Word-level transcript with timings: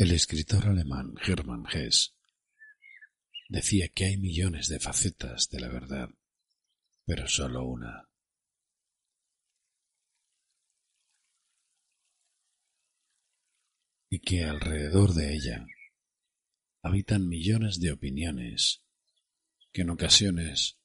El 0.00 0.12
escritor 0.12 0.68
alemán 0.68 1.14
Hermann 1.26 1.66
Hesse 1.66 2.14
decía 3.48 3.88
que 3.88 4.04
hay 4.04 4.16
millones 4.16 4.68
de 4.68 4.78
facetas 4.78 5.48
de 5.50 5.58
la 5.58 5.66
verdad, 5.66 6.08
pero 7.04 7.26
solo 7.26 7.64
una. 7.64 8.08
Y 14.08 14.20
que 14.20 14.44
alrededor 14.44 15.14
de 15.14 15.34
ella 15.34 15.66
habitan 16.82 17.26
millones 17.26 17.80
de 17.80 17.90
opiniones 17.90 18.84
que 19.72 19.82
en 19.82 19.90
ocasiones 19.90 20.78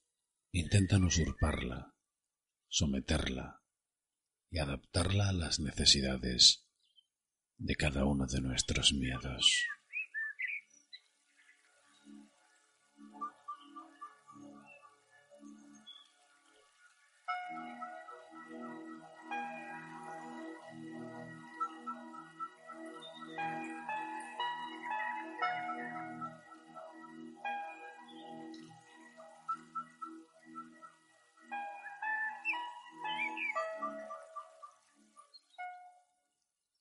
intentan 0.51 1.03
usurparla, 1.03 1.93
someterla 2.67 3.61
y 4.49 4.57
adaptarla 4.57 5.29
a 5.29 5.33
las 5.33 5.59
necesidades 5.59 6.62
de 7.57 7.75
cada 7.75 8.05
uno 8.05 8.25
de 8.25 8.41
nuestros 8.41 8.93
miedos. 8.93 9.65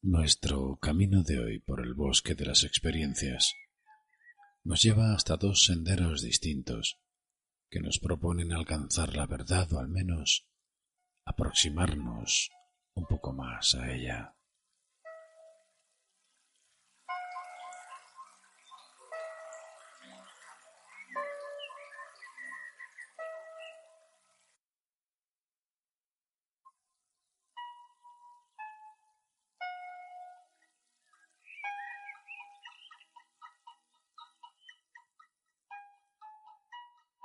Nuestro 0.05 0.78
camino 0.78 1.22
de 1.22 1.39
hoy 1.39 1.58
por 1.61 1.81
el 1.81 1.95
bosque 1.95 2.34
de 2.34 2.45
las 2.45 2.64
experiencias 2.64 3.55
nos 4.64 4.83
lleva 4.83 5.14
hasta 5.14 5.36
dos 5.36 5.64
senderos 5.64 6.22
distintos 6.22 6.98
que 7.70 7.78
nos 7.78 8.00
proponen 8.00 8.53
alcanzar 8.53 9.14
la 9.14 9.27
verdad 9.27 9.73
o 9.73 9.78
al 9.78 9.89
menos 9.89 10.48
aproximarnos 11.25 12.50
un 12.95 13.06
poco 13.06 13.33
más 13.33 13.77
a 13.77 13.92
ella. 13.92 14.34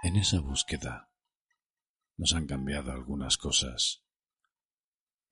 En 0.08 0.16
esa 0.16 0.40
búsqueda 0.40 1.12
nos 2.16 2.34
han 2.34 2.48
cambiado 2.48 2.94
algunas 2.94 3.36
cosas. 3.36 4.06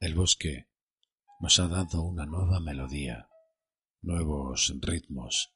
El 0.02 0.16
bosque 0.16 0.68
nos 1.40 1.60
ha 1.60 1.70
dado 1.70 2.02
una 2.02 2.26
nueva 2.26 2.60
melodía, 2.60 3.30
nuevos 4.02 4.74
ritmos, 4.82 5.56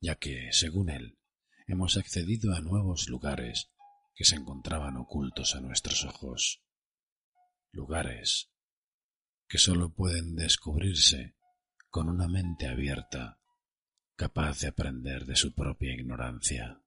ya 0.00 0.14
que, 0.14 0.52
según 0.52 0.90
él, 0.90 1.18
hemos 1.66 1.96
accedido 1.96 2.54
a 2.54 2.60
nuevos 2.60 3.08
lugares 3.08 3.72
que 4.14 4.24
se 4.24 4.36
encontraban 4.36 4.96
ocultos 4.96 5.56
a 5.56 5.60
nuestros 5.60 6.04
ojos. 6.04 6.62
Lugares 7.72 8.52
que 9.48 9.58
sólo 9.58 9.92
pueden 9.92 10.36
descubrirse 10.36 11.34
con 11.88 12.08
una 12.08 12.28
mente 12.28 12.68
abierta, 12.68 13.40
capaz 14.14 14.60
de 14.60 14.68
aprender 14.68 15.26
de 15.26 15.34
su 15.34 15.52
propia 15.52 15.92
ignorancia. 15.94 16.78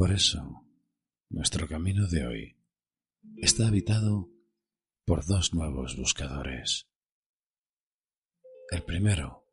Por 0.00 0.12
eso, 0.12 0.66
nuestro 1.28 1.68
camino 1.68 2.08
de 2.08 2.26
hoy 2.26 2.56
está 3.36 3.68
habitado 3.68 4.30
por 5.04 5.26
dos 5.26 5.52
nuevos 5.52 5.94
buscadores. 5.94 6.88
El 8.70 8.82
primero 8.82 9.44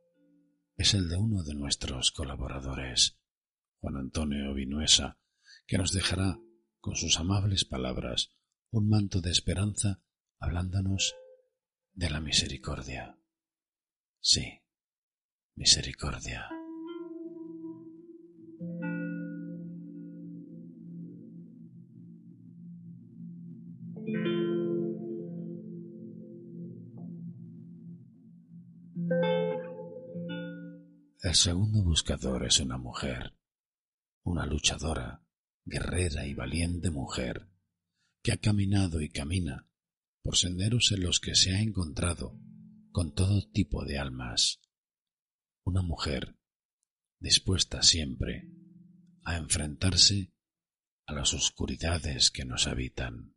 es 0.78 0.94
el 0.94 1.09
de 1.09 1.18
uno 1.18 1.44
de 1.44 1.53
nuestros 1.53 2.13
colaboradores, 2.13 3.19
Juan 3.81 3.97
Antonio 3.97 4.53
Vinuesa, 4.53 5.19
que 5.66 5.78
nos 5.78 5.91
dejará 5.91 6.40
con 6.79 6.96
sus 6.96 7.19
amables 7.19 7.66
palabras 7.66 8.31
un 8.72 8.88
manto 8.88 9.19
de 9.19 9.31
esperanza 9.31 10.02
hablándonos 10.40 11.14
de 11.91 12.09
la 12.09 12.22
misericordia. 12.22 13.19
Sí, 14.22 14.62
misericordia. 15.56 16.56
Segundo 31.37 31.83
buscador 31.83 32.47
es 32.47 32.59
una 32.59 32.79
mujer, 32.79 33.37
una 34.23 34.47
luchadora, 34.47 35.23
guerrera 35.65 36.25
y 36.25 36.33
valiente 36.33 36.89
mujer, 36.89 37.47
que 38.23 38.31
ha 38.31 38.37
caminado 38.37 39.01
y 39.01 39.09
camina 39.09 39.69
por 40.23 40.35
senderos 40.35 40.91
en 40.91 41.03
los 41.03 41.19
que 41.19 41.35
se 41.35 41.53
ha 41.53 41.61
encontrado 41.61 42.39
con 42.91 43.13
todo 43.13 43.47
tipo 43.51 43.85
de 43.85 43.99
almas. 43.99 44.61
Una 45.63 45.83
mujer 45.83 46.39
dispuesta 47.19 47.83
siempre 47.83 48.49
a 49.23 49.37
enfrentarse 49.37 50.33
a 51.05 51.13
las 51.13 51.35
oscuridades 51.35 52.31
que 52.31 52.45
nos 52.45 52.65
habitan. 52.65 53.36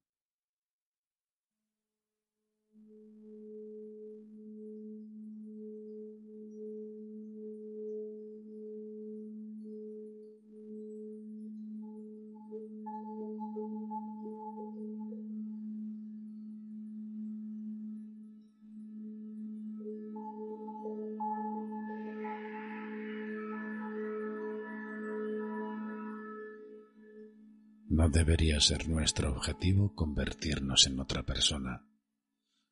Debería 28.11 28.61
ser 28.61 28.89
nuestro 28.89 29.31
objetivo 29.31 29.95
convertirnos 29.95 30.87
en 30.87 30.99
otra 31.01 31.23
persona, 31.23 31.87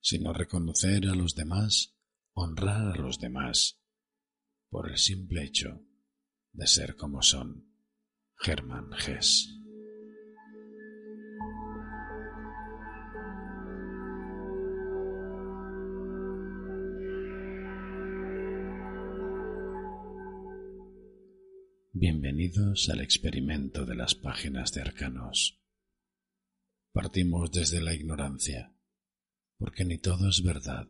sino 0.00 0.32
reconocer 0.32 1.06
a 1.06 1.14
los 1.14 1.34
demás, 1.34 1.96
honrar 2.32 2.96
a 2.96 3.00
los 3.00 3.18
demás, 3.18 3.80
por 4.68 4.90
el 4.90 4.98
simple 4.98 5.44
hecho 5.44 5.80
de 6.52 6.66
ser 6.66 6.96
como 6.96 7.22
son. 7.22 7.72
Germán 8.36 8.90
Hess. 8.94 9.48
Bienvenidos 22.00 22.88
al 22.90 23.00
experimento 23.00 23.84
de 23.84 23.96
las 23.96 24.14
páginas 24.14 24.72
de 24.72 24.82
arcanos. 24.82 25.60
Partimos 26.92 27.50
desde 27.50 27.80
la 27.80 27.92
ignorancia, 27.92 28.72
porque 29.58 29.84
ni 29.84 29.98
todo 29.98 30.28
es 30.28 30.44
verdad, 30.44 30.86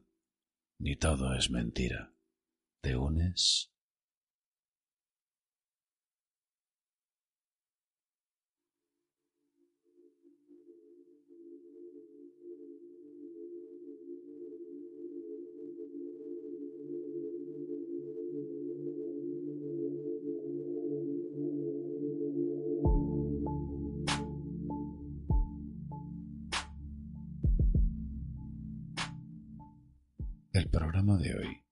ni 0.79 0.97
todo 0.97 1.33
es 1.33 1.51
mentira. 1.51 2.15
¿Te 2.83 2.95
unes? 2.95 3.73
De 31.17 31.35
hoy 31.35 31.65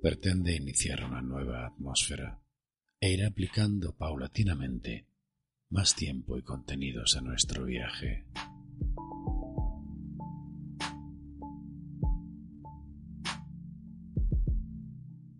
pretende 0.00 0.54
iniciar 0.54 1.04
una 1.04 1.20
nueva 1.20 1.66
atmósfera 1.66 2.40
e 3.00 3.12
ir 3.12 3.24
aplicando 3.24 3.96
paulatinamente 3.96 5.08
más 5.70 5.96
tiempo 5.96 6.38
y 6.38 6.42
contenidos 6.42 7.16
a 7.16 7.20
nuestro 7.20 7.64
viaje. 7.64 8.26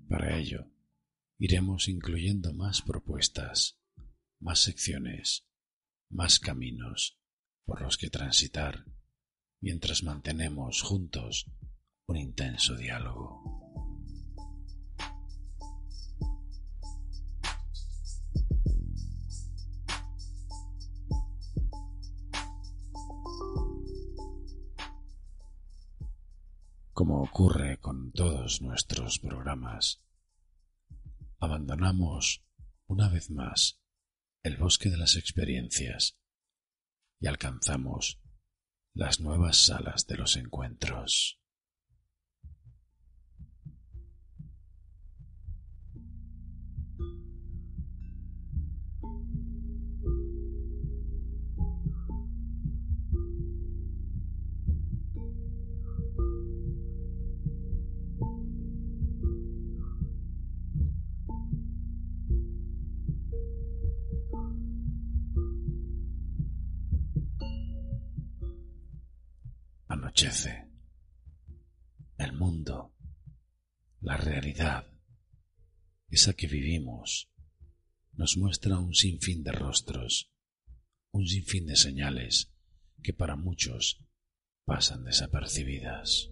Para 0.09 0.37
ello, 0.37 0.67
iremos 1.39 1.89
incluyendo 1.89 2.53
más 2.53 2.83
propuestas, 2.83 3.79
más 4.41 4.59
secciones, 4.59 5.47
más 6.11 6.41
caminos 6.41 7.17
por 7.65 7.81
los 7.81 7.97
que 7.97 8.11
transitar 8.11 8.85
mientras 9.61 10.03
mantenemos 10.03 10.83
juntos 10.83 11.47
un 12.07 12.17
intenso 12.17 12.77
diálogo. 12.77 13.43
Como 26.93 27.23
ocurre 27.23 27.79
con 27.79 28.13
todos 28.13 28.63
nuestros 28.63 29.19
programas, 29.19 30.05
abandonamos 31.41 32.45
una 32.87 33.09
vez 33.09 33.31
más 33.31 33.81
el 34.45 34.57
bosque 34.57 34.91
de 34.91 34.99
las 34.99 35.17
experiencias 35.17 36.19
y 37.19 37.27
alcanzamos 37.27 38.21
las 38.95 39.21
nuevas 39.21 39.57
salas 39.57 40.07
de 40.07 40.17
los 40.17 40.37
encuentros. 40.37 41.42
El 72.19 72.35
mundo, 72.35 72.95
la 74.01 74.19
realidad, 74.19 74.87
esa 76.11 76.35
que 76.35 76.47
vivimos, 76.47 77.31
nos 78.13 78.37
muestra 78.37 78.79
un 78.79 78.95
sinfín 78.95 79.43
de 79.43 79.53
rostros, 79.53 80.31
un 81.13 81.27
sinfín 81.27 81.67
de 81.67 81.77
señales 81.77 82.53
que 83.03 83.15
para 83.15 83.37
muchos 83.37 84.05
pasan 84.67 85.03
desapercibidas. 85.05 86.29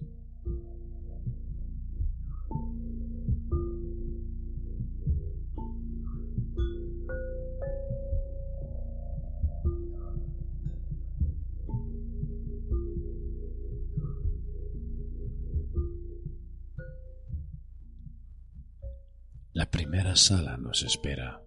Sala 20.16 20.56
nos 20.56 20.82
espera. 20.82 21.42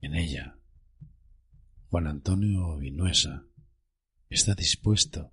En 0.00 0.14
ella, 0.14 0.58
Juan 1.90 2.06
Antonio 2.06 2.76
Vinuesa 2.76 3.44
está 4.28 4.54
dispuesto 4.54 5.32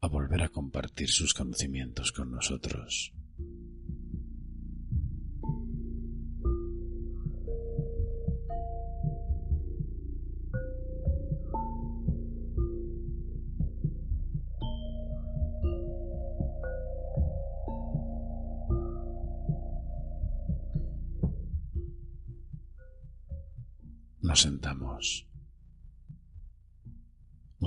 a 0.00 0.08
volver 0.08 0.42
a 0.42 0.48
compartir 0.48 1.08
sus 1.08 1.32
conocimientos 1.32 2.12
con 2.12 2.30
nosotros. 2.30 3.12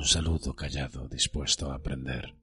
Saludo 0.09 0.56
callado 0.56 1.07
dispuesto 1.07 1.71
a 1.71 1.75
aprender. 1.75 2.35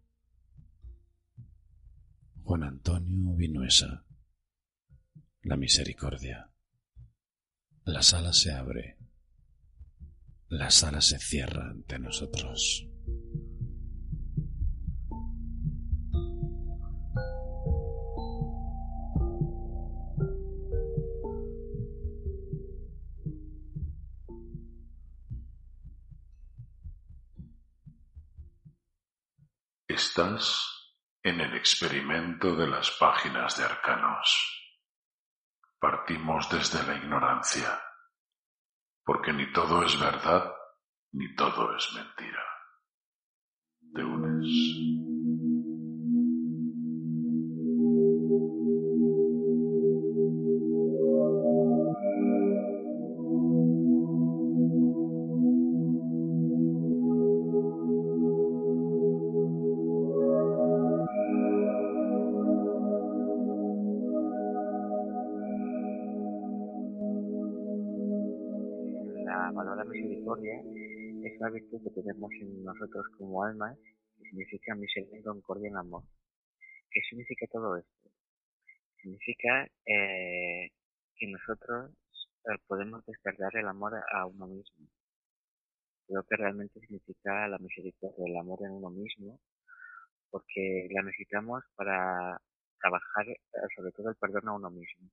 Juan 2.45 2.63
Antonio 2.63 3.35
Vinuesa. 3.35 4.07
La 5.43 5.57
misericordia. 5.57 6.53
La 7.85 8.05
sala 8.05 8.33
se 8.33 8.53
abre. 8.53 8.99
La 10.47 10.71
sala 10.71 11.01
se 11.01 11.19
cierra 11.19 11.69
ante 11.69 11.99
nosotros. 11.99 12.87
En 31.37 31.43
el 31.43 31.55
experimento 31.55 32.57
de 32.57 32.67
las 32.67 32.91
páginas 32.93 33.59
de 33.59 33.65
arcanos. 33.65 34.73
Partimos 35.79 36.49
desde 36.49 36.83
la 36.87 36.97
ignorancia, 36.97 37.79
porque 39.05 39.35
ni 39.35 39.53
todo 39.53 39.85
es 39.85 40.01
verdad, 40.01 40.51
ni 41.13 41.35
todo 41.35 41.77
es 41.77 41.93
mentira. 41.93 42.43
¿Te 43.95 44.03
unes? 44.03 45.06
Que 71.87 72.03
tenemos 72.03 72.31
en 72.41 72.65
nosotros 72.65 73.07
como 73.17 73.45
almas, 73.45 73.79
que 74.19 74.25
significa 74.25 74.75
misericordia, 74.75 75.69
en 75.69 75.77
amor. 75.77 76.03
¿Qué 76.91 77.01
significa 77.09 77.47
todo 77.47 77.77
esto? 77.77 78.11
Significa 79.01 79.65
eh, 79.87 80.71
que 81.15 81.27
nosotros 81.29 81.93
eh, 82.45 82.59
podemos 82.67 83.05
despertar 83.07 83.57
el 83.57 83.69
amor 83.69 83.93
a 84.13 84.27
uno 84.27 84.49
mismo. 84.49 84.89
Creo 86.09 86.25
que 86.25 86.37
realmente 86.37 86.81
significa 86.81 87.47
la 87.47 87.59
misericordia, 87.59 88.25
el 88.27 88.37
amor 88.37 88.59
en 88.63 88.73
uno 88.73 88.91
mismo, 88.91 89.39
porque 90.31 90.89
la 90.91 91.03
necesitamos 91.03 91.63
para 91.77 92.41
trabajar 92.81 93.29
eh, 93.29 93.39
sobre 93.77 93.93
todo 93.93 94.11
el 94.11 94.17
perdón 94.17 94.49
a 94.49 94.55
uno 94.55 94.71
mismo. 94.71 95.09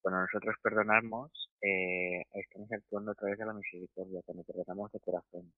Cuando 0.00 0.22
nosotros 0.22 0.56
perdonamos, 0.62 1.30
eh, 1.60 2.22
estamos 2.32 2.70
actuando 2.70 3.10
a 3.10 3.14
través 3.14 3.38
de 3.38 3.46
la 3.46 3.52
misericordia, 3.52 4.22
cuando 4.24 4.44
perdonamos 4.44 4.92
de 4.92 5.00
corazón. 5.00 5.52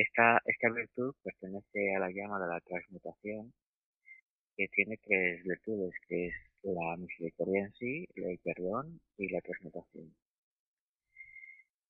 Esta, 0.00 0.40
esta 0.46 0.70
virtud 0.70 1.14
pertenece 1.22 1.94
a 1.94 1.98
la 1.98 2.10
llama 2.10 2.40
de 2.40 2.46
la 2.48 2.58
transmutación, 2.60 3.52
que 4.56 4.66
tiene 4.68 4.96
tres 4.96 5.44
virtudes, 5.44 5.92
que 6.08 6.28
es 6.28 6.34
la 6.62 6.96
misericordia 6.96 7.66
en 7.66 7.72
sí, 7.74 8.08
el 8.14 8.38
perdón 8.38 8.98
y 9.18 9.28
la 9.28 9.42
transmutación. 9.42 10.16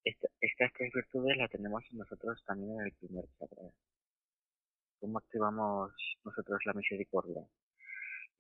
estas 0.04 0.72
tres 0.72 0.92
virtudes 0.92 1.36
las 1.36 1.50
tenemos 1.50 1.84
nosotros 1.92 2.42
también 2.44 2.80
en 2.80 2.86
el 2.86 2.92
primer 2.94 3.26
chakra. 3.38 3.70
¿Cómo 4.98 5.18
activamos 5.18 5.92
nosotros 6.24 6.58
la 6.64 6.72
misericordia? 6.72 7.46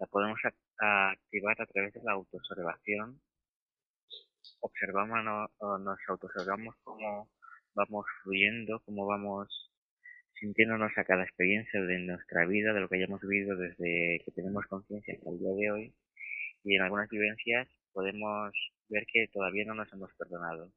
La 0.00 0.06
podemos 0.08 0.40
activar 0.78 1.62
a 1.62 1.66
través 1.66 1.94
de 1.94 2.02
la 2.02 2.12
autoobservación. 2.14 3.20
Observamos, 4.62 5.48
nos 5.60 5.98
autoobservamos 6.08 6.74
cómo 6.82 7.28
vamos 7.74 8.06
fluyendo, 8.22 8.80
cómo 8.84 9.06
vamos 9.06 9.48
sintiéndonos 10.38 10.92
a 10.96 11.04
cada 11.04 11.24
experiencia 11.24 11.80
de 11.82 11.98
nuestra 11.98 12.46
vida, 12.46 12.72
de 12.72 12.80
lo 12.80 12.88
que 12.88 12.96
hayamos 12.96 13.20
vivido 13.20 13.56
desde 13.56 14.22
que 14.24 14.32
tenemos 14.34 14.66
conciencia 14.66 15.14
hasta 15.14 15.30
el 15.30 15.38
día 15.38 15.52
de 15.54 15.70
hoy, 15.70 15.94
y 16.64 16.76
en 16.76 16.82
algunas 16.82 17.08
vivencias 17.08 17.68
podemos 17.92 18.52
ver 18.88 19.04
que 19.06 19.28
todavía 19.32 19.64
no 19.66 19.74
nos 19.74 19.92
hemos 19.92 20.12
perdonado. 20.14 20.72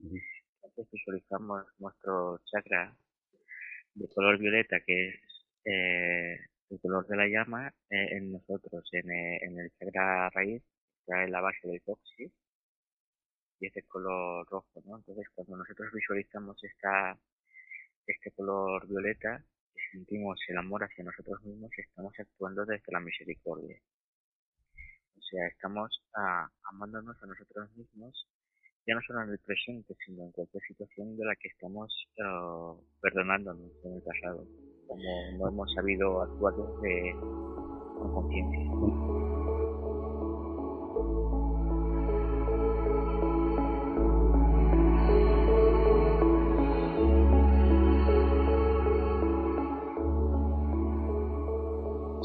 Entonces 0.00 0.88
visualizamos 0.92 1.64
nuestro 1.78 2.40
chakra 2.46 2.94
de 3.94 4.08
color 4.14 4.38
violeta, 4.38 4.80
que 4.80 5.08
es 5.08 5.14
eh, 5.64 6.38
el 6.70 6.80
color 6.80 7.06
de 7.06 7.16
la 7.16 7.26
llama, 7.26 7.74
eh, 7.90 8.08
en 8.16 8.32
nosotros, 8.32 8.88
en, 8.92 9.10
eh, 9.10 9.38
en, 9.42 9.58
el 9.58 9.70
chakra 9.78 10.30
raíz, 10.30 10.62
que 10.62 11.00
está 11.00 11.24
en 11.24 11.32
la 11.32 11.40
base 11.40 11.68
del 11.68 11.82
coxis, 11.82 12.32
y 13.60 13.66
es 13.66 13.74
de 13.74 13.82
color 13.82 14.46
rojo, 14.48 14.82
¿no? 14.86 14.96
Entonces, 14.96 15.26
cuando 15.34 15.56
nosotros 15.56 15.88
visualizamos 15.92 16.62
esta, 16.64 17.18
este 18.06 18.30
color 18.32 18.86
violeta, 18.88 19.44
sentimos 19.92 20.40
el 20.48 20.58
amor 20.58 20.84
hacia 20.84 21.04
nosotros 21.04 21.42
mismos, 21.44 21.70
estamos 21.76 22.12
actuando 22.18 22.64
desde 22.64 22.92
la 22.92 23.00
misericordia. 23.00 23.78
O 25.18 25.22
sea, 25.22 25.46
estamos 25.46 26.02
ah, 26.16 26.48
amándonos 26.64 27.22
a 27.22 27.26
nosotros 27.26 27.70
mismos 27.76 28.26
ya 28.86 28.94
no 28.94 29.00
solo 29.06 29.22
en 29.22 29.30
el 29.30 29.38
presente, 29.38 29.94
sino 30.04 30.24
en 30.24 30.32
cualquier 30.32 30.62
situación 30.64 31.16
de 31.16 31.24
la 31.24 31.36
que 31.36 31.48
estamos 31.48 31.92
uh, 32.18 32.76
perdonándonos 33.00 33.70
en 33.84 33.94
el 33.94 34.02
pasado, 34.02 34.46
como 34.86 35.02
no 35.38 35.48
hemos 35.48 35.72
sabido 35.74 36.22
actuar 36.22 36.54
desde 36.54 37.12
con 37.20 38.12
conciencia. 38.12 39.09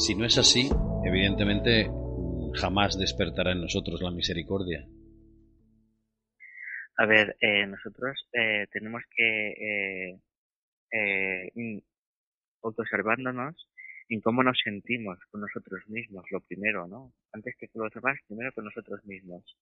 Si 0.05 0.13
no 0.13 0.23
es 0.27 0.37
así, 0.37 0.69
evidentemente 1.03 1.89
jamás 2.61 2.95
despertará 2.95 3.53
en 3.53 3.61
nosotros 3.61 4.03
la 4.03 4.11
misericordia. 4.11 4.85
A 6.97 7.07
ver, 7.07 7.35
eh, 7.41 7.65
nosotros 7.65 8.15
eh, 8.31 8.67
tenemos 8.71 9.01
que 9.09 9.49
eh, 9.49 10.19
eh, 10.91 11.81
observándonos 12.61 13.55
en 14.07 14.21
cómo 14.21 14.43
nos 14.43 14.59
sentimos 14.63 15.17
con 15.31 15.41
nosotros 15.41 15.81
mismos, 15.87 16.23
lo 16.29 16.39
primero, 16.41 16.85
¿no? 16.85 17.11
Antes 17.33 17.55
que 17.59 17.67
con 17.69 17.85
los 17.85 17.91
demás, 17.91 18.19
primero 18.27 18.51
con 18.53 18.65
nosotros 18.65 19.03
mismos. 19.05 19.57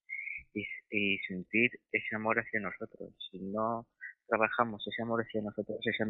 Y, 0.54 0.66
y 0.92 1.20
sentir 1.20 1.72
ese 1.90 2.18
amor 2.18 2.38
hacia 2.38 2.60
nosotros. 2.60 3.14
Si 3.32 3.40
no 3.40 3.88
trabajamos 4.28 4.86
ese 4.86 5.04
amor 5.04 5.22
hacia 5.22 5.42
nosotros, 5.42 5.80
esa, 5.86 6.04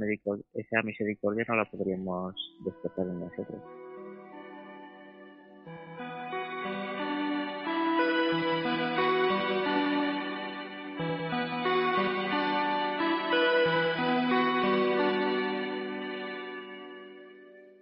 esa 0.56 0.82
misericordia 0.82 1.46
no 1.48 1.56
la 1.56 1.70
podríamos 1.70 2.34
despertar 2.66 3.06
en 3.06 3.20
nosotros. 3.20 3.93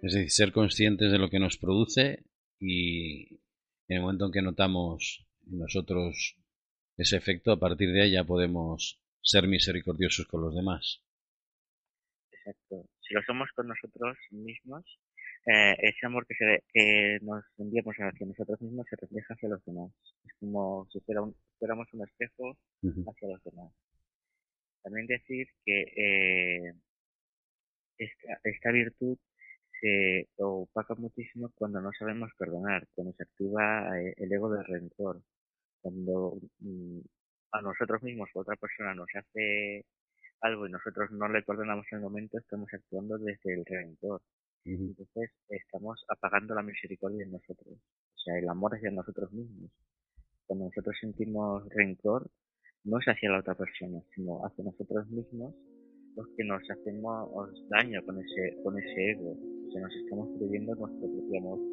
Es 0.02 0.14
decir, 0.14 0.30
ser 0.30 0.52
conscientes 0.52 1.12
de 1.12 1.18
lo 1.18 1.30
que 1.30 1.38
nos 1.38 1.58
produce 1.58 2.24
y 2.58 3.34
en 3.86 3.96
el 3.96 4.00
momento 4.00 4.26
en 4.26 4.32
que 4.32 4.42
notamos 4.42 5.24
en 5.46 5.58
nosotros 5.60 6.36
ese 6.96 7.16
efecto, 7.16 7.52
a 7.52 7.60
partir 7.60 7.92
de 7.92 8.02
ahí 8.02 8.12
ya 8.12 8.24
podemos 8.24 9.00
ser 9.22 9.46
misericordiosos 9.46 10.26
con 10.26 10.42
los 10.42 10.54
demás. 10.54 11.04
Exacto. 12.32 12.88
Si 13.00 13.14
lo 13.14 13.22
somos 13.22 13.48
con 13.54 13.68
nosotros 13.68 14.18
mismos, 14.30 14.84
eh, 15.46 15.76
ese 15.78 16.06
amor 16.06 16.26
que, 16.26 16.34
se, 16.34 16.64
que 16.72 17.18
nos 17.22 17.44
enviamos 17.58 17.94
hacia 17.96 18.26
nosotros 18.26 18.60
mismos 18.60 18.86
se 18.90 18.96
refleja 18.96 19.34
hacia 19.34 19.48
los 19.48 19.64
demás. 19.64 19.92
Es 20.24 20.34
como 20.40 20.88
si 20.90 20.98
fuera 21.00 21.22
un, 21.22 21.36
fuéramos 21.60 21.86
un 21.92 22.02
espejo 22.02 22.58
hacia 22.82 23.28
los 23.28 23.42
demás. 23.44 23.72
También 24.82 25.06
decir 25.06 25.46
que 25.64 25.80
eh, 25.80 26.72
esta, 27.98 28.40
esta 28.42 28.72
virtud 28.72 29.16
se 29.82 30.28
opaca 30.38 30.94
muchísimo 30.94 31.50
cuando 31.56 31.80
no 31.80 31.90
sabemos 31.98 32.30
perdonar, 32.38 32.86
cuando 32.94 33.12
se 33.14 33.24
activa 33.24 33.98
eh, 33.98 34.14
el 34.16 34.32
ego 34.32 34.48
del 34.48 34.64
rencor, 34.64 35.20
cuando 35.80 36.38
mm, 36.60 37.00
a 37.50 37.62
nosotros 37.62 38.00
mismos 38.04 38.30
o 38.34 38.40
otra 38.40 38.54
persona 38.54 38.94
nos 38.94 39.08
hace 39.12 39.84
algo 40.40 40.68
y 40.68 40.70
nosotros 40.70 41.10
no 41.10 41.28
le 41.28 41.42
perdonamos 41.42 41.84
en 41.90 41.98
el 41.98 42.04
momento, 42.04 42.38
estamos 42.38 42.68
actuando 42.72 43.18
desde 43.18 43.54
el 43.54 43.64
rencor. 43.66 44.22
Entonces 44.64 45.32
estamos 45.48 46.04
apagando 46.08 46.54
la 46.54 46.62
misericordia 46.62 47.24
en 47.24 47.32
nosotros, 47.32 47.74
o 47.74 48.18
sea, 48.18 48.38
el 48.38 48.48
amor 48.48 48.76
hacia 48.76 48.92
nosotros 48.92 49.32
mismos. 49.32 49.72
Cuando 50.46 50.66
nosotros 50.66 50.96
sentimos 51.00 51.68
rencor, 51.70 52.30
no 52.84 53.00
es 53.00 53.06
hacia 53.06 53.30
la 53.30 53.40
otra 53.40 53.56
persona, 53.56 54.00
sino 54.14 54.46
hacia 54.46 54.62
nosotros 54.62 55.08
mismos 55.08 55.52
los 56.14 56.28
que 56.36 56.44
nos 56.44 56.62
hacemos 56.70 57.68
daño 57.68 58.00
con 58.04 58.20
ese, 58.20 58.62
con 58.62 58.78
ese 58.78 59.10
ego 59.10 59.36
que 59.72 59.80
nos 59.80 59.94
estamos 59.96 60.28
creyendo 60.36 60.74
nuestro 60.74 61.08
propio 61.08 61.38
amor. 61.38 61.71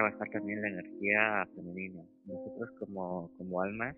Trabajar 0.00 0.30
también 0.30 0.62
la 0.62 0.68
energía 0.68 1.46
femenina. 1.54 2.02
Nosotros 2.24 2.70
como, 2.78 3.30
como 3.36 3.60
almas 3.60 3.96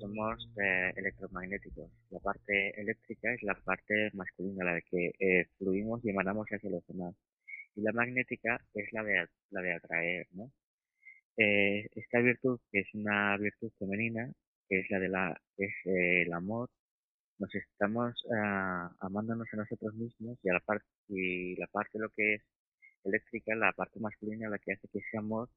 somos 0.00 0.48
eh, 0.62 0.92
electromagnéticos. 0.96 1.90
La 2.10 2.20
parte 2.20 2.80
eléctrica 2.80 3.34
es 3.34 3.42
la 3.42 3.54
parte 3.54 4.10
masculina, 4.14 4.64
la 4.64 4.74
de 4.74 4.82
que 4.82 5.12
eh, 5.18 5.46
fluimos 5.58 6.04
y 6.04 6.10
emanamos 6.10 6.46
hacia 6.46 6.70
los 6.70 6.86
demás. 6.86 7.14
Y 7.74 7.82
la 7.82 7.92
magnética 7.92 8.60
es 8.74 8.90
la 8.92 9.02
de, 9.02 9.26
la 9.50 9.60
de 9.60 9.72
atraer, 9.74 10.26
¿no? 10.32 10.50
Eh, 11.36 11.86
esta 11.94 12.20
virtud, 12.20 12.58
que 12.72 12.80
es 12.80 12.94
una 12.94 13.36
virtud 13.36 13.70
femenina, 13.78 14.32
es 14.70 14.88
la 14.90 14.98
de 14.98 15.08
la, 15.08 15.40
es 15.58 15.74
el 15.84 16.32
amor, 16.32 16.70
nos 17.38 17.54
estamos 17.54 18.14
ah, 18.34 18.90
amándonos 19.00 19.46
a 19.52 19.56
nosotros 19.58 19.94
mismos 19.94 20.38
y 20.42 20.48
a 20.48 20.54
la 20.54 20.60
parte, 20.60 20.86
y 21.08 21.56
la 21.56 21.66
parte 21.66 21.98
de 21.98 22.04
lo 22.04 22.08
que 22.16 22.34
es 22.36 22.42
eléctrica, 23.06 23.54
la 23.54 23.72
parte 23.72 24.00
masculina, 24.00 24.48
la 24.48 24.58
que 24.58 24.72
hace 24.72 24.88
que 24.88 24.98
ese 24.98 25.18
amor 25.18 25.48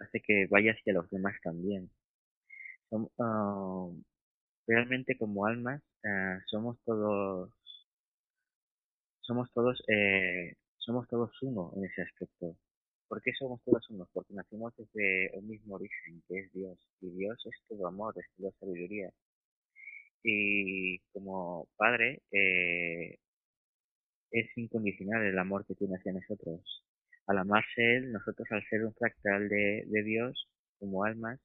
hace 0.00 0.20
que 0.20 0.46
vaya 0.50 0.72
hacia 0.72 0.94
los 0.94 1.08
demás 1.10 1.34
también. 1.42 1.90
Ah, 3.18 3.88
realmente 4.66 5.16
como 5.16 5.46
almas 5.46 5.82
ah, 6.04 6.40
somos 6.46 6.76
todos 6.84 7.52
somos 9.20 9.48
todos 9.52 9.80
eh, 9.88 10.56
somos 10.78 11.06
todos 11.08 11.30
uno 11.42 11.72
en 11.76 11.84
ese 11.84 12.02
aspecto. 12.02 12.56
¿Por 13.08 13.22
qué 13.22 13.32
somos 13.38 13.62
todos 13.64 13.88
uno? 13.90 14.08
Porque 14.12 14.34
nacimos 14.34 14.74
desde 14.76 15.30
un 15.34 15.48
mismo 15.48 15.74
origen, 15.76 16.22
que 16.28 16.38
es 16.38 16.52
Dios. 16.52 16.78
Y 17.00 17.10
Dios 17.10 17.38
es 17.46 17.54
todo 17.68 17.86
amor, 17.88 18.14
es 18.18 18.26
toda 18.36 18.52
sabiduría. 18.60 19.10
Y 20.22 20.98
como 21.12 21.68
padre, 21.76 22.22
eh, 22.32 23.18
es 24.30 24.46
incondicional 24.56 25.24
el 25.24 25.38
amor 25.38 25.66
que 25.66 25.74
tiene 25.74 25.96
hacia 25.96 26.12
nosotros. 26.12 26.60
Al 27.26 27.38
amarse 27.38 27.96
Él, 27.96 28.12
nosotros 28.12 28.46
al 28.50 28.64
ser 28.68 28.84
un 28.84 28.94
fractal 28.94 29.48
de, 29.48 29.84
de 29.86 30.02
Dios, 30.02 30.48
como 30.78 31.04
almas, 31.04 31.40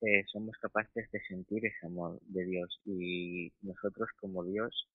eh, 0.00 0.24
somos 0.30 0.56
capaces 0.58 1.10
de 1.10 1.20
sentir 1.20 1.64
ese 1.64 1.86
amor 1.86 2.18
de 2.26 2.44
Dios 2.44 2.80
y 2.84 3.50
nosotros 3.62 4.08
como 4.20 4.44
Dios 4.44 4.88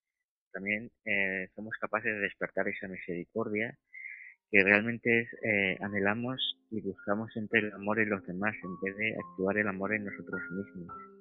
también 0.52 0.92
eh, 1.06 1.48
somos 1.56 1.74
capaces 1.80 2.14
de 2.14 2.20
despertar 2.20 2.68
esa 2.68 2.88
misericordia 2.88 3.76
que 4.52 4.64
realmente 4.64 5.28
eh, 5.44 5.78
anhelamos 5.82 6.58
y 6.70 6.82
buscamos 6.82 7.32
siempre 7.34 7.60
el 7.60 7.72
amor 7.74 8.00
en 8.00 8.10
los 8.10 8.26
demás 8.26 8.54
en 8.64 8.80
vez 8.82 8.98
de 8.98 9.16
actuar 9.16 9.58
el 9.58 9.68
amor 9.68 9.94
en 9.94 10.06
nosotros 10.06 10.42
mismos. 10.52 11.19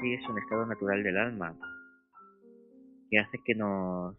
Sí 0.00 0.14
es 0.14 0.28
un 0.28 0.38
estado 0.38 0.66
natural 0.66 1.02
del 1.02 1.16
alma 1.16 1.58
que 3.10 3.18
hace 3.18 3.38
que 3.44 3.54
nos 3.54 4.16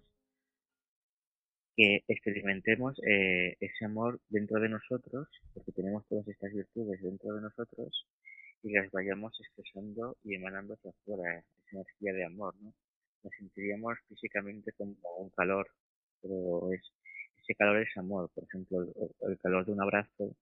que 1.76 2.04
experimentemos 2.10 3.00
eh, 3.08 3.56
ese 3.62 3.86
amor 3.86 4.20
dentro 4.28 4.60
de 4.60 4.68
nosotros, 4.68 5.30
porque 5.54 5.72
tenemos 5.72 6.06
todas 6.10 6.28
estas 6.28 6.52
virtudes 6.52 7.02
dentro 7.02 7.34
de 7.36 7.42
nosotros 7.42 8.06
y 8.64 8.74
las 8.74 8.92
vayamos 8.92 9.40
expresando 9.40 10.18
y 10.26 10.36
emanando 10.36 10.74
hacia 10.74 10.92
afuera, 10.92 11.38
esa 11.38 11.78
energía 11.78 12.14
de 12.14 12.26
amor, 12.26 12.54
¿no? 12.60 12.74
Nos 13.24 13.34
sentiríamos 13.38 13.98
físicamente 14.10 14.74
como 14.74 14.98
un 15.20 15.30
calor, 15.30 15.68
pero 16.22 16.74
es, 16.74 16.82
ese 17.38 17.56
calor 17.56 17.78
es 17.78 17.98
amor, 17.98 18.30
por 18.36 18.44
ejemplo, 18.44 18.86
el, 19.22 19.40
calor 19.40 19.66
de 19.66 19.72
un 19.72 19.82
abrazo 19.82 20.36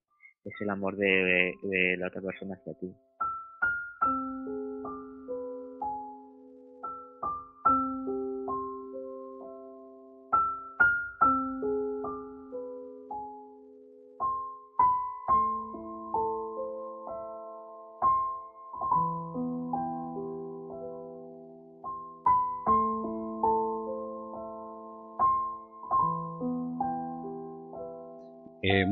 es 0.44 0.54
el 0.60 0.70
amor 0.70 0.96
de, 0.96 1.54
de 1.62 1.96
la 1.98 2.08
otra 2.08 2.20
persona 2.20 2.56
hacia 2.56 2.74
ti. 2.74 2.92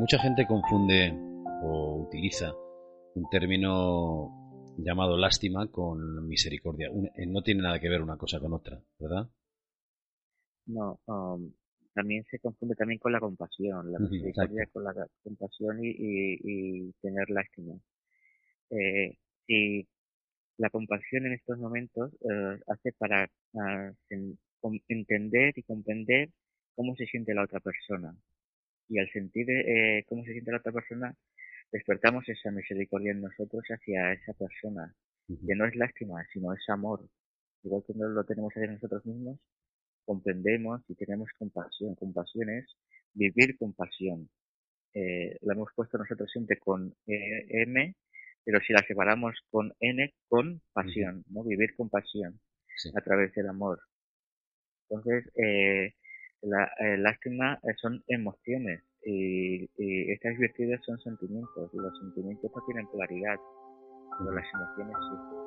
Mucha 0.07 0.21
gente 0.21 0.47
confunde 0.47 1.13
o 1.65 2.07
utiliza 2.07 2.55
un 3.17 3.29
término 3.29 4.31
llamado 4.79 5.17
lástima 5.17 5.67
con 5.67 6.29
misericordia. 6.29 6.89
Eh, 7.17 7.27
no 7.27 7.43
tiene 7.43 7.63
nada 7.63 7.81
que 7.81 7.89
ver 7.89 8.01
una 8.03 8.17
cosa 8.17 8.39
con 8.39 8.53
otra, 8.53 8.81
¿verdad? 9.01 9.29
No, 10.67 11.01
um, 11.07 11.53
también 11.93 12.25
se 12.31 12.39
confunde 12.39 12.77
también 12.77 13.01
con 13.01 13.11
la 13.11 13.19
compasión, 13.19 13.91
la 13.91 13.99
misericordia 13.99 14.69
con 14.73 14.85
la 14.85 14.95
compasión 15.25 15.81
y, 15.83 16.93
tener 17.03 17.29
lástima. 17.31 17.75
Eh, 18.71 19.19
y 19.49 19.89
la 20.59 20.71
compasión 20.71 21.27
en 21.27 21.33
estos 21.33 21.59
momentos 21.59 22.13
eh, 22.21 22.61
hace 22.69 22.93
para 22.93 23.29
ah, 23.57 23.91
entender 24.87 25.53
y 25.57 25.65
comprender 25.65 26.29
cómo 26.77 26.95
se 26.95 27.07
siente 27.07 27.35
la 27.35 27.43
otra 27.43 27.59
persona 27.59 28.17
y 28.89 28.99
al 28.99 29.11
sentir 29.11 29.51
eh, 29.51 30.05
cómo 30.09 30.25
se 30.25 30.33
siente 30.33 30.51
la 30.51 30.59
otra 30.59 30.73
persona, 30.73 31.15
despertamos 31.73 32.29
esa 32.29 32.51
misericordia 32.51 33.13
en 33.13 33.23
nosotros 33.23 33.65
hacia 33.69 34.13
esa 34.13 34.33
persona, 34.35 34.95
que 35.27 35.55
no 35.55 35.67
es 35.67 35.75
lástima, 35.77 36.25
sino 36.33 36.53
es 36.53 36.69
amor. 36.69 37.09
Igual 37.63 37.83
que 37.87 37.95
no 37.95 38.09
lo 38.09 38.25
tenemos 38.25 38.53
hacia 38.53 38.71
nosotros 38.71 39.05
mismos, 39.07 39.41
comprendemos 40.05 40.83
y 40.89 40.95
tenemos 40.95 41.29
compasión. 41.39 41.95
Compasión 41.97 42.51
es 42.51 42.77
vivir 43.13 43.57
con 43.59 43.73
pasión. 43.75 44.29
Eh, 44.95 45.37
la 45.43 45.55
hemos 45.55 45.69
puesto 45.75 45.99
nosotros 45.99 46.31
siempre 46.31 46.59
con 46.59 46.95
eh, 47.07 47.47
M, 47.49 47.95
pero 48.45 48.61
si 48.61 48.73
la 48.73 48.85
separamos 48.87 49.37
con 49.51 49.75
N, 49.81 50.15
con 50.29 50.63
pasión, 50.73 51.25
¿no? 51.29 51.43
Vivir 51.43 51.75
con 51.77 51.91
pasión 51.91 52.41
a 52.95 53.01
través 53.01 53.35
del 53.35 53.49
amor. 53.49 53.81
Entonces, 54.89 55.31
eh, 55.35 55.95
la 56.43 56.65
eh, 56.79 56.97
lástima 56.99 57.59
eh, 57.63 57.75
son 57.81 58.03
emociones 58.09 58.83
y, 59.05 59.69
estas 60.13 60.37
virtudes 60.39 60.81
son 60.85 60.99
sentimientos 60.99 61.71
y 61.73 61.77
los 61.77 61.99
sentimientos 61.99 62.51
no 62.55 62.63
tienen 62.67 62.87
claridad, 62.87 63.37
pero 64.19 64.33
las 64.33 64.47
emociones 64.55 64.97
sí. 65.11 65.46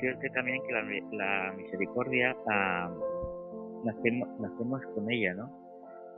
Decirte 0.00 0.30
también 0.30 0.60
que 0.66 0.72
la, 1.16 1.52
misericordia 1.52 2.34
ah, 2.48 2.90
nacemos, 3.84 4.28
nacemos 4.40 4.80
con 4.94 5.10
ella, 5.10 5.34
¿no? 5.34 5.60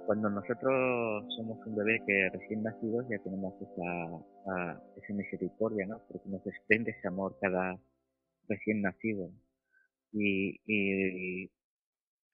Cuando 0.06 0.30
nosotros 0.30 1.24
somos 1.36 1.58
un 1.66 1.76
bebé 1.76 2.00
que 2.06 2.30
recién 2.32 2.62
nacidos 2.62 3.06
ya 3.08 3.18
tenemos 3.18 3.54
esa, 3.60 4.24
ah, 4.46 4.80
esa 4.96 5.14
misericordia, 5.14 5.86
¿no? 5.86 6.00
Porque 6.08 6.28
nos 6.28 6.44
desprende 6.44 6.92
ese 6.92 7.08
amor 7.08 7.36
cada 7.40 7.78
recién 8.48 8.82
nacido. 8.82 9.30
Y, 10.12 10.60
y, 10.66 11.50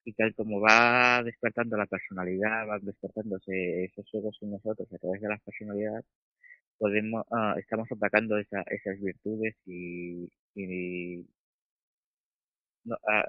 y 0.05 0.13
tal 0.15 0.35
como 0.35 0.61
va 0.61 1.23
despertando 1.23 1.77
la 1.77 1.87
personalidad, 1.87 2.67
van 2.67 2.85
despertándose 2.85 3.85
esos 3.85 4.09
juegos 4.11 4.37
en 4.43 4.51
nosotros 4.53 4.89
a 4.93 4.99
través 4.99 5.21
de 5.21 5.29
la 5.29 5.39
personalidad, 5.39 6.05
podemos, 6.79 7.25
ah, 7.31 7.55
estamos 7.59 7.89
atacando 7.91 8.39
esa, 8.39 8.63
esas 8.71 9.01
virtudes 9.01 9.55
y, 9.67 10.29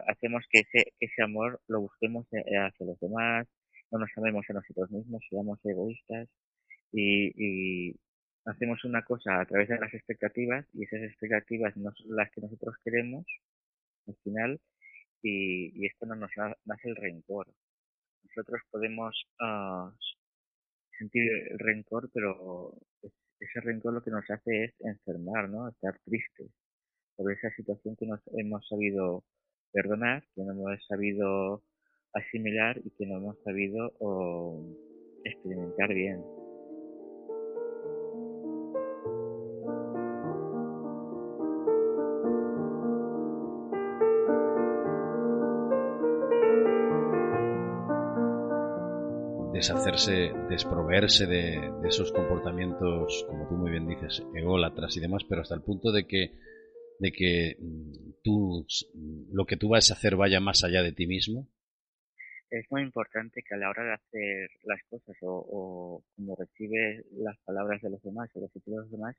hacemos 0.07 0.45
que 0.49 0.59
ese, 0.59 0.93
ese 0.99 1.23
amor 1.23 1.61
lo 1.67 1.81
busquemos 1.81 2.25
eh, 2.33 2.57
hacia 2.57 2.85
los 2.85 2.99
demás, 2.99 3.47
no 3.91 3.99
nos 3.99 4.09
amemos 4.17 4.45
a 4.49 4.53
nosotros 4.53 4.91
mismos, 4.91 5.21
seamos 5.29 5.59
egoístas 5.63 6.29
y, 6.91 7.95
hacemos 8.45 8.83
una 8.83 9.03
cosa 9.03 9.41
a 9.41 9.45
través 9.45 9.69
de 9.69 9.77
las 9.77 9.93
expectativas 9.93 10.65
y 10.73 10.83
esas 10.83 11.01
expectativas 11.01 11.75
no 11.77 11.91
son 11.93 12.15
las 12.15 12.31
que 12.31 12.41
nosotros 12.41 12.75
queremos 12.83 13.25
al 14.07 14.15
final 14.23 14.59
y, 15.21 15.85
esto 15.85 16.05
no 16.05 16.15
nos 16.15 16.31
hace 16.37 16.89
el 16.89 16.95
rencor. 16.95 17.47
Nosotros 18.23 18.61
podemos 18.71 19.15
uh, 19.41 19.91
sentir 20.97 21.23
el 21.51 21.59
rencor, 21.59 22.09
pero 22.13 22.73
ese 23.39 23.59
rencor 23.61 23.93
lo 23.93 24.03
que 24.03 24.11
nos 24.11 24.29
hace 24.29 24.65
es 24.65 24.73
enfermar, 24.79 25.49
¿no? 25.49 25.69
Estar 25.69 25.99
tristes 26.05 26.51
por 27.15 27.31
esa 27.31 27.49
situación 27.51 27.95
que 27.97 28.05
nos 28.05 28.21
hemos 28.37 28.65
sabido 28.67 29.23
perdonar, 29.71 30.23
que 30.35 30.43
no 30.43 30.53
hemos 30.53 30.85
sabido 30.87 31.63
asimilar 32.13 32.77
y 32.83 32.89
que 32.91 33.05
no 33.05 33.17
hemos 33.17 33.41
sabido 33.43 33.93
experimentar 35.23 35.93
bien. 35.93 36.21
deshacerse, 49.59 50.31
desproveerse 50.49 51.27
de, 51.27 51.71
esos 51.83 52.13
comportamientos, 52.13 53.25
como 53.27 53.45
tú 53.49 53.55
muy 53.55 53.71
bien 53.71 53.87
dices, 53.87 54.23
ególatras 54.33 54.95
y 54.95 55.01
demás, 55.01 55.23
pero 55.27 55.41
hasta 55.41 55.55
el 55.55 55.61
punto 55.61 55.91
de 55.91 56.07
que, 56.07 56.31
de 56.99 57.11
que 57.11 57.57
mm, 57.59 58.08
tú, 58.23 58.65
lo 59.31 59.45
que 59.45 59.57
tú 59.57 59.69
vas 59.69 59.89
a 59.89 59.93
hacer 59.93 60.15
vaya 60.15 60.39
más 60.39 60.63
allá 60.63 60.83
de 60.83 60.91
ti 60.91 61.07
mismo? 61.07 61.47
Es 62.49 62.65
muy 62.71 62.81
importante 62.81 63.43
que 63.47 63.55
a 63.55 63.57
la 63.57 63.69
hora 63.69 63.83
de 63.83 63.93
hacer 63.93 64.49
las 64.63 64.81
cosas 64.89 65.15
o, 65.21 66.03
como 66.15 66.35
recibe 66.35 67.05
las 67.11 67.37
palabras 67.45 67.81
de 67.81 67.91
los 67.91 68.01
demás 68.01 68.29
o 68.33 68.39
los 68.39 68.51
de 68.53 68.61
los 68.65 68.89
demás, 68.89 69.15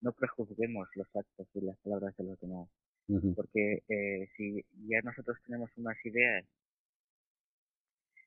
no 0.00 0.12
prejuzguemos 0.12 0.88
los 0.94 1.08
actos 1.16 1.48
y 1.54 1.60
las 1.62 1.78
palabras 1.78 2.14
de 2.16 2.24
los 2.24 2.38
demás. 2.40 2.68
Porque 3.34 3.82
eh, 3.88 4.28
si 4.36 4.62
ya 4.86 5.00
nosotros 5.02 5.38
tenemos 5.46 5.70
unas 5.76 5.96
ideas 6.04 6.44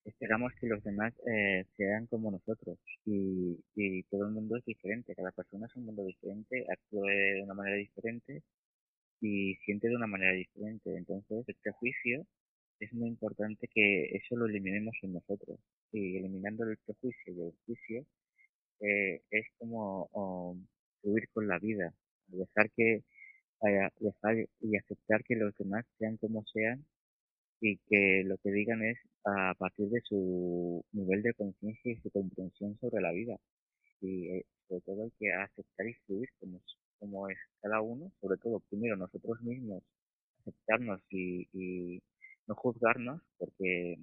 esperamos 0.06 0.52
que 0.60 0.68
los 0.68 0.84
demás 0.84 1.14
eh, 1.28 1.66
sean 1.78 2.08
como 2.08 2.32
nosotros 2.32 2.80
y, 3.06 3.60
y, 3.76 4.04
todo 4.04 4.26
el 4.26 4.32
mundo 4.32 4.58
es 4.58 4.66
diferente, 4.66 5.16
cada 5.16 5.32
persona 5.32 5.68
es 5.68 5.76
un 5.76 5.86
mundo 5.86 6.04
diferente, 6.04 6.66
actúa 6.72 7.08
de 7.08 7.44
una 7.44 7.54
manera 7.54 7.78
diferente 7.78 8.42
y 9.22 9.56
siente 9.66 9.88
de 9.88 9.96
una 9.96 10.08
manera 10.08 10.34
diferente. 10.34 10.96
Entonces, 10.98 11.46
el 11.48 11.56
prejuicio 11.62 12.26
es 12.80 12.92
muy 12.94 13.10
importante 13.10 13.68
que 13.74 14.06
eso 14.16 14.36
lo 14.36 14.48
eliminemos 14.48 14.96
en 15.04 15.14
nosotros. 15.14 15.60
Y 15.92 16.18
eliminando 16.18 16.64
el 16.66 16.78
prejuicio 16.78 17.34
y 17.34 17.42
el 17.42 17.54
juicio 17.66 18.06
eh, 18.82 19.22
es 19.32 19.46
como 19.60 20.08
um, 20.14 20.66
fluir 21.02 21.30
con 21.34 21.48
la 21.48 21.60
vida, 21.60 21.94
dejar 22.28 22.70
que 22.72 23.04
dejar 24.00 24.36
y 24.60 24.76
aceptar 24.76 25.24
que 25.24 25.36
los 25.36 25.56
demás 25.56 25.86
sean 26.00 26.18
como 26.18 26.44
sean 26.52 26.84
y 27.62 27.78
que 27.88 28.24
lo 28.26 28.38
que 28.40 28.52
digan 28.52 28.84
es 28.84 28.98
a 29.24 29.54
partir 29.58 29.88
de 29.90 30.02
su 30.02 30.84
nivel 30.94 31.22
de 31.22 31.34
conciencia 31.36 31.92
y 31.92 32.02
su 32.02 32.10
comprensión 32.10 32.78
sobre 32.80 33.02
la 33.02 33.12
vida. 33.12 33.38
Y 34.02 34.30
eh, 34.30 34.46
sobre 34.68 34.82
todo 34.82 35.04
hay 35.04 35.12
que 35.20 35.32
aceptar 35.32 35.88
y 35.88 35.94
fluir 36.06 36.30
como, 36.40 36.60
como 37.02 37.28
es 37.28 37.38
cada 37.62 37.82
uno, 37.82 38.14
sobre 38.22 38.38
todo 38.38 38.62
primero 38.70 38.96
nosotros 38.96 39.42
mismos, 39.42 39.84
aceptarnos 40.40 41.02
y, 41.10 41.50
y 41.52 42.02
no 42.48 42.56
juzgarnos, 42.56 43.22
porque 43.38 43.98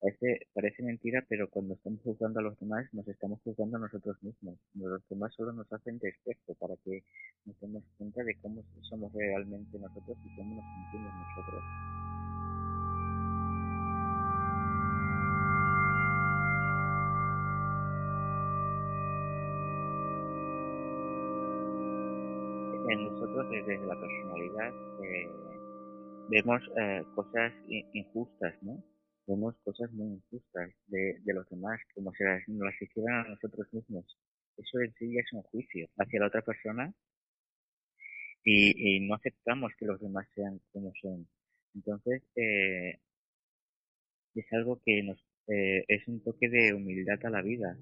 Parece, 0.00 0.46
parece 0.54 0.82
mentira, 0.84 1.24
pero 1.28 1.50
cuando 1.50 1.74
estamos 1.74 2.00
juzgando 2.02 2.38
a 2.38 2.42
los 2.42 2.58
demás, 2.60 2.86
nos 2.92 3.08
estamos 3.08 3.40
juzgando 3.42 3.78
a 3.78 3.80
nosotros 3.80 4.16
mismos. 4.22 4.56
Los 4.74 5.02
demás 5.08 5.34
solo 5.34 5.52
nos 5.52 5.72
hacen 5.72 5.98
de 5.98 6.10
espejo 6.10 6.54
para 6.54 6.76
que 6.84 7.02
nos 7.44 7.58
demos 7.58 7.82
cuenta 7.96 8.22
de 8.22 8.36
cómo 8.40 8.62
somos 8.82 9.12
realmente 9.12 9.76
nosotros 9.76 10.16
y 10.24 10.36
cómo 10.36 10.54
nos 10.54 10.64
sentimos 10.64 11.12
nosotros. 11.14 11.64
En 22.90 23.04
nosotros, 23.04 23.50
desde 23.50 23.86
la 23.86 24.00
personalidad, 24.00 24.72
eh, 25.02 25.28
vemos 26.30 26.62
eh, 26.80 27.04
cosas 27.14 27.52
injustas, 27.92 28.54
¿no? 28.62 28.82
vemos 29.28 29.54
cosas 29.62 29.92
muy 29.92 30.14
injustas 30.14 30.70
de, 30.86 31.18
de 31.20 31.34
los 31.34 31.48
demás, 31.50 31.78
como 31.94 32.12
si 32.14 32.24
las, 32.24 32.48
nos 32.48 32.64
las 32.64 32.82
hicieran 32.82 33.26
a 33.26 33.28
nosotros 33.28 33.66
mismos. 33.72 34.06
Eso 34.56 34.80
en 34.80 34.92
sí 34.94 35.12
ya 35.12 35.20
es 35.20 35.32
un 35.32 35.42
juicio 35.42 35.86
hacia 35.98 36.20
la 36.20 36.26
otra 36.26 36.42
persona 36.42 36.92
y, 38.42 38.96
y 38.96 39.06
no 39.06 39.14
aceptamos 39.14 39.72
que 39.78 39.86
los 39.86 40.00
demás 40.00 40.26
sean 40.34 40.60
como 40.72 40.92
son. 41.00 41.28
Entonces, 41.74 42.22
eh, 42.36 42.98
es 44.34 44.52
algo 44.52 44.80
que 44.84 45.02
nos 45.02 45.18
eh, 45.48 45.84
es 45.88 46.06
un 46.08 46.22
toque 46.22 46.48
de 46.48 46.74
humildad 46.74 47.18
a 47.24 47.30
la 47.30 47.42
vida. 47.42 47.76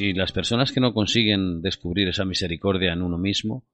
Si 0.00 0.14
las 0.14 0.32
personas 0.32 0.72
que 0.72 0.80
no 0.80 0.94
consiguen 0.94 1.60
descubrir 1.60 2.08
esa 2.08 2.24
misericordia 2.24 2.94
en 2.94 3.02
uno 3.02 3.18
mismo, 3.18 3.66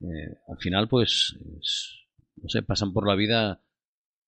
eh, 0.00 0.34
al 0.48 0.58
final, 0.58 0.88
pues, 0.88 1.38
no 2.42 2.48
sé, 2.48 2.64
pasan 2.64 2.92
por 2.92 3.06
la 3.06 3.14
vida 3.14 3.62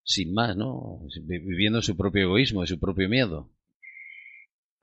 sin 0.04 0.34
más, 0.34 0.54
¿no? 0.58 1.00
Viviendo 1.26 1.80
su 1.80 1.96
propio 1.96 2.24
egoísmo 2.24 2.64
y 2.64 2.66
su 2.66 2.78
propio 2.78 3.08
miedo. 3.08 3.50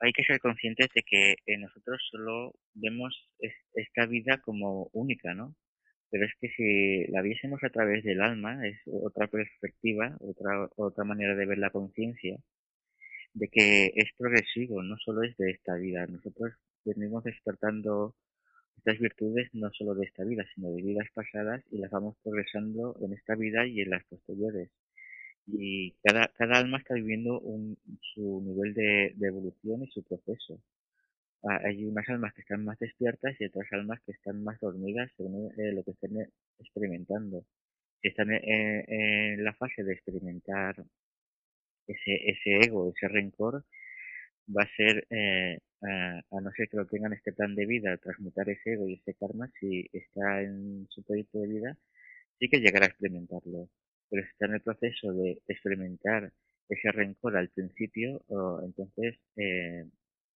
Hay 0.00 0.12
que 0.12 0.24
ser 0.24 0.40
conscientes 0.40 0.88
de 0.92 1.02
que 1.02 1.36
eh, 1.46 1.56
nosotros 1.56 2.02
solo 2.10 2.52
vemos 2.74 3.14
esta 3.72 4.06
vida 4.06 4.42
como 4.44 4.90
única, 4.92 5.34
¿no? 5.34 5.54
Pero 6.10 6.26
es 6.26 6.32
que 6.40 6.48
si 6.48 7.12
la 7.12 7.22
viésemos 7.22 7.62
a 7.62 7.70
través 7.70 8.02
del 8.02 8.20
alma, 8.20 8.66
es 8.66 8.76
otra 8.86 9.28
perspectiva, 9.28 10.16
otra, 10.18 10.68
otra 10.74 11.04
manera 11.04 11.36
de 11.36 11.46
ver 11.46 11.58
la 11.58 11.70
conciencia, 11.70 12.36
de 13.34 13.48
que 13.48 13.92
es 13.94 14.10
progresivo, 14.16 14.82
no 14.82 14.96
solo 14.98 15.22
es 15.22 15.36
de 15.36 15.50
esta 15.50 15.74
vida. 15.74 16.06
Nosotros 16.06 16.54
venimos 16.84 17.24
despertando 17.24 18.14
estas 18.76 18.98
virtudes 18.98 19.48
no 19.52 19.70
solo 19.72 19.94
de 19.94 20.06
esta 20.06 20.24
vida, 20.24 20.44
sino 20.54 20.70
de 20.70 20.82
vidas 20.82 21.08
pasadas 21.14 21.62
y 21.70 21.78
las 21.78 21.90
vamos 21.90 22.16
progresando 22.22 22.96
en 23.00 23.12
esta 23.12 23.34
vida 23.34 23.66
y 23.66 23.80
en 23.80 23.90
las 23.90 24.04
posteriores. 24.04 24.70
Y 25.46 25.92
cada, 26.02 26.28
cada 26.36 26.58
alma 26.58 26.78
está 26.78 26.94
viviendo 26.94 27.40
un, 27.40 27.76
su 28.14 28.42
nivel 28.46 28.72
de, 28.74 29.14
evolución 29.26 29.82
y 29.82 29.90
su 29.90 30.02
proceso. 30.02 30.60
Ah, 31.42 31.60
hay 31.64 31.84
unas 31.84 32.08
almas 32.08 32.32
que 32.34 32.40
están 32.40 32.64
más 32.64 32.78
despiertas 32.78 33.34
y 33.38 33.44
otras 33.44 33.66
almas 33.72 34.00
que 34.06 34.12
están 34.12 34.42
más 34.42 34.58
dormidas 34.60 35.10
según 35.16 35.52
eh, 35.58 35.72
lo 35.72 35.82
que 35.82 35.90
estén 35.90 36.16
experimentando. 36.58 37.44
Si 38.00 38.08
están 38.08 38.30
en 38.30 39.42
la 39.42 39.54
fase 39.54 39.82
de 39.82 39.92
experimentar 39.92 40.76
ese, 41.86 42.30
ese 42.30 42.66
ego, 42.66 42.92
ese 42.94 43.08
rencor, 43.08 43.64
va 44.48 44.62
a 44.62 44.76
ser, 44.76 45.06
eh, 45.10 45.58
a, 45.82 46.40
no 46.40 46.50
ser 46.52 46.68
que 46.68 46.76
lo 46.76 46.86
tengan 46.86 47.12
este 47.12 47.32
plan 47.32 47.54
de 47.54 47.66
vida, 47.66 47.96
transmutar 47.98 48.48
ese 48.48 48.72
ego 48.74 48.88
y 48.88 48.94
ese 48.94 49.14
karma, 49.14 49.50
si 49.60 49.88
está 49.92 50.42
en 50.42 50.86
su 50.90 51.02
proyecto 51.04 51.38
de 51.40 51.48
vida, 51.48 51.78
sí 52.38 52.48
que 52.48 52.60
llegará 52.60 52.86
a 52.86 52.88
experimentarlo. 52.88 53.68
Pero 54.10 54.22
si 54.22 54.30
está 54.30 54.46
en 54.46 54.54
el 54.54 54.62
proceso 54.62 55.12
de 55.12 55.40
experimentar 55.48 56.32
ese 56.68 56.92
rencor 56.92 57.36
al 57.36 57.50
principio, 57.50 58.24
entonces 58.64 59.18
eh, 59.36 59.84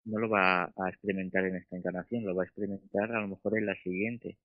no 0.05 0.19
lo 0.19 0.29
va 0.29 0.65
a 0.65 0.89
experimentar 0.89 1.45
en 1.45 1.57
esta 1.57 1.77
encarnación, 1.77 2.25
lo 2.25 2.35
va 2.35 2.43
a 2.43 2.47
experimentar 2.47 3.13
a 3.13 3.21
lo 3.21 3.29
mejor 3.29 3.59
en 3.59 3.67
la 3.67 3.75
siguiente. 3.83 4.39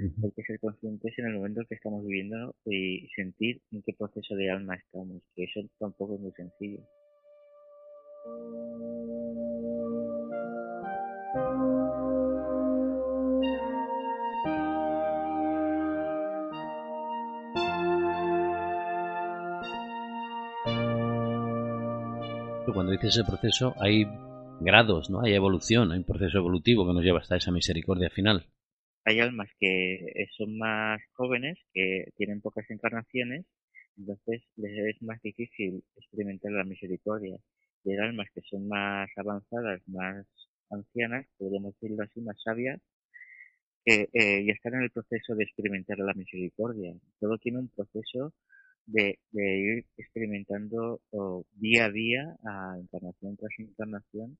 Hay 0.00 0.32
que 0.34 0.42
ser 0.44 0.58
conscientes 0.60 1.12
en 1.18 1.26
el 1.26 1.34
momento 1.34 1.60
que 1.68 1.74
estamos 1.74 2.02
viviendo 2.06 2.54
y 2.64 3.06
sentir 3.14 3.60
en 3.70 3.82
qué 3.82 3.92
proceso 3.92 4.34
de 4.34 4.50
alma 4.50 4.74
estamos, 4.74 5.22
que 5.36 5.44
eso 5.44 5.60
tampoco 5.78 6.14
es 6.14 6.20
muy 6.20 6.32
sencillo. 6.32 6.80
Cuando 22.72 22.92
dices 22.92 23.16
ese 23.16 23.24
proceso 23.24 23.74
hay 23.78 24.06
grados, 24.60 25.10
¿no? 25.10 25.20
Hay 25.20 25.34
evolución, 25.34 25.92
hay 25.92 25.98
un 25.98 26.04
proceso 26.04 26.38
evolutivo 26.38 26.86
que 26.86 26.94
nos 26.94 27.02
lleva 27.02 27.18
hasta 27.18 27.36
esa 27.36 27.50
misericordia 27.50 28.08
final 28.08 28.46
hay 29.10 29.20
almas 29.20 29.48
que 29.58 29.94
eh, 29.94 30.28
son 30.36 30.56
más 30.56 31.00
jóvenes, 31.14 31.58
que 31.74 32.04
tienen 32.16 32.40
pocas 32.40 32.68
encarnaciones, 32.70 33.44
entonces 33.98 34.42
les 34.56 34.94
es 34.94 35.02
más 35.02 35.20
difícil 35.22 35.82
experimentar 35.96 36.52
la 36.52 36.64
misericordia. 36.64 37.36
Y 37.84 37.92
hay 37.92 37.98
almas 37.98 38.28
que 38.34 38.40
son 38.42 38.68
más 38.68 39.10
avanzadas, 39.16 39.80
más 39.88 40.26
ancianas, 40.70 41.26
podríamos 41.38 41.74
decirlo 41.74 42.04
así, 42.04 42.20
más 42.20 42.40
sabias, 42.42 42.80
que 43.84 44.08
eh, 44.12 44.44
ya 44.46 44.52
están 44.52 44.74
en 44.74 44.82
el 44.82 44.90
proceso 44.90 45.34
de 45.34 45.44
experimentar 45.44 45.98
la 45.98 46.14
misericordia. 46.14 46.94
Todo 47.18 47.36
tiene 47.38 47.58
un 47.58 47.68
proceso 47.68 48.32
de, 48.86 49.18
ir 49.32 49.86
experimentando 49.96 51.00
día 51.54 51.86
a 51.86 51.90
día, 51.90 52.36
a 52.44 52.76
encarnación 52.78 53.36
tras 53.36 53.52
encarnación, 53.58 54.38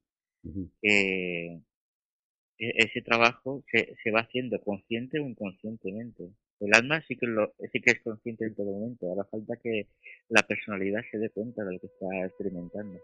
ese 2.61 3.01
trabajo 3.03 3.65
se, 3.73 3.95
se 4.03 4.11
va 4.11 4.21
haciendo 4.21 4.61
consciente 4.61 5.19
o 5.19 5.27
inconscientemente. 5.27 6.31
El 6.61 6.75
alma 6.75 7.03
sí 7.09 7.17
que, 7.17 7.27
lo, 7.27 7.53
sí 7.73 7.81
que 7.81 7.93
es 7.93 8.01
consciente 8.03 8.45
en 8.45 8.55
todo 8.55 8.67
momento, 8.67 9.07
ahora 9.07 9.25
falta 9.31 9.57
que 9.63 9.87
la 10.29 10.43
personalidad 10.43 11.01
se 11.11 11.19
dé 11.19 11.31
cuenta 11.31 11.65
de 11.65 11.73
lo 11.73 11.81
que 11.81 11.87
está 11.87 12.27
experimentando. 12.27 13.01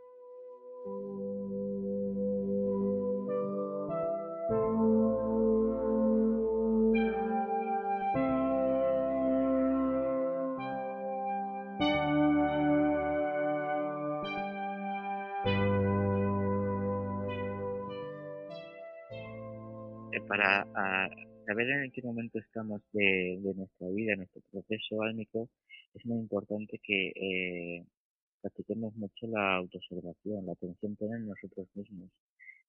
En 21.87 21.92
qué 21.92 22.03
momento 22.03 22.38
estamos 22.38 22.83
de, 22.92 23.38
nuestra 23.55 23.88
vida, 23.88 24.16
nuestro 24.16 24.42
proceso 24.51 25.03
álmico, 25.03 25.49
es 25.94 26.05
muy 26.05 26.18
importante 26.18 26.81
que 26.83 27.12
eh, 27.14 27.85
practiquemos 28.42 28.94
mucho 28.96 29.27
la 29.29 29.57
autoobservación, 29.57 30.46
la 30.46 30.53
atención 30.53 30.96
plena 30.96 31.16
en 31.16 31.29
nosotros 31.29 31.68
mismos, 31.75 32.11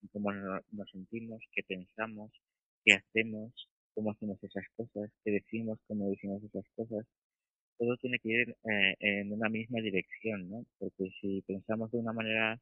en 0.04 0.10
cómo 0.10 0.32
nos 0.32 0.90
sentimos, 0.92 1.42
qué 1.52 1.64
pensamos, 1.64 2.32
qué 2.86 2.94
hacemos, 2.94 3.52
cómo 3.96 4.12
hacemos 4.12 4.38
esas 4.44 4.66
cosas, 4.76 5.12
qué 5.24 5.32
decimos, 5.32 5.80
cómo 5.88 6.10
decimos 6.10 6.44
esas 6.44 6.66
cosas. 6.76 7.06
Todo 7.80 7.96
tiene 7.98 8.20
que 8.20 8.30
ir 8.30 8.50
eh, 8.50 8.96
en 9.00 9.34
una 9.34 9.50
misma 9.50 9.82
dirección, 9.82 10.50
¿no? 10.50 10.66
Porque 10.80 11.12
si 11.22 11.42
pensamos 11.42 11.92
de 11.92 12.00
una 12.00 12.14
manera 12.14 12.60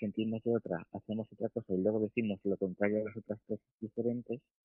sentimos 0.00 0.42
de 0.44 0.56
otra, 0.56 0.86
hacemos 0.92 1.28
otra 1.32 1.48
cosa 1.50 1.74
y 1.74 1.82
luego 1.82 2.00
decimos 2.00 2.40
lo 2.44 2.56
contrario 2.56 3.00
a 3.00 3.04
las 3.04 3.16
otras 3.16 3.38
cosas 3.46 3.66
diferentes, 3.80 4.40
eh, 4.40 4.63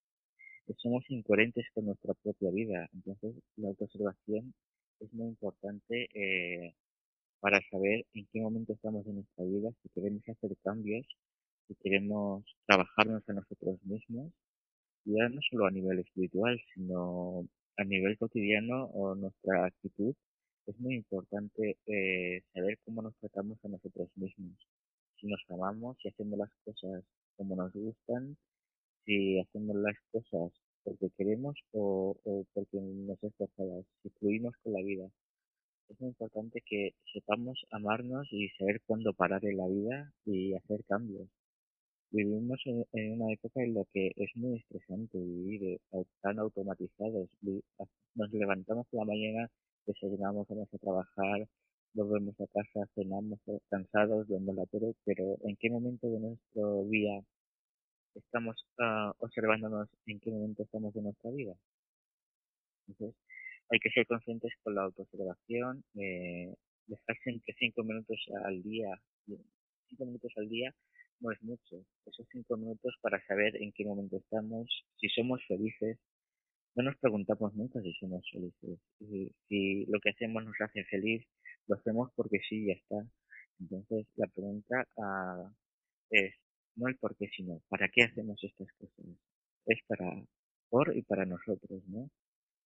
somos 0.77 1.03
incoherentes 1.09 1.65
con 1.73 1.85
nuestra 1.85 2.13
propia 2.13 2.51
vida. 2.51 2.89
Entonces, 2.93 3.35
la 3.57 3.69
autoobservación 3.69 4.53
es 4.99 5.13
muy 5.13 5.27
importante 5.27 6.07
eh, 6.13 6.73
para 7.39 7.59
saber 7.71 8.05
en 8.13 8.27
qué 8.31 8.41
momento 8.41 8.73
estamos 8.73 9.05
en 9.07 9.15
nuestra 9.15 9.45
vida, 9.45 9.71
si 9.81 9.89
queremos 9.89 10.27
hacer 10.27 10.51
cambios, 10.63 11.05
si 11.67 11.75
queremos 11.75 12.43
trabajarnos 12.65 13.23
a 13.29 13.33
nosotros 13.33 13.79
mismos, 13.83 14.31
ya 15.05 15.29
no 15.29 15.39
solo 15.49 15.67
a 15.67 15.71
nivel 15.71 15.99
espiritual, 15.99 16.59
sino 16.73 17.47
a 17.77 17.83
nivel 17.83 18.17
cotidiano 18.17 18.85
o 18.85 19.15
nuestra 19.15 19.65
actitud. 19.65 20.13
Es 20.67 20.79
muy 20.79 20.95
importante 20.95 21.77
eh, 21.87 22.41
saber 22.53 22.77
cómo 22.85 23.01
nos 23.01 23.15
tratamos 23.17 23.57
a 23.63 23.69
nosotros 23.69 24.09
mismos 24.15 24.57
si 25.19 25.27
nos 25.27 25.41
amamos, 25.49 25.97
si 26.01 26.09
hacemos 26.09 26.39
las 26.39 26.49
cosas 26.63 27.03
como 27.35 27.55
nos 27.55 27.71
gustan, 27.73 28.37
si 29.09 29.39
hacemos 29.39 29.75
las 29.77 29.95
cosas 30.11 30.51
porque 30.83 31.09
queremos 31.17 31.55
o, 31.73 32.15
porque 32.53 32.77
nos 32.79 33.17
esforzamos, 33.23 33.85
si 34.03 34.09
fluimos 34.19 34.53
con 34.63 34.73
la 34.73 34.81
vida. 34.83 35.05
Es 35.05 35.95
es 35.95 35.99
muy 35.99 36.09
importante 36.09 36.61
que 36.63 36.93
sepamos 37.11 37.57
amarnos 37.71 38.27
y 38.31 38.49
saber 38.49 38.81
cuándo 38.85 39.11
parar 39.13 39.43
en 39.45 39.57
la 39.57 39.67
vida 39.67 40.13
y 40.25 40.53
hacer 40.53 40.83
cambios. 40.85 41.27
Vivimos 42.11 42.59
en, 42.65 43.13
una 43.13 43.33
época 43.33 43.63
en 43.63 43.73
la 43.73 43.83
que 43.91 44.11
es 44.15 44.29
muy 44.35 44.57
estresante 44.57 45.17
vivir 45.17 45.79
eh, 45.91 46.05
tan 46.21 46.37
automatizados. 46.37 47.29
Nos 47.41 48.31
levantamos 48.31 48.85
por 48.91 48.99
la 48.99 49.13
mañana, 49.13 49.49
desayunamos, 49.87 50.47
vamos 50.47 50.69
a 50.71 50.77
trabajar, 50.77 51.47
volvemos 51.95 52.39
a 52.39 52.47
casa, 52.47 52.87
cenamos 52.93 53.39
eh, 53.47 53.59
cansados, 53.69 54.27
vemos 54.27 54.55
la 54.55 54.67
tele, 54.67 54.93
pero 55.03 55.37
¿en 55.41 55.55
qué 55.55 55.71
momento 55.71 56.07
de 56.07 56.19
nuestro 56.19 56.83
día 56.85 57.23
estamos 58.19 58.65
uh, 58.79 59.11
observándonos 59.19 59.89
en 60.05 60.19
qué 60.19 60.31
momento 60.31 60.63
estamos 60.63 60.93
de 60.93 61.01
nuestra 61.01 61.31
vida? 61.31 61.55
Entonces, 62.87 63.15
hay 63.69 63.79
que 63.79 63.89
ser 63.91 64.07
conscientes 64.07 64.51
con 64.63 64.75
la 64.75 64.83
autoobservación, 64.83 65.83
eh, 65.95 66.55
dejar 66.87 67.17
siempre 67.23 67.55
cinco 67.59 67.83
minutos 67.83 68.19
al 68.45 68.63
día, 68.63 68.89
cinco 69.87 70.05
minutos 70.05 70.31
al 70.37 70.49
día 70.49 70.73
no 71.19 71.31
es 71.31 71.41
mucho, 71.43 71.85
esos 72.05 72.25
cinco 72.31 72.55
minutos 72.57 72.95
para 73.01 73.23
saber 73.25 73.55
en 73.61 73.71
qué 73.73 73.85
momento 73.85 74.17
estamos, 74.17 74.67
si 74.97 75.09
somos 75.09 75.43
felices, 75.47 75.97
no 76.75 76.83
nos 76.83 76.97
preguntamos 76.97 77.53
nunca 77.55 77.81
si 77.81 77.93
somos 77.93 78.25
felices, 78.31 78.79
si, 78.97 79.31
si 79.47 79.85
lo 79.87 79.99
que 79.99 80.11
hacemos 80.11 80.45
nos 80.45 80.55
hace 80.61 80.83
feliz, 80.85 81.25
lo 81.67 81.75
hacemos 81.75 82.09
porque 82.15 82.39
sí, 82.47 82.65
ya 82.65 82.73
está. 82.73 83.05
Entonces 83.59 84.07
la 84.15 84.27
pregunta 84.27 84.87
uh, 84.95 85.49
es 86.09 86.33
no 86.79 86.87
el 86.87 86.97
por 86.97 87.15
qué, 87.17 87.27
sino 87.35 87.61
para 87.69 87.89
qué 87.89 88.03
hacemos 88.03 88.43
estas 88.43 88.71
cosas. 88.73 89.05
Es 89.65 89.79
para 89.87 90.25
por 90.69 90.95
y 90.95 91.01
para 91.03 91.25
nosotros, 91.25 91.83
¿no? 91.87 92.09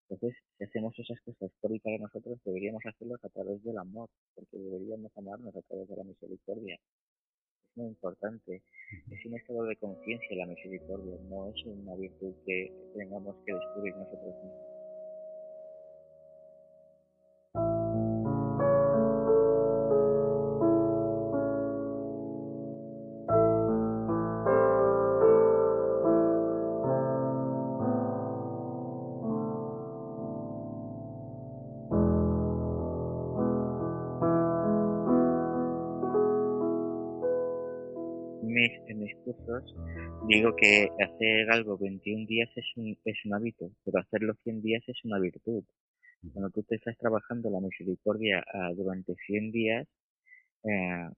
Entonces, 0.09 0.37
si 0.57 0.63
hacemos 0.65 0.93
esas 0.99 1.19
cosas 1.21 1.51
por 1.61 1.73
y 1.73 1.79
para 1.79 1.97
nosotros, 1.97 2.39
deberíamos 2.45 2.85
hacerlas 2.85 3.23
a 3.23 3.29
través 3.29 3.63
del 3.63 3.77
amor, 3.77 4.09
porque 4.35 4.57
deberíamos 4.57 5.11
amarnos 5.17 5.55
a 5.55 5.61
través 5.61 5.87
de 5.87 5.95
la 5.95 6.03
misericordia. 6.03 6.75
Es 6.75 7.77
muy 7.77 7.87
importante. 7.87 8.61
Es 9.09 9.25
un 9.25 9.35
estado 9.35 9.63
de 9.63 9.75
conciencia 9.77 10.37
la 10.37 10.45
misericordia, 10.45 11.17
no 11.29 11.49
es 11.49 11.65
una 11.65 11.95
virtud 11.95 12.33
que 12.45 12.71
tengamos 12.95 13.35
que 13.45 13.53
descubrir 13.53 13.95
nosotros 13.95 14.35
mismos. 14.43 14.72
Digo 40.27 40.55
que 40.55 40.89
hacer 41.03 41.51
algo 41.51 41.77
21 41.77 42.25
días 42.27 42.49
es 42.55 42.65
un, 42.75 42.97
es 43.05 43.17
un 43.25 43.33
hábito, 43.33 43.71
pero 43.83 43.99
hacerlo 43.99 44.35
100 44.43 44.61
días 44.61 44.83
es 44.87 44.97
una 45.03 45.19
virtud. 45.19 45.63
Cuando 46.31 46.49
tú 46.51 46.63
te 46.63 46.75
estás 46.75 46.97
trabajando 46.97 47.49
la 47.49 47.59
misericordia 47.59 48.43
ah, 48.53 48.71
durante 48.75 49.13
100 49.27 49.51
días, 49.51 49.87
eh, 50.63 51.09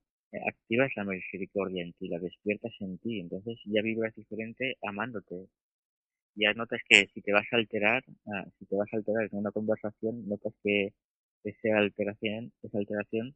activas 0.48 0.90
la 0.96 1.04
misericordia 1.04 1.82
en 1.82 1.92
ti, 1.94 2.08
la 2.08 2.18
despiertas 2.18 2.72
en 2.80 2.98
ti, 2.98 3.20
entonces 3.20 3.58
ya 3.66 3.82
vibras 3.82 4.14
diferente 4.14 4.76
amándote. 4.82 5.46
Ya 6.34 6.52
notas 6.54 6.80
que 6.88 7.06
si 7.14 7.22
te 7.22 7.32
vas 7.32 7.46
a 7.52 7.56
alterar, 7.56 8.04
ah, 8.26 8.44
si 8.58 8.66
te 8.66 8.76
vas 8.76 8.88
a 8.92 8.96
alterar 8.96 9.28
en 9.30 9.38
una 9.38 9.52
conversación, 9.52 10.28
notas 10.28 10.54
que 10.62 10.92
esa 11.44 11.78
alteración, 11.78 12.52
esa 12.62 12.78
alteración 12.78 13.34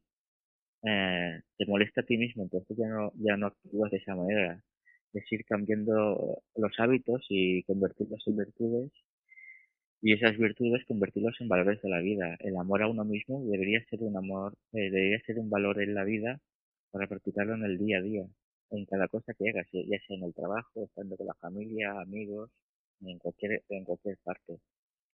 eh, 0.83 1.41
te 1.57 1.65
molesta 1.65 2.01
a 2.01 2.05
ti 2.05 2.17
mismo, 2.17 2.43
entonces 2.43 2.77
ya 2.77 2.87
no, 2.87 3.11
ya 3.15 3.37
no 3.37 3.47
actúas 3.47 3.91
de 3.91 3.97
esa 3.97 4.15
manera. 4.15 4.61
Es 5.13 5.31
ir 5.31 5.45
cambiando 5.45 6.41
los 6.55 6.71
hábitos 6.79 7.25
y 7.29 7.63
convertirlos 7.63 8.23
en 8.27 8.37
virtudes 8.37 8.91
y 10.01 10.13
esas 10.13 10.37
virtudes 10.37 10.83
convertirlos 10.87 11.35
en 11.39 11.47
valores 11.47 11.81
de 11.81 11.89
la 11.89 11.99
vida. 12.01 12.35
El 12.39 12.57
amor 12.57 12.81
a 12.83 12.87
uno 12.87 13.05
mismo 13.05 13.43
debería 13.45 13.83
ser 13.89 14.01
un 14.01 14.17
amor, 14.17 14.53
eh, 14.73 14.89
debería 14.89 15.19
ser 15.25 15.39
un 15.39 15.49
valor 15.49 15.81
en 15.81 15.93
la 15.93 16.03
vida 16.03 16.39
para 16.91 17.07
practicarlo 17.07 17.55
en 17.55 17.63
el 17.65 17.77
día 17.77 17.99
a 17.99 18.01
día, 18.01 18.25
en 18.71 18.85
cada 18.85 19.07
cosa 19.07 19.33
que 19.33 19.49
hagas, 19.49 19.67
ya 19.71 19.99
sea 20.07 20.17
en 20.17 20.23
el 20.23 20.33
trabajo, 20.33 20.83
estando 20.83 21.17
con 21.17 21.27
la 21.27 21.35
familia, 21.35 21.91
amigos, 22.01 22.49
en 23.01 23.17
cualquier, 23.19 23.63
en 23.69 23.85
cualquier 23.85 24.17
parte. 24.23 24.59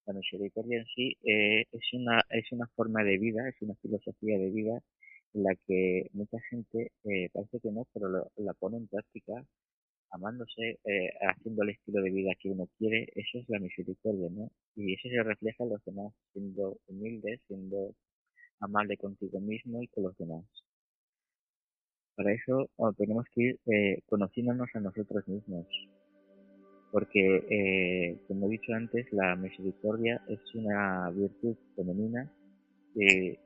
La 0.06 0.14
misericordia 0.14 0.78
en 0.78 0.86
sí 0.86 1.16
eh, 1.24 1.64
es 1.72 1.92
una 1.92 2.24
es 2.30 2.50
una 2.52 2.66
forma 2.76 3.02
de 3.04 3.18
vida, 3.18 3.48
es 3.48 3.56
una 3.62 3.74
filosofía 3.76 4.38
de 4.38 4.50
vida 4.50 4.80
la 5.32 5.54
que 5.66 6.08
mucha 6.12 6.38
gente 6.50 6.92
eh, 7.04 7.28
parece 7.32 7.60
que 7.60 7.70
no, 7.70 7.86
pero 7.92 8.08
la 8.36 8.54
pone 8.54 8.78
en 8.78 8.88
práctica, 8.88 9.44
amándose, 10.10 10.78
eh, 10.84 11.10
haciendo 11.20 11.62
el 11.62 11.70
estilo 11.70 12.02
de 12.02 12.10
vida 12.10 12.32
que 12.40 12.50
uno 12.50 12.68
quiere, 12.78 13.08
eso 13.14 13.38
es 13.38 13.48
la 13.48 13.58
misericordia, 13.58 14.28
¿no? 14.30 14.50
Y 14.74 14.94
eso 14.94 15.08
se 15.08 15.22
refleja 15.22 15.64
en 15.64 15.70
los 15.70 15.84
demás, 15.84 16.12
siendo 16.32 16.78
humilde, 16.86 17.40
siendo 17.46 17.94
amable 18.60 18.96
contigo 18.96 19.40
mismo 19.40 19.82
y 19.82 19.88
con 19.88 20.04
los 20.04 20.16
demás. 20.16 20.44
Para 22.14 22.32
eso 22.32 22.70
tenemos 22.96 23.26
que 23.34 23.42
ir 23.42 23.60
eh, 23.66 24.00
conociéndonos 24.06 24.68
a 24.74 24.80
nosotros 24.80 25.26
mismos, 25.28 25.66
porque, 26.92 27.36
eh, 27.50 28.18
como 28.26 28.46
he 28.46 28.50
dicho 28.52 28.72
antes, 28.72 29.06
la 29.12 29.36
misericordia 29.36 30.22
es 30.28 30.40
una 30.54 31.10
virtud 31.10 31.56
femenina 31.74 32.32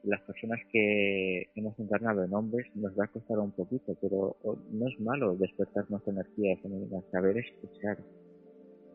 las 0.05 0.21
personas 0.23 0.61
que 0.71 1.51
hemos 1.57 1.77
encarnado 1.81 2.23
en 2.23 2.33
hombres 2.33 2.67
nos 2.77 2.97
va 2.99 3.05
a 3.05 3.09
costar 3.09 3.39
un 3.41 3.51
poquito, 3.51 3.97
pero 4.01 4.37
no 4.71 4.89
es 4.89 5.01
malo 5.01 5.35
despertar 5.35 5.91
nuestra 5.91 6.13
energía 6.13 6.57
femenina, 6.63 7.01
saber 7.11 7.39
escuchar. 7.39 7.99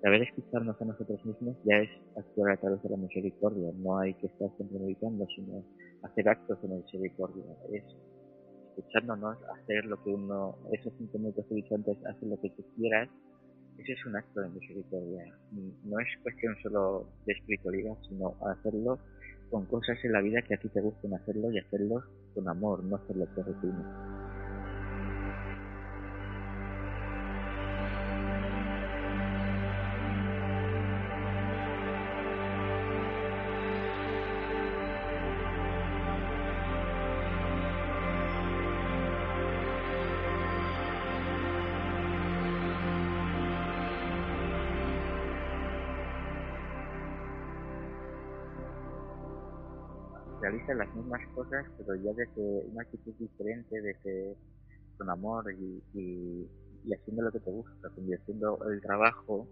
Saber 0.02 0.22
escucharnos 0.22 0.80
a 0.82 0.86
nosotros 0.86 1.26
mismos 1.26 1.58
ya 1.66 1.78
es 1.78 1.90
actuar 2.16 2.52
a 2.52 2.58
través 2.58 2.82
de 2.84 2.90
la 2.90 2.98
misericordia. 2.98 3.72
No 3.76 3.98
hay 4.00 4.14
que 4.14 4.28
estar 4.28 4.50
siempre 4.56 4.80
meditando, 4.80 5.26
sino 5.36 5.64
hacer 6.04 6.30
actos 6.30 6.62
de 6.62 6.68
misericordia. 6.70 7.44
Es 7.72 7.84
escuchándonos, 8.78 9.38
hacer 9.56 9.86
lo 9.86 10.02
que 10.04 10.12
uno, 10.12 10.58
esos 10.72 10.94
cinco 10.98 11.18
minutos 11.18 11.46
que 11.48 11.54
he 11.54 11.58
dicho 11.58 11.76
antes, 11.76 11.98
hacer 12.06 12.28
lo 12.28 12.40
que 12.40 12.50
tú 12.52 12.64
quieras, 12.76 13.10
ese 13.78 13.94
es 13.94 14.06
un 14.06 14.16
acto 14.16 14.42
de 14.42 14.50
misericordia. 14.50 15.34
No 15.84 16.00
es 16.00 16.08
cuestión 16.24 16.56
solo 16.62 17.08
de 17.26 17.34
espiritualidad, 17.34 17.98
sino 18.08 18.36
hacerlo 18.48 19.00
con 19.50 19.66
cosas 19.66 19.98
en 20.04 20.12
la 20.12 20.22
vida 20.22 20.42
que 20.42 20.56
a 20.56 20.58
ti 20.58 20.70
te 20.70 20.82
gusten 20.82 21.14
hacerlo 21.14 21.52
y 21.52 21.60
hacerlos 21.60 22.04
con 22.34 22.48
amor, 22.48 22.84
no 22.84 22.96
hacerlo 22.98 23.28
por 23.36 23.46
rutina. 23.46 24.25
Mismas 51.06 51.22
cosas, 51.34 51.66
pero 51.78 51.96
ya 51.96 52.14
desde 52.14 52.66
una 52.72 52.82
actitud 52.82 53.14
diferente, 53.20 53.82
desde 53.82 54.36
con 54.98 55.10
amor 55.10 55.46
y, 55.54 55.84
y, 55.94 56.94
haciendo 56.94 57.24
lo 57.24 57.32
que 57.32 57.40
te 57.40 57.52
gusta, 57.52 57.90
convirtiendo 57.90 58.60
el 58.70 58.82
trabajo 58.82 59.48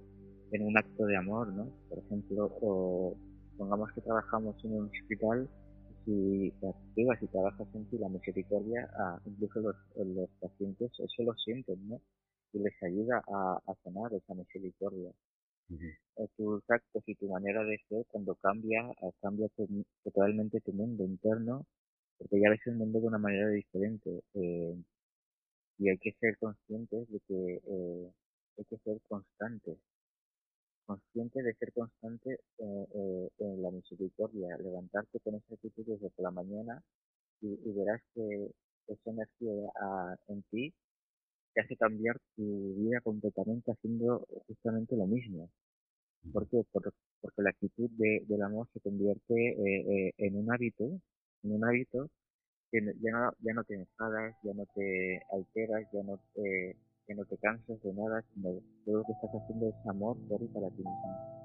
en 0.51 0.65
un 0.65 0.77
acto 0.77 1.05
de 1.05 1.17
amor, 1.17 1.47
¿no? 1.51 1.67
Por 1.89 1.99
ejemplo, 1.99 2.51
o 2.61 3.15
pongamos 3.57 3.91
que 3.93 4.01
trabajamos 4.01 4.55
en 4.63 4.73
un 4.73 4.85
hospital, 4.85 5.49
si 6.05 6.53
te 6.59 6.69
activas 6.69 7.21
y 7.21 7.27
trabajas 7.27 7.67
en 7.73 7.85
ti 7.89 7.97
la 7.97 8.09
misericordia, 8.09 8.89
a, 8.97 9.19
incluso 9.25 9.59
los, 9.61 9.75
los 9.95 10.29
pacientes 10.39 10.91
eso 10.99 11.23
lo 11.23 11.33
sienten, 11.35 11.87
¿no? 11.87 11.99
Y 12.53 12.59
les 12.59 12.83
ayuda 12.83 13.23
a, 13.27 13.59
a 13.65 13.75
sanar 13.83 14.13
esa 14.13 14.33
misericordia. 14.35 15.11
Tus 16.37 16.63
actos 16.69 17.03
y 17.07 17.15
tu 17.15 17.27
manera 17.27 17.63
de 17.63 17.79
ser 17.89 18.05
cuando 18.07 18.35
cambia, 18.35 18.81
ah, 19.01 19.09
cambia 19.21 19.47
totalmente 20.03 20.61
tu 20.61 20.71
mundo 20.73 21.03
interno, 21.03 21.65
porque 22.17 22.39
ya 22.39 22.49
ves 22.49 22.61
el 22.65 22.75
mundo 22.75 22.99
de 22.99 23.07
una 23.07 23.17
manera 23.17 23.49
diferente. 23.49 24.23
Eh, 24.35 24.75
y 25.79 25.89
hay 25.89 25.97
que 25.97 26.13
ser 26.19 26.37
conscientes 26.37 27.09
de 27.09 27.19
que 27.27 27.61
eh, 27.65 28.11
hay 28.57 28.65
que 28.65 28.77
ser 28.77 29.01
constantes. 29.07 29.77
Consciente 30.85 31.41
de 31.41 31.53
ser 31.55 31.71
constante 31.73 32.39
eh, 32.59 32.87
eh, 32.93 33.29
en 33.39 33.61
la 33.61 33.71
misericordia, 33.71 34.57
levantarte 34.57 35.19
con 35.21 35.35
esa 35.35 35.53
actitud 35.55 35.85
desde 35.85 36.11
la 36.17 36.31
mañana 36.31 36.81
y, 37.41 37.55
verás 37.73 38.01
que 38.13 38.51
esa 38.87 39.09
energía 39.09 39.51
ah, 39.81 40.15
en 40.27 40.43
ti 40.43 40.73
te 41.53 41.61
hace 41.61 41.75
cambiar 41.77 42.17
tu 42.35 42.75
vida 42.75 42.99
completamente 43.01 43.71
haciendo 43.71 44.25
justamente 44.47 44.95
lo 44.95 45.05
mismo. 45.07 45.49
¿Por 46.31 46.47
qué? 46.47 46.63
Porque, 46.71 46.89
la 47.37 47.49
actitud 47.49 47.89
de, 47.91 48.23
del 48.27 48.41
amor 48.41 48.67
se 48.73 48.79
convierte 48.79 49.33
eh, 49.33 50.07
eh, 50.07 50.13
en 50.17 50.37
un 50.37 50.51
hábito 50.51 50.99
en 51.43 51.51
un 51.51 51.65
hábito 51.65 52.09
que 52.71 52.81
ya 53.01 53.11
no, 53.11 53.31
ya 53.41 53.53
no 53.53 53.63
te 53.63 53.75
enfadas, 53.75 54.35
ya 54.43 54.53
no 54.53 54.65
te 54.73 55.21
alteras, 55.31 55.87
ya 55.93 56.03
no 56.03 56.19
te, 56.33 56.75
ya 57.07 57.15
no 57.15 57.25
te 57.25 57.37
cansas 57.37 57.81
de 57.83 57.93
nada, 57.93 58.23
sino 58.33 58.61
todo 58.85 58.97
lo 58.97 59.03
que 59.03 59.11
estás 59.11 59.29
haciendo 59.29 59.69
es 59.69 59.87
amor 59.87 60.17
por 60.27 60.41
y 60.41 60.47
para 60.47 60.69
ti 60.69 60.77
mismo. 60.77 61.42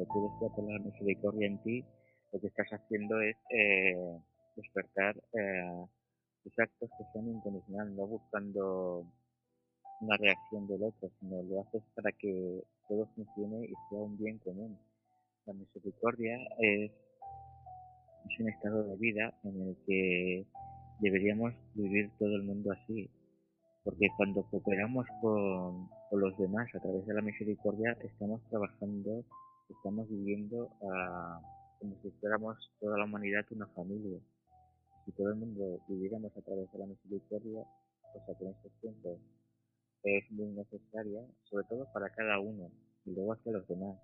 Cuando 0.00 0.06
tú 0.12 0.30
despiertas 0.30 0.64
la 0.64 0.78
misericordia 0.78 1.46
en 1.46 1.62
ti, 1.62 1.84
lo 2.32 2.40
que 2.40 2.46
estás 2.46 2.68
haciendo 2.70 3.20
es 3.20 3.36
eh, 3.50 4.18
despertar 4.56 5.16
eh, 5.32 5.86
actos 6.58 6.90
que 6.98 7.04
son 7.12 7.28
incondicionales, 7.28 7.94
no 7.94 8.06
buscando 8.06 9.06
una 10.00 10.16
reacción 10.16 10.66
del 10.66 10.82
otro, 10.82 11.10
sino 11.20 11.42
lo 11.42 11.60
haces 11.60 11.82
para 11.94 12.12
que 12.12 12.62
todo 12.88 13.06
funcione 13.14 13.64
y 13.66 13.74
sea 13.88 13.98
un 13.98 14.16
bien 14.18 14.38
común. 14.38 14.78
La 15.46 15.52
misericordia 15.52 16.36
es, 16.58 16.90
es 16.90 18.40
un 18.40 18.48
estado 18.48 18.84
de 18.84 18.96
vida 18.96 19.34
en 19.44 19.60
el 19.60 19.76
que 19.86 20.46
deberíamos 21.00 21.52
vivir 21.74 22.10
todo 22.18 22.36
el 22.36 22.42
mundo 22.42 22.72
así, 22.72 23.10
porque 23.84 24.08
cuando 24.16 24.42
cooperamos 24.44 25.06
con, 25.20 25.88
con 26.08 26.20
los 26.20 26.36
demás 26.38 26.68
a 26.74 26.80
través 26.80 27.06
de 27.06 27.14
la 27.14 27.22
misericordia 27.22 27.96
estamos 28.02 28.42
trabajando 28.48 29.24
estamos 29.70 30.08
viviendo 30.08 30.70
ah, 30.82 31.40
como 31.78 31.96
si 32.02 32.10
fuéramos 32.20 32.56
toda 32.80 32.98
la 32.98 33.04
humanidad 33.04 33.44
una 33.50 33.66
familia. 33.68 34.18
Si 35.04 35.12
todo 35.12 35.28
el 35.30 35.36
mundo 35.36 35.80
viviéramos 35.88 36.36
a 36.36 36.42
través 36.42 36.70
de 36.72 36.78
la 36.78 36.86
misericordia, 36.86 37.64
cosa 38.12 38.38
que 38.38 38.44
en 38.44 38.50
estos 38.50 38.72
tiempos 38.80 39.18
es 40.02 40.30
muy 40.30 40.48
necesaria, 40.48 41.20
sobre 41.44 41.64
todo 41.68 41.86
para 41.92 42.10
cada 42.10 42.38
uno 42.38 42.70
y 43.04 43.14
luego 43.14 43.32
hacia 43.32 43.52
los 43.52 43.66
demás. 43.68 43.98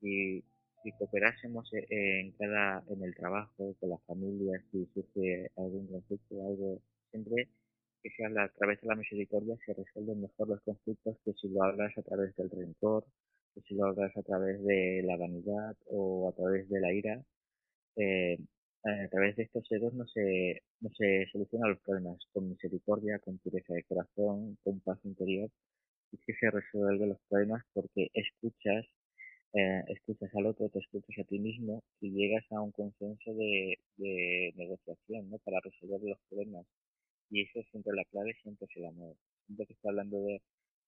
Si, 0.00 0.42
si 0.82 0.92
cooperásemos 0.92 1.70
e, 1.74 2.20
en 2.20 2.32
cada 2.32 2.82
en 2.88 3.02
el 3.02 3.14
trabajo, 3.14 3.74
con 3.80 3.90
las 3.90 4.02
familias, 4.04 4.62
si 4.70 4.86
surge 4.94 5.50
algún 5.56 5.86
conflicto, 5.88 6.46
algo, 6.46 6.80
siempre 7.10 7.48
que 8.02 8.10
se 8.10 8.24
habla 8.24 8.44
a 8.44 8.48
través 8.50 8.80
de 8.80 8.88
la 8.88 8.94
misericordia 8.94 9.56
se 9.66 9.74
resuelven 9.74 10.22
mejor 10.22 10.48
los 10.48 10.60
conflictos 10.62 11.16
que 11.24 11.32
si 11.34 11.48
lo 11.48 11.64
hablas 11.64 11.96
a 11.98 12.02
través 12.02 12.34
del 12.36 12.48
rencor 12.48 13.04
si 13.68 13.74
lo 13.74 13.86
hagas 13.86 14.16
a 14.16 14.22
través 14.22 14.62
de 14.64 15.02
la 15.04 15.16
vanidad 15.16 15.76
o 15.86 16.28
a 16.28 16.32
través 16.32 16.68
de 16.68 16.80
la 16.80 16.92
ira, 16.92 17.22
eh, 17.96 18.38
a 18.84 19.08
través 19.10 19.36
de 19.36 19.44
estos 19.44 19.66
seres 19.68 19.92
no 19.94 20.06
se, 20.06 20.62
no 20.80 20.90
se 20.96 21.26
solucionan 21.32 21.70
los 21.70 21.80
problemas 21.80 22.18
con 22.32 22.48
misericordia, 22.48 23.18
con 23.18 23.38
pureza 23.38 23.74
de 23.74 23.84
corazón, 23.84 24.56
con 24.64 24.80
paz 24.80 24.98
interior, 25.04 25.50
y 26.12 26.18
que 26.18 26.34
se 26.34 26.50
resuelven 26.50 27.10
los 27.10 27.20
problemas 27.28 27.62
porque 27.74 28.08
escuchas, 28.14 28.86
eh, 29.54 29.82
escuchas 29.88 30.34
al 30.34 30.46
otro, 30.46 30.68
te 30.70 30.78
escuchas 30.78 31.18
a 31.18 31.28
ti 31.28 31.38
mismo 31.38 31.82
y 32.00 32.10
llegas 32.10 32.44
a 32.52 32.60
un 32.60 32.72
consenso 32.72 33.34
de, 33.34 33.78
de 33.96 34.52
negociación, 34.56 35.30
¿no? 35.30 35.38
Para 35.38 35.60
resolver 35.60 36.00
los 36.02 36.18
problemas. 36.28 36.66
Y 37.30 37.42
eso 37.42 37.60
es 37.60 37.66
siempre 37.70 37.92
la 37.94 38.04
clave, 38.04 38.34
siempre 38.42 38.66
es 38.70 38.76
el 38.76 38.86
amor. 38.86 39.16
Siempre 39.46 39.66
que 39.66 39.74
está 39.74 39.90
hablando 39.90 40.20
de 40.22 40.40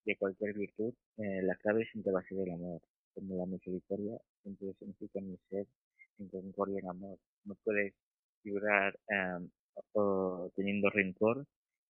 de 0.05 0.15
cualquier 0.17 0.53
virtud, 0.53 0.93
eh, 1.17 1.41
la 1.43 1.55
clave 1.55 1.85
siempre 1.91 2.11
va 2.11 2.19
a 2.19 2.27
ser 2.27 2.39
el 2.39 2.51
amor. 2.51 2.81
Como 3.13 3.37
la 3.37 3.45
misericordia 3.45 4.17
siempre 4.41 4.73
significa 4.79 5.19
mi 5.21 5.37
ser 5.49 5.67
en 6.19 6.29
concordia 6.29 6.79
en 6.79 6.89
amor. 6.89 7.19
No 7.45 7.55
puedes 7.63 7.93
vibrar 8.43 8.97
em, 9.09 9.49
teniendo 10.55 10.89
rencor 10.89 11.45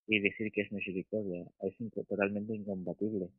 y 0.07 0.19
decir 0.19 0.51
que 0.51 0.61
es 0.61 0.71
misericordia. 0.71 1.45
Es 1.61 1.75
totalmente 2.07 2.55
incompatible. 2.55 3.29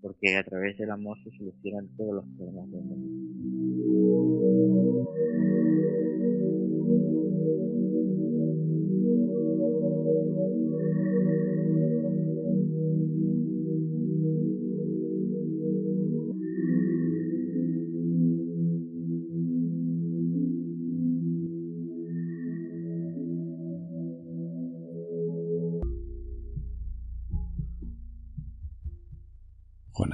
Porque 0.00 0.36
a 0.36 0.44
través 0.44 0.78
del 0.78 0.90
amor 0.90 1.16
se 1.22 1.30
solucionan 1.36 1.88
todos 1.96 2.14
los 2.14 2.24
problemas 2.36 2.70
del 2.70 2.82
mundo. 2.82 4.22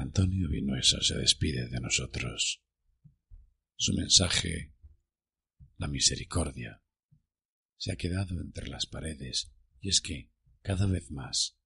Antonio 0.08 0.48
Vinuesa 0.48 1.02
se 1.02 1.18
despide 1.18 1.68
de 1.68 1.80
nosotros. 1.80 2.64
Su 3.76 3.92
mensaje, 3.92 4.72
la 5.76 5.86
misericordia, 5.86 6.82
se 7.76 7.92
ha 7.92 7.96
quedado 7.96 8.40
entre 8.40 8.68
las 8.68 8.86
paredes 8.86 9.52
y 9.82 9.90
es 9.90 10.00
que, 10.00 10.32
cada 10.62 10.86
vez 10.86 11.10
más, 11.10 11.58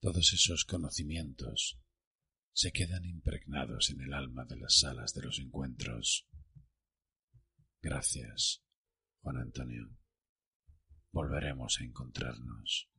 todos 0.00 0.32
esos 0.32 0.64
conocimientos 0.64 1.80
se 2.52 2.72
quedan 2.72 3.04
impregnados 3.04 3.90
en 3.90 4.00
el 4.00 4.12
alma 4.12 4.44
de 4.44 4.56
las 4.56 4.80
salas 4.80 5.14
de 5.14 5.22
los 5.22 5.38
encuentros. 5.38 6.26
Gracias, 7.80 8.64
Juan 9.20 9.36
Antonio. 9.36 9.96
Volveremos 11.12 11.78
a 11.80 11.84
encontrarnos. 11.84 12.90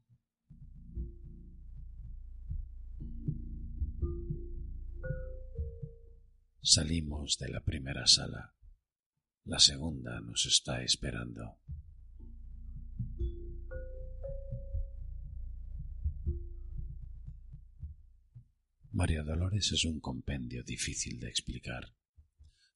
Salimos 6.62 7.38
de 7.38 7.48
la 7.48 7.64
primera 7.64 8.06
sala. 8.06 8.54
La 9.46 9.60
segunda 9.60 10.20
nos 10.20 10.46
está 10.46 10.84
esperando. 10.84 11.58
María 18.92 19.24
Dolores 19.24 19.72
es 19.72 19.86
un 19.86 20.02
compendio 20.02 20.62
difícil 20.64 21.18
de 21.22 21.30
explicar. 21.30 21.96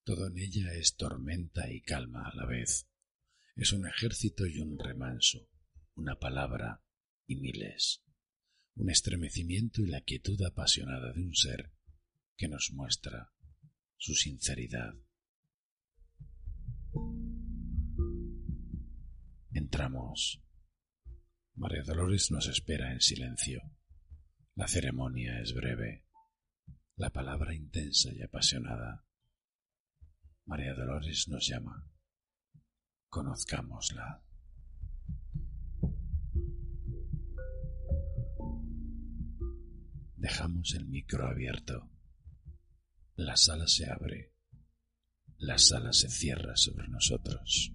Todo 0.05 0.27
en 0.27 0.37
ella 0.37 0.73
es 0.75 0.95
tormenta 0.95 1.69
y 1.69 1.81
calma 1.81 2.29
a 2.29 2.35
la 2.35 2.45
vez. 2.45 2.87
Es 3.57 3.73
un 3.73 3.85
ejército 3.85 4.47
y 4.47 4.59
un 4.59 4.79
remanso, 4.79 5.49
una 5.95 6.17
palabra 6.17 6.81
y 7.27 7.35
miles, 7.35 8.01
un 8.75 8.89
estremecimiento 8.89 9.81
y 9.81 9.87
la 9.87 10.01
quietud 10.01 10.41
apasionada 10.41 11.11
de 11.11 11.21
un 11.21 11.35
ser 11.35 11.73
que 12.37 12.47
nos 12.47 12.71
muestra 12.71 13.32
su 14.03 14.13
sinceridad. 14.15 14.93
Entramos. 19.53 20.43
María 21.55 21.83
Dolores 21.83 22.29
nos 22.29 22.47
espera 22.49 22.91
en 22.91 22.99
silencio. 22.99 23.61
La 24.55 24.67
ceremonia 24.67 25.39
es 25.39 25.53
breve, 25.53 26.03
la 26.97 27.11
palabra 27.11 27.55
intensa 27.55 28.09
y 28.11 28.21
apasionada. 28.21 29.05
María 30.47 30.73
Dolores 30.73 31.29
nos 31.29 31.47
llama. 31.47 31.89
Conozcámosla. 33.07 34.21
Dejamos 40.17 40.73
el 40.73 40.87
micro 40.87 41.25
abierto. 41.25 41.92
La 43.15 43.37
sala 43.37 43.67
se 43.67 43.89
abre. 43.89 44.33
La 45.37 45.57
sala 45.57 45.93
se 45.93 46.09
cierra 46.09 46.55
sobre 46.55 46.87
nosotros. 46.87 47.71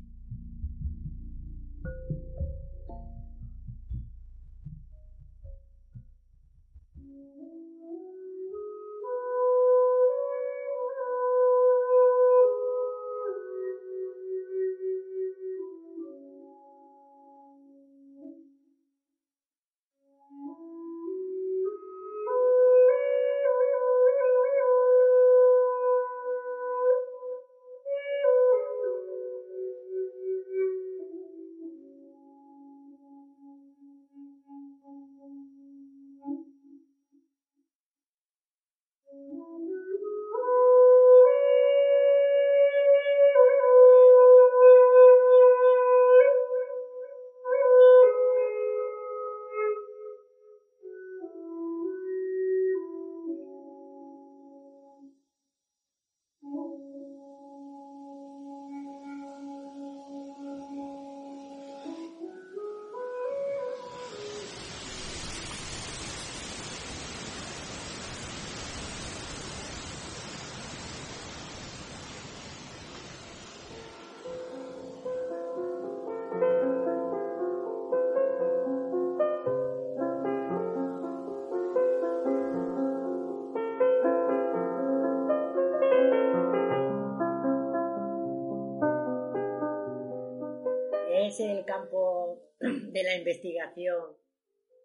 Campo 91.69 92.41
de 92.61 93.03
la 93.03 93.17
investigación 93.17 94.17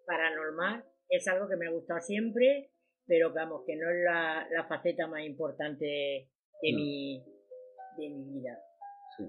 paranormal. 0.06 0.84
Es 1.10 1.28
algo 1.28 1.48
que 1.48 1.58
me 1.58 1.68
ha 1.68 1.72
gustado 1.72 2.02
siempre, 2.02 2.72
pero 3.08 3.34
vamos, 3.34 3.64
que 3.66 3.76
no 3.76 3.90
es 3.90 4.04
la, 4.04 4.66
faceta 4.68 5.08
más 5.08 5.24
importante 5.24 5.86
de, 5.86 6.74
mi, 6.74 7.24
de 7.98 8.10
mi 8.10 8.40
vida. 8.40 8.60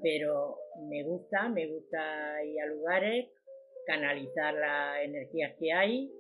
Pero 0.03 0.57
me 0.89 1.05
gusta, 1.05 1.49
me 1.49 1.67
gusta 1.67 2.43
ir 2.45 2.61
a 2.61 2.67
lugares, 2.67 3.31
canalizar 3.87 4.55
las 4.55 5.05
energías 5.05 5.55
que 5.59 5.73
hay, 5.73 6.11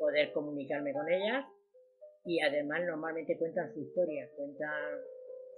poder 0.00 0.32
comunicarme 0.32 0.92
con 0.92 1.08
ellas 1.10 1.44
y 2.24 2.40
además 2.40 2.80
normalmente 2.84 3.38
cuentan 3.38 3.72
su 3.72 3.80
historia, 3.80 4.28
cuentan 4.36 4.98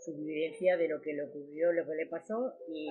su 0.01 0.15
vivencia 0.17 0.77
de 0.77 0.89
lo 0.89 1.01
que 1.01 1.15
le 1.15 1.23
ocurrió, 1.23 1.73
lo 1.73 1.87
que 1.87 1.95
le 1.95 2.07
pasó 2.07 2.53
y 2.69 2.87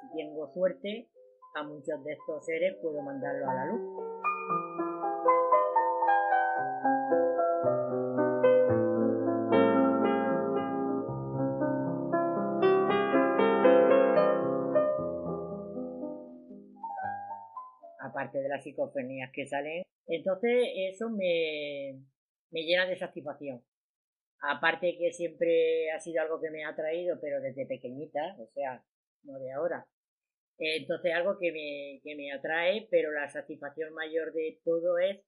si 0.00 0.16
tengo 0.16 0.52
suerte 0.52 1.08
a 1.54 1.62
muchos 1.62 2.02
de 2.04 2.12
estos 2.12 2.44
seres 2.44 2.76
puedo 2.80 3.02
mandarlo 3.02 3.50
a 3.50 3.54
la 3.54 3.66
luz. 3.66 4.02
aparte 18.04 18.42
de 18.42 18.48
las 18.48 18.62
psicofonías 18.62 19.30
que 19.32 19.46
salen. 19.46 19.84
Entonces 20.06 20.68
eso 20.90 21.08
me, 21.08 21.98
me 22.50 22.62
llena 22.62 22.84
de 22.86 22.96
satisfacción. 22.96 23.62
Aparte 24.42 24.98
que 24.98 25.12
siempre 25.12 25.90
ha 25.92 26.00
sido 26.00 26.20
algo 26.20 26.40
que 26.40 26.50
me 26.50 26.64
ha 26.64 26.74
traído, 26.74 27.18
pero 27.20 27.40
desde 27.40 27.64
pequeñita, 27.64 28.36
o 28.38 28.46
sea, 28.48 28.84
no 29.22 29.38
de 29.38 29.52
ahora. 29.52 29.86
Entonces 30.58 31.12
algo 31.14 31.38
que 31.38 31.50
me, 31.52 32.00
que 32.02 32.14
me 32.14 32.32
atrae, 32.32 32.86
pero 32.90 33.12
la 33.12 33.28
satisfacción 33.28 33.92
mayor 33.94 34.32
de 34.32 34.60
todo 34.64 34.98
es 34.98 35.20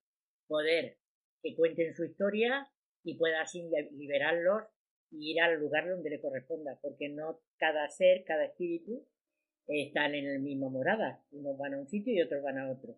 poder 0.46 0.98
que 1.42 1.54
cuenten 1.56 1.94
su 1.94 2.04
historia 2.04 2.68
y 3.02 3.16
pueda 3.16 3.42
así 3.42 3.68
liberarlos 3.92 4.62
y 5.10 5.32
ir 5.32 5.40
al 5.40 5.60
lugar 5.60 5.88
donde 5.88 6.10
le 6.10 6.20
corresponda, 6.20 6.78
porque 6.82 7.08
no 7.08 7.40
cada 7.56 7.88
ser, 7.88 8.24
cada 8.24 8.44
espíritu 8.44 9.06
están 9.66 10.14
en 10.14 10.26
el 10.26 10.40
mismo 10.40 10.70
morada. 10.70 11.24
Unos 11.30 11.56
van 11.58 11.74
a 11.74 11.78
un 11.78 11.88
sitio 11.88 12.12
y 12.14 12.22
otros 12.22 12.42
van 12.42 12.58
a 12.58 12.70
otro. 12.70 12.96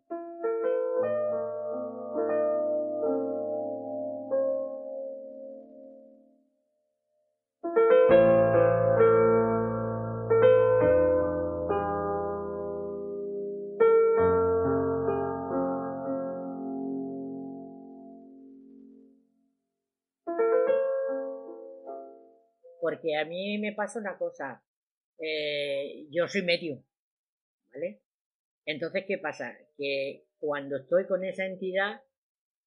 A 23.14 23.24
mí 23.24 23.58
me 23.58 23.72
pasa 23.72 23.98
una 23.98 24.16
cosa, 24.18 24.64
eh, 25.18 26.06
yo 26.10 26.28
soy 26.28 26.42
medio, 26.42 26.82
¿vale? 27.72 28.00
Entonces, 28.64 29.04
¿qué 29.06 29.18
pasa? 29.18 29.56
Que 29.76 30.24
cuando 30.38 30.76
estoy 30.76 31.06
con 31.06 31.24
esa 31.24 31.46
entidad, 31.46 32.00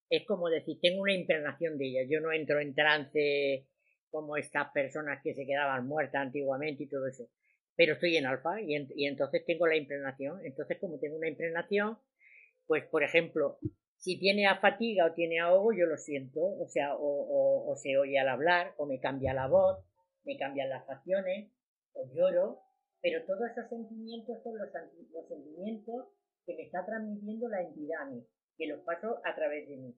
es 0.10 0.26
como 0.26 0.50
decir, 0.50 0.80
tengo 0.82 1.02
una 1.02 1.14
impregnación 1.14 1.78
de 1.78 1.88
ella, 1.88 2.02
yo 2.10 2.20
no 2.22 2.32
entro 2.32 2.60
en 2.60 2.74
trance 2.74 3.68
como 4.10 4.38
estas 4.38 4.72
personas 4.72 5.20
que 5.24 5.34
se 5.36 5.46
quedaban 5.46 5.88
muertas 5.88 6.22
antiguamente 6.22 6.84
y 6.84 6.90
todo 6.90 7.08
eso, 7.08 7.30
pero 7.76 7.94
estoy 7.94 8.18
en 8.18 8.26
alfa 8.26 8.60
y, 8.62 8.76
entonces 9.06 9.46
tengo 9.46 9.68
la 9.68 9.78
impregnación, 9.78 10.44
entonces 10.46 10.78
como 10.80 11.00
tengo 11.00 11.16
una 11.16 11.30
impregnación, 11.30 11.98
pues 12.66 12.86
por 12.86 13.04
ejemplo, 13.04 13.60
si 13.98 14.18
tiene 14.18 14.48
a 14.48 14.60
fatiga 14.60 15.06
o 15.06 15.14
tiene 15.14 15.40
ahogo, 15.40 15.74
yo 15.74 15.86
lo 15.86 15.98
siento, 15.98 16.40
o 16.42 16.68
sea, 16.68 16.96
o, 16.98 17.76
se 17.76 17.98
oye 17.98 18.18
al 18.18 18.30
hablar, 18.30 18.74
o 18.78 18.86
me 18.86 19.00
cambia 19.00 19.34
la 19.34 19.48
voz, 19.48 19.84
me 20.24 20.38
cambian 20.38 20.70
las 20.70 20.86
facciones, 20.86 21.52
o 21.94 22.06
lloro, 22.14 22.62
pero 23.02 23.26
todos 23.26 23.50
esos 23.52 23.70
sentimientos 23.70 24.42
son 24.44 24.58
los, 24.58 24.70
sentimientos 25.28 26.08
que 26.46 26.56
me 26.56 26.64
está 26.64 26.86
transmitiendo 26.86 27.48
la 27.48 27.62
entidad 27.62 28.02
a 28.02 28.10
mí, 28.10 28.26
que 28.58 28.68
los 28.68 28.82
paso 28.82 29.22
a 29.24 29.36
través 29.36 29.68
de 29.68 29.78
mí. 29.78 29.96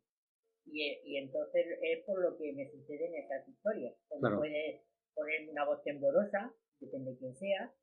Y, 0.65 1.17
entonces 1.17 1.65
es 1.82 2.05
por 2.05 2.22
lo 2.22 2.38
que 2.38 2.53
me 2.53 2.69
sucede 2.69 3.07
en 3.07 3.15
estas 3.15 3.47
historias. 3.47 3.95
puede 4.07 4.84
ponerme 5.15 5.51
una 5.51 5.65
voz 5.65 5.84
temblorosa, 5.84 6.53
depende 6.80 7.11
de 7.11 7.17
quién 7.17 7.36
sea, 7.36 7.74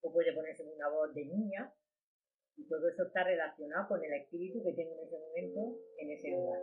o 0.00 0.12
puede 0.12 0.32
ponerse 0.32 0.62
una 0.62 0.88
voz 0.88 1.12
de 1.14 1.24
niña, 1.24 1.74
y 2.56 2.68
todo 2.68 2.88
eso 2.88 3.04
está 3.04 3.24
relacionado 3.24 3.88
con 3.88 4.04
el 4.04 4.12
espíritu 4.12 4.62
que 4.62 4.72
tengo 4.72 4.94
en 4.94 5.06
ese 5.06 5.18
momento 5.18 5.78
en 5.98 6.10
ese 6.10 6.30
lugar. 6.30 6.60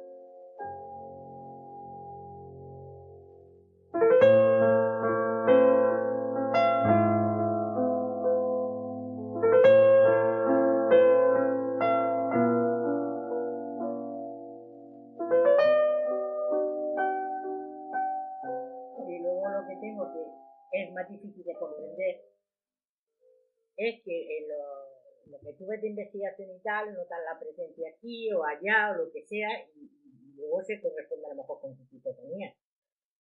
De 25.81 25.89
investigación 25.89 26.49
y 26.55 26.59
tal, 26.61 26.93
notan 26.93 27.23
la 27.25 27.39
presencia 27.39 27.89
aquí 27.89 28.31
o 28.33 28.43
allá 28.43 28.91
o 28.91 29.05
lo 29.05 29.11
que 29.11 29.23
sea, 29.23 29.49
y, 29.75 29.89
luego 30.36 30.61
se 30.63 30.81
corresponde 30.81 31.27
a 31.27 31.29
lo 31.29 31.36
mejor 31.36 31.61
con 31.61 31.77
su 31.77 31.86
psicotonía. 31.86 32.53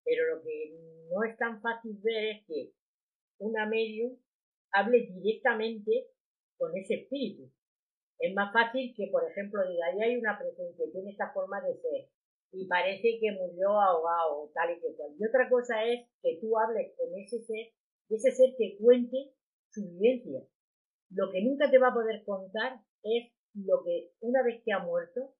Pero 0.04 0.34
lo 0.34 0.42
que 0.42 0.74
no 1.10 1.22
es 1.24 1.36
tan 1.38 1.60
fácil 1.60 1.96
ver 2.02 2.24
es 2.24 2.46
que 2.46 2.72
una 3.38 3.66
medium 3.66 4.16
hable 4.72 5.06
directamente 5.06 6.08
con 6.58 6.76
ese 6.76 6.94
espíritu. 6.94 7.50
Es 8.18 8.34
más 8.34 8.52
fácil 8.52 8.94
que, 8.96 9.08
por 9.12 9.28
ejemplo, 9.30 9.62
diga, 9.68 9.86
ahí 9.86 10.02
hay 10.02 10.16
una 10.16 10.38
presencia, 10.38 10.86
tiene 10.92 11.10
esta 11.12 11.32
forma 11.32 11.60
de 11.60 11.74
ser, 11.76 12.08
y 12.52 12.66
parece 12.66 13.18
que 13.20 13.32
murió 13.32 13.80
ahogado, 13.80 14.50
tal 14.54 14.76
y 14.76 14.80
que 14.80 14.94
cual. 14.96 15.14
Y 15.18 15.26
otra 15.26 15.48
cosa 15.48 15.84
es 15.84 16.06
que 16.22 16.38
tú 16.40 16.58
hables 16.58 16.92
con 16.96 17.14
ese 17.18 17.40
ser, 17.42 17.72
y 18.08 18.14
ese 18.16 18.32
ser 18.32 18.54
que 18.56 18.76
cuente 18.78 19.32
su 19.70 19.88
vivencia. 19.88 20.42
Lo 21.10 21.30
que 21.30 21.42
nunca 21.42 21.70
te 21.70 21.78
va 21.78 21.88
a 21.88 21.94
poder 21.94 22.24
contar 22.24 22.80
es 23.02 23.32
lo 23.54 23.84
que 23.84 24.10
una 24.20 24.42
vez 24.42 24.62
que 24.64 24.72
ha 24.72 24.80
muerto 24.80 25.34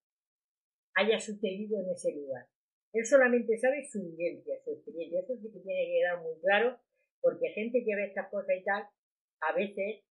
haya 0.95 1.19
sucedido 1.19 1.81
en 1.81 1.91
ese 1.91 2.15
lugar. 2.15 2.47
Él 2.93 3.05
solamente 3.05 3.59
sabe 3.59 3.85
su 3.85 4.01
vivencia, 4.03 4.55
su 4.65 4.71
experiencia. 4.71 5.21
Eso 5.21 5.37
sí 5.37 5.51
que 5.51 5.61
tiene 5.61 5.87
que 5.87 5.99
quedar 5.99 6.23
muy 6.23 6.39
claro, 6.41 6.79
porque 7.21 7.51
gente 7.51 7.83
que 7.85 7.97
ve 7.97 8.07
estas 8.07 8.31
cosas 8.31 8.55
y 8.57 8.63
tal, 8.63 8.87
a 9.41 9.53
veces 9.53 10.05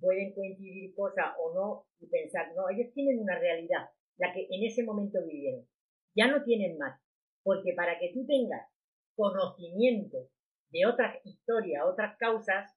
pueden 0.00 0.34
coincidir 0.34 0.94
cosas 0.94 1.34
o 1.38 1.54
no 1.54 1.86
y 2.00 2.06
pensar, 2.08 2.52
no, 2.54 2.68
ellos 2.68 2.92
tienen 2.92 3.20
una 3.20 3.38
realidad, 3.38 3.88
la 4.18 4.32
que 4.32 4.46
en 4.50 4.64
ese 4.64 4.82
momento 4.84 5.24
vivieron. 5.24 5.66
Ya 6.14 6.28
no 6.28 6.44
tienen 6.44 6.76
más, 6.78 7.00
porque 7.42 7.72
para 7.74 7.98
que 7.98 8.12
tú 8.12 8.26
tengas 8.26 8.68
conocimiento 9.16 10.28
de 10.70 10.86
otras 10.86 11.24
historias, 11.24 11.84
otras 11.86 12.16
causas, 12.18 12.70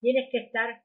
tienes 0.00 0.28
que 0.30 0.38
estar 0.38 0.82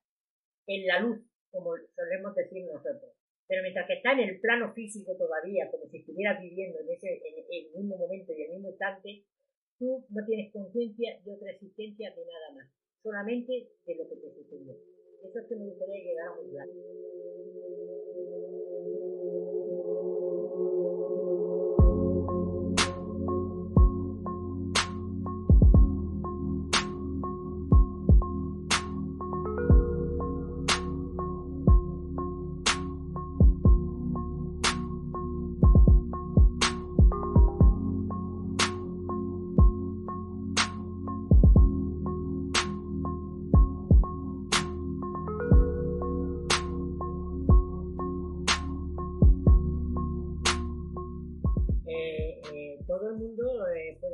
en 0.70 0.86
la 0.86 1.02
luz, 1.02 1.18
como 1.50 1.74
solemos 1.98 2.36
decir 2.36 2.64
nosotros. 2.70 3.10
Pero 3.50 3.64
mientras 3.64 3.88
que 3.88 3.98
está 3.98 4.14
en 4.14 4.30
el 4.30 4.40
plano 4.40 4.72
físico 4.74 5.18
todavía, 5.18 5.66
como 5.72 5.90
si 5.90 5.98
estuviera 5.98 6.40
viviendo 6.40 6.80
en 6.80 6.90
ese 6.94 7.10
en 7.10 7.42
el 7.50 7.74
mismo 7.74 7.98
momento 7.98 8.32
y 8.38 8.44
el 8.44 8.54
mismo 8.54 8.70
instante, 8.70 9.26
tú 9.80 10.06
no 10.10 10.26
tienes 10.28 10.54
conciencia 10.54 11.20
de 11.26 11.34
otra 11.34 11.50
existencia 11.52 12.14
de 12.14 12.26
nada 12.26 12.54
más, 12.54 12.70
solamente 13.02 13.74
de 13.86 13.96
lo 13.96 14.08
que 14.08 14.16
te 14.22 14.30
sucedió. 14.36 14.78
Eso 15.26 15.40
es 15.40 15.48
que 15.50 15.56
me 15.56 15.66
gustaría 15.66 16.14
a 16.30 16.36
muy 16.36 16.52
claro. 16.52 16.72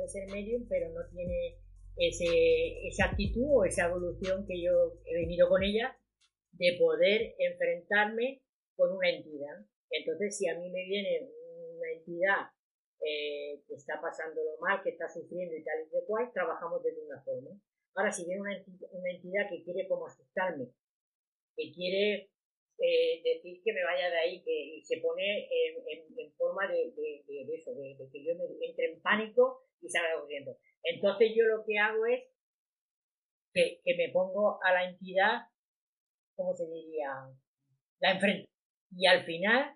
Puede 0.06 0.26
ser 0.26 0.30
medium, 0.30 0.66
pero 0.68 0.90
no 0.90 1.00
tiene 1.10 1.56
ese, 1.96 2.86
esa 2.86 3.06
actitud 3.06 3.46
o 3.48 3.64
esa 3.64 3.86
evolución 3.86 4.46
que 4.46 4.60
yo 4.62 4.94
he 5.04 5.14
venido 5.14 5.48
con 5.48 5.62
ella 5.62 5.96
de 6.52 6.76
poder 6.78 7.34
enfrentarme 7.38 8.42
con 8.76 8.92
una 8.92 9.10
entidad. 9.10 9.64
Entonces, 9.90 10.36
si 10.36 10.48
a 10.48 10.54
mí 10.58 10.70
me 10.70 10.84
viene 10.84 11.28
una 11.76 11.90
entidad 11.92 12.50
eh, 13.00 13.60
que 13.66 13.74
está 13.74 14.00
pasándolo 14.00 14.56
mal, 14.60 14.82
que 14.82 14.90
está 14.90 15.08
sufriendo 15.08 15.54
y 15.56 15.62
tal 15.64 15.80
y 15.86 15.90
de 15.94 16.04
cual, 16.06 16.30
trabajamos 16.32 16.82
de 16.82 16.92
una 17.06 17.22
forma. 17.22 17.50
Ahora, 17.94 18.12
si 18.12 18.24
viene 18.26 18.40
una 18.40 18.56
entidad, 18.56 18.88
una 18.92 19.10
entidad 19.10 19.48
que 19.50 19.62
quiere 19.64 19.88
como 19.88 20.06
asustarme, 20.06 20.68
que 21.56 21.72
quiere 21.72 22.30
eh, 22.78 23.22
decir 23.24 23.62
que 23.64 23.72
me 23.72 23.84
vaya 23.84 24.10
de 24.10 24.16
ahí, 24.18 24.42
que 24.42 24.52
y 24.76 24.82
se 24.84 24.98
pone 24.98 25.44
en, 25.46 25.76
en- 25.88 26.18
en 26.18 26.32
forma 26.34 26.68
de, 26.70 26.92
de- 26.92 27.44
de 27.46 27.54
eso, 27.54 27.74
de, 27.74 27.96
de 27.96 28.10
que 28.12 28.22
yo 28.24 28.34
me 28.36 28.44
entre 28.66 28.92
en 28.92 29.00
pánico 29.00 29.65
y 29.80 29.88
salga 29.88 30.20
corriendo. 30.20 30.56
Entonces 30.82 31.32
yo 31.36 31.44
lo 31.44 31.64
que 31.64 31.78
hago 31.78 32.06
es 32.06 32.24
que, 33.52 33.80
que 33.84 33.96
me 33.96 34.12
pongo 34.12 34.58
a 34.62 34.72
la 34.72 34.88
entidad, 34.88 35.42
¿cómo 36.34 36.54
se 36.54 36.66
diría? 36.66 37.08
La 38.00 38.12
enfrento. 38.12 38.48
Y 38.90 39.06
al 39.06 39.24
final 39.24 39.74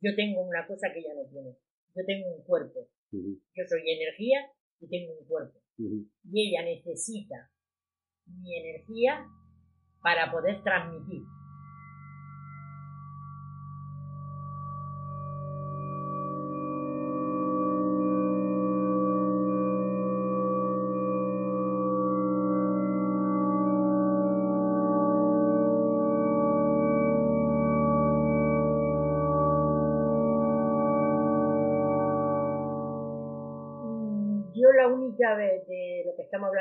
yo 0.00 0.14
tengo 0.16 0.42
una 0.42 0.66
cosa 0.66 0.92
que 0.92 1.00
ella 1.00 1.14
no 1.14 1.28
tiene. 1.30 1.56
Yo 1.94 2.04
tengo 2.06 2.34
un 2.34 2.44
cuerpo. 2.44 2.88
Yo 3.10 3.64
soy 3.68 3.82
energía 3.90 4.50
y 4.80 4.88
tengo 4.88 5.12
un 5.18 5.26
cuerpo. 5.26 5.60
Y 5.78 6.48
ella 6.48 6.64
necesita 6.64 7.50
mi 8.26 8.56
energía 8.56 9.26
para 10.02 10.30
poder 10.30 10.62
transmitir. 10.62 11.22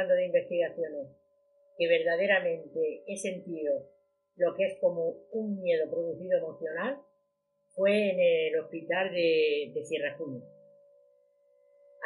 Hablando 0.01 0.15
de 0.15 0.25
investigaciones 0.25 1.07
que 1.77 1.87
verdaderamente 1.87 3.03
he 3.07 3.17
sentido 3.17 3.87
lo 4.35 4.55
que 4.55 4.65
es 4.65 4.79
como 4.79 5.27
un 5.31 5.61
miedo 5.61 5.89
producido 5.89 6.39
emocional 6.39 6.99
fue 7.75 8.11
en 8.11 8.19
el 8.19 8.59
hospital 8.59 9.11
de, 9.11 9.71
de 9.73 9.85
Sierra 9.85 10.17
Junio. 10.17 10.41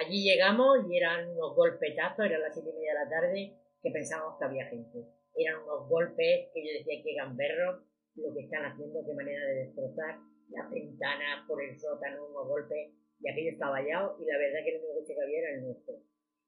Allí 0.04 0.24
llegamos 0.24 0.80
y 0.89 0.98
eran 0.98 1.30
unos 1.30 1.56
golpetazos, 1.56 2.26
eran 2.26 2.41
las 2.41 2.54
siete 2.54 2.70
y 2.70 2.74
media 2.74 2.93
de 2.93 3.00
la 3.00 3.10
tarde, 3.10 3.54
que 3.82 3.91
pensábamos 3.91 4.38
que 4.38 4.46
había 4.46 4.66
gente. 4.68 5.00
Eran 5.36 5.64
unos 5.64 5.88
golpes 5.88 6.52
que 6.54 6.62
yo 6.62 6.72
decía 6.78 7.02
que 7.02 7.16
gamberros, 7.16 7.82
lo 8.16 8.34
que 8.34 8.41
están 8.41 8.66
haciendo, 8.66 9.06
qué 9.06 9.14
manera 9.14 9.46
de 9.48 9.66
destrozar 9.66 10.20
las 10.50 10.70
ventanas 10.70 11.48
por 11.48 11.64
el 11.64 11.80
sótano, 11.80 12.28
unos 12.28 12.48
golpes, 12.48 12.91
y 13.20 13.30
aquello 13.30 13.52
estaba 13.52 13.80
vallado, 13.80 14.18
y 14.20 14.26
la 14.26 14.38
verdad 14.38 14.60
que 14.64 14.76
el 14.76 14.84
único 14.84 15.06
que 15.08 15.22
había 15.22 15.39
era 15.39 15.56
el 15.56 15.64
nuestro. 15.64 15.96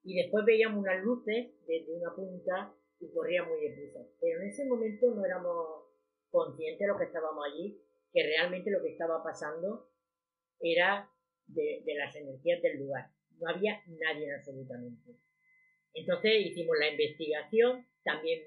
Y 0.03 0.15
después 0.15 0.45
veíamos 0.45 0.79
unas 0.79 1.03
luces 1.03 1.51
desde 1.67 1.93
una 1.93 2.15
punta 2.15 2.73
y 2.99 3.11
corría 3.11 3.43
muy 3.43 3.61
deprisa. 3.61 3.99
Pero 4.21 4.41
en 4.41 4.47
ese 4.47 4.65
momento 4.65 5.13
no 5.13 5.25
éramos 5.25 5.85
conscientes 6.29 6.79
de 6.79 6.87
lo 6.87 6.97
que 6.97 7.05
estábamos 7.05 7.45
allí, 7.45 7.81
que 8.11 8.23
realmente 8.23 8.71
lo 8.71 8.81
que 8.81 8.91
estaba 8.91 9.23
pasando 9.23 9.89
era 10.59 11.09
de, 11.47 11.83
de 11.85 11.95
las 11.95 12.15
energías 12.15 12.61
del 12.61 12.79
lugar. 12.79 13.11
No 13.39 13.49
había 13.49 13.81
nadie 13.87 14.33
absolutamente. 14.33 15.15
Entonces 15.93 16.31
hicimos 16.45 16.77
la 16.79 16.89
investigación, 16.89 17.85
también 18.03 18.41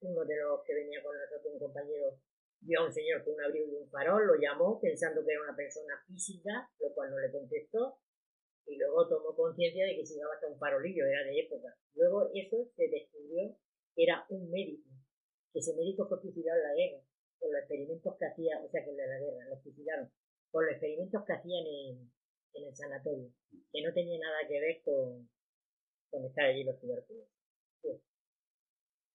uno 0.00 0.24
de 0.24 0.36
los 0.36 0.62
que 0.64 0.74
venía 0.74 1.02
con 1.02 1.16
nosotros, 1.16 1.52
un 1.52 1.58
compañero, 1.58 2.20
vio 2.60 2.80
a 2.80 2.86
un 2.86 2.92
señor 2.92 3.24
con 3.24 3.34
un 3.34 3.42
abrigo 3.42 3.66
y 3.68 3.76
un 3.76 3.90
farol, 3.90 4.26
lo 4.26 4.34
llamó 4.40 4.80
pensando 4.80 5.24
que 5.24 5.32
era 5.32 5.42
una 5.42 5.56
persona 5.56 5.94
física, 6.06 6.70
lo 6.80 6.92
cual 6.94 7.10
no 7.10 7.18
le 7.18 7.30
contestó, 7.30 7.98
y 8.66 8.76
luego 8.76 9.08
tomó 9.08 9.34
conciencia 9.34 9.86
de 9.86 9.96
que 9.96 10.06
se 10.06 10.14
llevaba 10.14 10.34
hasta 10.34 10.48
un 10.48 10.58
farolillo, 10.58 11.06
era 11.06 11.24
de 11.24 11.40
época. 11.40 11.76
Luego 11.94 12.30
eso 12.34 12.68
se 12.76 12.88
descubrió 12.88 13.56
que 13.94 14.02
era 14.02 14.26
un 14.28 14.50
médico, 14.50 14.90
que 15.52 15.60
ese 15.60 15.74
médico 15.74 16.08
fue 16.08 16.20
fusilado 16.20 16.58
en 16.58 16.68
la 16.68 16.74
guerra, 16.74 17.02
por 17.38 17.50
los 17.50 17.60
experimentos 17.60 18.16
que 18.18 18.26
hacía, 18.26 18.60
o 18.62 18.68
sea 18.68 18.84
que 18.84 18.90
en 18.90 18.96
la 18.96 19.18
guerra, 19.18 19.48
lo 19.48 19.56
fusilaron, 19.60 20.10
por 20.50 20.64
los 20.64 20.72
experimentos 20.72 21.24
que 21.24 21.32
hacían 21.32 21.66
en, 21.66 22.12
en 22.54 22.64
el 22.64 22.76
sanatorio, 22.76 23.30
que 23.72 23.82
no 23.82 23.92
tenía 23.94 24.18
nada 24.18 24.48
que 24.48 24.60
ver 24.60 24.82
con, 24.84 25.28
con 26.10 26.24
estar 26.24 26.46
allí 26.46 26.64
los 26.64 26.78
tuberculosos. 26.80 27.32
Pues, 27.82 28.00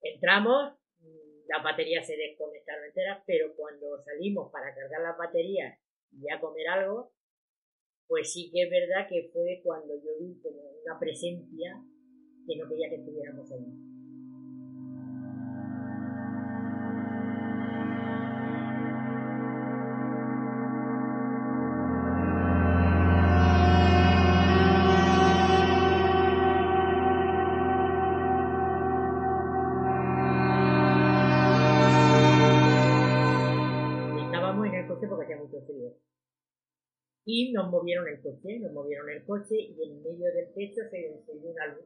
entramos, 0.01 0.73
mm, 0.99 1.47
las 1.47 1.63
baterías 1.63 2.07
se 2.07 2.15
desconectaron 2.15 2.85
enteras, 2.85 3.23
pero 3.27 3.53
cuando 3.55 4.01
salimos 4.03 4.51
para 4.51 4.73
cargar 4.73 5.01
las 5.01 5.17
baterías 5.17 5.77
y 6.11 6.29
a 6.31 6.39
comer 6.39 6.67
algo, 6.67 7.11
pues 8.11 8.33
sí 8.33 8.51
que 8.51 8.63
es 8.63 8.69
verdad 8.69 9.07
que 9.07 9.29
fue 9.31 9.61
cuando 9.63 9.95
yo 9.95 10.11
vi 10.19 10.35
como 10.41 10.59
una 10.83 10.99
presencia 10.99 11.81
que 12.45 12.57
no 12.57 12.67
quería 12.67 12.89
que 12.89 12.95
estuviéramos 12.95 13.49
allí. 13.53 13.90
Y 37.33 37.51
nos 37.53 37.69
movieron 37.71 38.07
el 38.09 38.21
coche, 38.21 38.59
nos 38.59 38.73
movieron 38.73 39.09
el 39.09 39.23
coche 39.25 39.55
y 39.55 39.77
en 39.83 40.01
medio 40.03 40.25
del 40.33 40.53
techo 40.53 40.81
se 40.89 40.97
encendió 41.13 41.51
una 41.51 41.67
luz, 41.67 41.85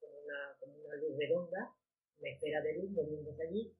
como 0.00 0.12
una, 0.24 0.38
como 0.58 0.72
una 0.86 0.94
luz 0.96 1.18
redonda, 1.18 1.74
una 2.18 2.30
esfera 2.30 2.62
de 2.62 2.78
luz 2.78 2.90
moviéndose 2.92 3.42
allí. 3.46 3.72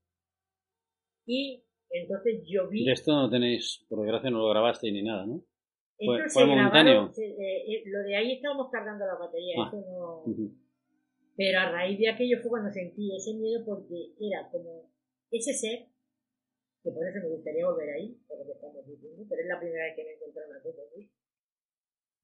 Y 1.27 1.65
entonces 1.91 2.43
yo 2.47 2.69
vi... 2.69 2.85
De 2.85 2.93
esto 2.93 3.13
no 3.13 3.31
tenéis, 3.31 3.85
por 3.89 4.01
desgracia 4.03 4.31
no 4.31 4.39
lo 4.41 4.51
grabaste 4.51 4.91
ni 4.93 5.03
nada, 5.03 5.25
¿no? 5.27 5.43
fue- 5.99 6.19
Esto 6.19 6.31
fue 6.35 6.43
se 6.43 6.47
momentáneo. 6.49 7.13
se- 7.13 7.25
eh, 7.27 7.63
eh, 7.73 7.83
lo 7.87 8.01
de 8.01 8.17
ahí 8.17 8.33
estábamos 8.33 8.69
cargando 8.71 9.07
la 9.07 9.15
batería, 9.19 9.55
Ah. 9.59 9.69
eso 9.73 9.85
no... 9.89 10.25
Pero 11.39 11.59
a 11.61 11.71
raíz 11.71 11.99
de 11.99 12.09
aquello 12.11 12.39
fue 12.43 12.51
cuando 12.51 12.71
sentí 12.73 13.15
ese 13.17 13.35
miedo 13.35 13.63
porque 13.65 14.13
era 14.21 14.49
como 14.51 14.91
ese 15.31 15.53
ser, 15.55 15.87
que 16.87 16.93
por 16.93 17.03
eso 17.03 17.19
me 17.19 17.35
gustaría 17.35 17.67
volver 17.67 17.91
ahí, 17.91 18.15
por 18.29 18.39
lo 18.39 18.47
que 18.47 18.53
estamos 18.53 18.87
diciendo, 18.87 19.27
pero 19.29 19.43
es 19.43 19.49
la 19.49 19.59
primera 19.59 19.85
vez 19.87 19.97
que 19.97 20.05
me 20.05 20.13
encontré 20.15 20.47
una 20.47 20.63
cosa 20.63 20.83
así. 20.87 21.11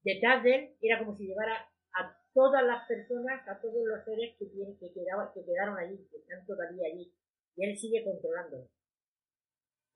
Detrás 0.04 0.44
de 0.44 0.54
él 0.54 0.76
era 0.80 0.98
como 1.00 1.16
si 1.16 1.26
llevara 1.26 1.66
a 1.98 2.16
todas 2.32 2.62
las 2.62 2.86
personas, 2.86 3.42
a 3.48 3.60
todos 3.60 3.82
los 3.84 4.04
seres 4.04 4.36
que, 4.38 4.46
que, 4.46 4.92
quedaban, 4.94 5.34
que 5.34 5.44
quedaron 5.44 5.76
allí, 5.76 6.06
que 6.10 6.18
están 6.18 6.46
todavía 6.46 6.86
allí, 6.86 7.12
y 7.56 7.64
él 7.64 7.76
sigue 7.76 8.04
controlando 8.04 8.70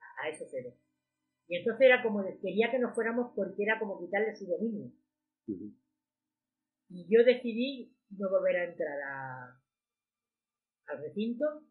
a, 0.01 0.27
a 0.27 0.31
esos 0.31 0.51
seres. 0.51 0.75
Y 1.47 1.59
entonces 1.59 1.87
era 1.87 2.03
como, 2.03 2.25
quería 2.43 2.69
que 2.73 2.81
nos 2.81 2.93
fuéramos 2.93 3.33
porque 3.37 3.63
era 3.63 3.79
como 3.79 4.01
quitarle 4.01 4.35
su 4.35 4.47
dominio. 4.47 4.91
Ujú. 5.47 5.79
Y 6.89 7.07
yo 7.09 7.23
decidí 7.25 7.97
no 8.11 8.31
volver 8.31 8.57
a 8.57 8.65
entrar 8.65 9.01
a, 9.01 9.63
al 10.87 11.03
recinto 11.03 11.63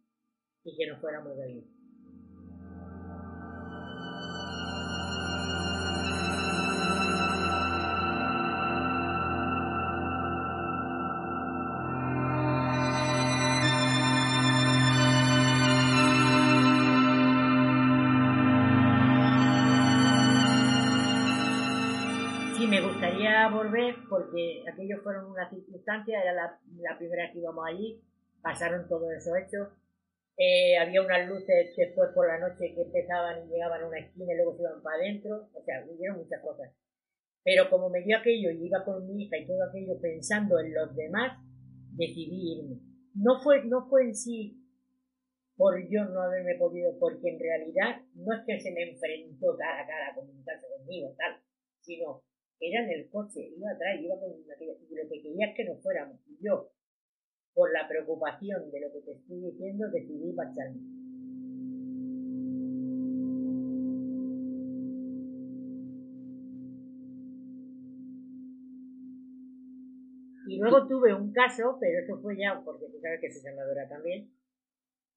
y 0.63 0.77
que 0.77 0.87
nos 0.87 1.01
fuéramos 1.01 1.35
de 1.35 1.43
ahí. 1.43 1.74
Volver 23.65 23.95
porque 24.09 24.63
aquellos 24.71 25.01
fueron 25.01 25.31
una 25.31 25.49
circunstancia, 25.49 26.21
era 26.21 26.33
la, 26.33 26.97
primera 26.97 27.31
que 27.31 27.39
íbamos 27.39 27.65
allí, 27.67 28.01
pasaron 28.41 28.87
todos 28.87 29.11
esos 29.13 29.33
hechos. 29.37 29.69
Eh, 30.37 30.77
había 30.77 31.01
unas 31.01 31.27
luces 31.27 31.73
después 31.77 32.09
por 32.13 32.27
la 32.27 32.39
noche 32.39 32.73
que 32.75 32.81
empezaban 32.81 33.45
y 33.45 33.51
llegaban 33.51 33.83
a 33.83 33.87
una 33.87 33.99
esquina 33.99 34.33
y 34.33 34.35
luego 34.35 34.55
se 34.55 34.63
iban 34.63 34.81
para 34.81 34.97
adentro, 34.97 35.49
o 35.53 35.63
sea, 35.63 35.85
hubieron 35.89 36.17
muchas 36.17 36.41
cosas. 36.41 36.71
Pero 37.43 37.69
como 37.69 37.89
me 37.89 38.01
dio 38.01 38.17
aquello 38.17 38.51
y 38.51 38.65
iba 38.65 38.83
con 38.83 39.07
mi 39.07 39.23
hija 39.23 39.37
y 39.37 39.47
todo 39.47 39.63
aquello 39.63 39.99
pensando 40.01 40.59
en 40.59 40.73
los 40.73 40.95
demás, 40.95 41.37
decidí 41.91 42.59
irme. 42.59 42.79
No 43.13 43.39
fue, 43.41 43.63
no 43.65 43.87
fue 43.87 44.03
en 44.03 44.15
sí 44.15 44.61
por 45.55 45.79
yo 45.89 46.03
no 46.05 46.21
haberme 46.21 46.55
podido, 46.55 46.97
porque 46.99 47.29
en 47.29 47.39
realidad 47.39 48.01
no 48.15 48.33
es 48.33 48.41
que 48.45 48.59
se 48.59 48.71
me 48.71 48.91
enfrentó 48.91 49.55
cara 49.55 49.83
a 49.83 49.87
cara 49.87 50.11
a 50.11 50.15
comunicarse 50.15 50.65
conmigo, 50.77 51.15
tal, 51.17 51.39
sino 51.79 52.23
era 52.59 52.83
en 52.83 52.91
el 52.91 53.09
coche, 53.09 53.49
iba 53.55 53.71
atrás, 53.71 53.99
iba 54.01 54.19
con 54.19 54.31
aquella, 54.31 54.73
y 54.73 54.95
lo 54.95 55.09
que 55.09 55.21
quería 55.21 55.47
es 55.47 55.55
que 55.55 55.65
nos 55.65 55.81
fuéramos. 55.81 56.19
Y 56.27 56.37
yo, 56.43 56.71
por 57.53 57.71
la 57.71 57.87
preocupación 57.87 58.71
de 58.71 58.79
lo 58.81 58.91
que 58.91 59.01
te 59.01 59.11
estoy 59.11 59.39
diciendo, 59.39 59.87
decidí 59.91 60.33
marcharme. 60.33 60.79
Y 70.47 70.59
luego 70.59 70.87
tuve 70.87 71.13
un 71.13 71.33
caso, 71.33 71.77
pero 71.79 71.99
eso 71.99 72.21
fue 72.21 72.37
ya, 72.37 72.61
porque 72.63 72.85
tú 72.87 72.99
sabes 73.01 73.19
que 73.19 73.31
soy 73.31 73.41
senadora 73.41 73.89
también, 73.89 74.31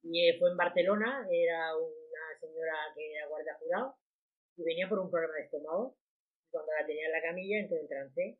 y 0.02 0.28
eh, 0.28 0.38
fue 0.38 0.50
en 0.50 0.56
Barcelona, 0.56 1.26
era 1.30 1.76
una 1.76 2.40
señora 2.40 2.74
que 2.94 3.12
era 3.12 3.28
guardia 3.28 3.56
jurado, 3.60 3.94
y 4.56 4.64
venía 4.64 4.88
por 4.88 4.98
un 4.98 5.10
problema 5.10 5.34
de 5.34 5.42
estómago. 5.42 5.96
Cuando 6.50 6.72
la 6.72 6.86
tenía 6.86 7.06
en 7.06 7.12
la 7.12 7.22
camilla, 7.22 7.58
entró 7.58 7.76
en 7.78 7.88
trance. 7.88 8.38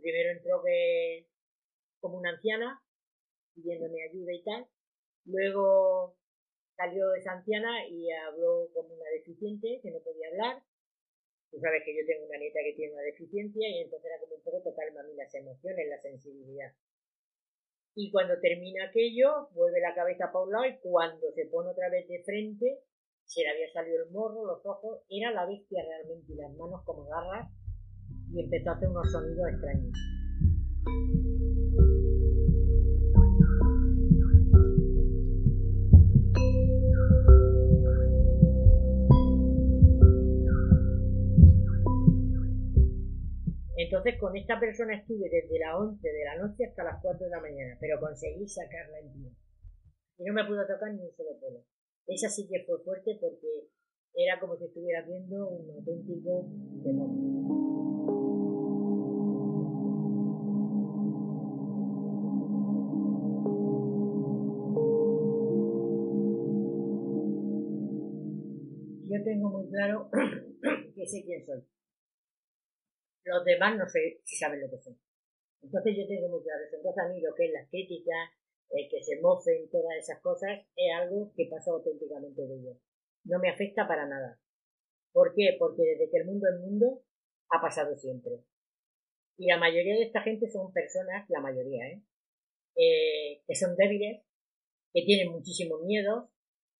Primero 0.00 0.30
entró 0.30 0.62
que 0.62 1.26
como 2.00 2.18
una 2.18 2.30
anciana, 2.30 2.82
pidiéndome 3.54 4.02
ayuda 4.02 4.32
y 4.32 4.42
tal. 4.42 4.66
Luego 5.24 6.16
salió 6.76 7.14
esa 7.14 7.32
anciana 7.32 7.86
y 7.88 8.10
habló 8.10 8.68
como 8.74 8.94
una 8.94 9.08
deficiente 9.10 9.80
que 9.82 9.90
no 9.90 10.00
podía 10.00 10.28
hablar. 10.28 10.62
Tú 11.50 11.60
sabes 11.60 11.82
que 11.84 11.96
yo 11.96 12.04
tengo 12.06 12.26
una 12.26 12.38
nieta 12.38 12.60
que 12.64 12.74
tiene 12.74 12.94
una 12.94 13.02
deficiencia 13.02 13.68
y 13.68 13.82
entonces 13.82 14.10
era 14.10 14.20
como 14.20 14.34
un 14.34 14.42
poco 14.42 14.60
tocarme 14.62 15.00
a 15.00 15.04
mí 15.04 15.14
las 15.14 15.32
emociones, 15.34 15.88
la 15.88 16.02
sensibilidad. 16.02 16.72
Y 17.94 18.10
cuando 18.10 18.40
termina 18.40 18.86
aquello, 18.86 19.48
vuelve 19.52 19.80
la 19.80 19.94
cabeza 19.94 20.32
para 20.32 20.44
un 20.44 20.50
lado 20.50 20.66
y 20.66 20.78
cuando 20.78 21.30
se 21.32 21.46
pone 21.46 21.70
otra 21.70 21.88
vez 21.90 22.08
de 22.08 22.24
frente, 22.24 22.80
se 23.26 23.42
le 23.42 23.50
había 23.50 23.72
salido 23.72 24.04
el 24.04 24.10
morro, 24.10 24.44
los 24.44 24.64
ojos, 24.64 25.00
era 25.08 25.32
la 25.32 25.46
bestia 25.46 25.82
realmente 25.82 26.32
y 26.32 26.36
las 26.36 26.52
manos 26.56 26.82
como 26.84 27.04
garras 27.04 27.50
y 28.30 28.40
empezó 28.40 28.70
a 28.70 28.74
hacer 28.74 28.88
unos 28.88 29.10
sonidos 29.10 29.48
extraños. 29.48 29.92
Entonces 43.76 44.18
con 44.18 44.36
esta 44.36 44.58
persona 44.58 44.96
estuve 44.96 45.28
desde 45.30 45.58
las 45.58 45.74
11 45.74 46.08
de 46.08 46.24
la 46.24 46.36
noche 46.36 46.64
hasta 46.64 46.84
las 46.84 47.00
4 47.02 47.26
de 47.26 47.30
la 47.30 47.40
mañana, 47.40 47.76
pero 47.80 48.00
conseguí 48.00 48.48
sacarla 48.48 48.98
en 48.98 49.12
pie. 49.12 49.30
Y 50.18 50.24
no 50.24 50.32
me 50.32 50.44
pudo 50.44 50.66
tocar 50.66 50.92
ni 50.92 51.02
un 51.02 51.12
solo 51.16 51.38
pelo. 51.40 51.64
Esa 52.06 52.28
sí 52.28 52.46
que 52.48 52.64
fue 52.64 52.78
fuerte 52.84 53.16
porque 53.20 53.68
era 54.14 54.38
como 54.40 54.56
si 54.56 54.64
estuviera 54.64 55.02
viendo 55.06 55.48
un 55.48 55.70
auténtico 55.70 56.46
demonio. 56.82 57.34
Yo 69.08 69.24
tengo 69.24 69.50
muy 69.50 69.68
claro 69.68 70.10
que 70.94 71.06
sé 71.06 71.24
quién 71.24 71.44
soy 71.44 71.64
los 73.24 73.44
demás 73.44 73.76
no 73.76 73.88
sé 73.88 74.20
si 74.24 74.36
saben 74.36 74.60
lo 74.60 74.70
que 74.70 74.78
son. 74.78 74.96
Entonces 75.62 75.96
yo 75.96 76.06
tengo 76.06 76.28
muy 76.28 76.42
claro 76.42 76.64
eso. 76.64 76.76
Entonces 76.76 77.04
a 77.04 77.08
mí 77.08 77.20
lo 77.20 77.34
que 77.34 77.46
es 77.46 77.52
las 77.52 77.68
críticas, 77.70 78.30
el 78.70 78.88
que 78.88 79.02
se 79.02 79.20
mofen 79.20 79.68
todas 79.70 79.96
esas 79.98 80.20
cosas, 80.20 80.60
es 80.76 80.94
algo 80.94 81.32
que 81.36 81.48
pasa 81.50 81.70
auténticamente 81.70 82.42
de 82.42 82.54
ellos. 82.54 82.76
No 83.24 83.38
me 83.38 83.50
afecta 83.50 83.86
para 83.86 84.06
nada. 84.06 84.40
¿Por 85.12 85.34
qué? 85.34 85.56
Porque 85.58 85.82
desde 85.82 86.10
que 86.10 86.18
el 86.18 86.26
mundo 86.26 86.48
es 86.48 86.60
mundo, 86.60 87.02
ha 87.50 87.60
pasado 87.60 87.96
siempre. 87.96 88.44
Y 89.36 89.46
la 89.46 89.58
mayoría 89.58 89.94
de 89.94 90.04
esta 90.04 90.22
gente 90.22 90.48
son 90.48 90.72
personas, 90.72 91.28
la 91.28 91.40
mayoría, 91.40 91.86
¿eh? 91.86 92.02
eh 92.76 93.42
que 93.46 93.54
son 93.54 93.76
débiles, 93.76 94.22
que 94.92 95.02
tienen 95.02 95.32
muchísimo 95.32 95.78
miedo, 95.80 96.30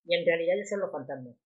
y 0.04 0.16
en 0.16 0.26
realidad 0.26 0.56
ellos 0.56 0.68
son 0.68 0.80
los 0.80 0.92
fantasmas. 0.92 1.36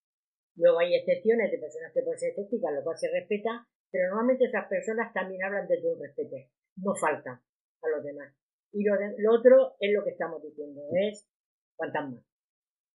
Luego 0.57 0.81
hay 0.81 0.95
excepciones 0.95 1.51
de 1.51 1.59
personas 1.59 1.93
que 1.93 2.03
pueden 2.03 2.19
ser 2.19 2.31
escépticas, 2.31 2.75
lo 2.75 2.83
cual 2.83 2.99
se 2.99 3.11
respeta, 3.11 3.69
pero 3.91 4.09
normalmente 4.09 4.47
esas 4.47 4.67
personas 4.69 5.13
también 5.13 5.43
hablan 5.45 5.69
desde 5.69 5.93
un 5.93 6.01
respeto, 6.01 6.37
no 6.77 6.95
falta 6.95 7.43
a 7.83 7.89
los 7.89 8.05
demás. 8.05 8.35
Y 8.73 8.85
lo, 8.85 8.95
lo 8.95 9.39
otro 9.39 9.77
es 9.81 9.93
lo 9.95 10.05
que 10.05 10.11
estamos 10.11 10.43
diciendo, 10.43 10.83
es 11.09 11.29
fantasmas. 11.77 12.25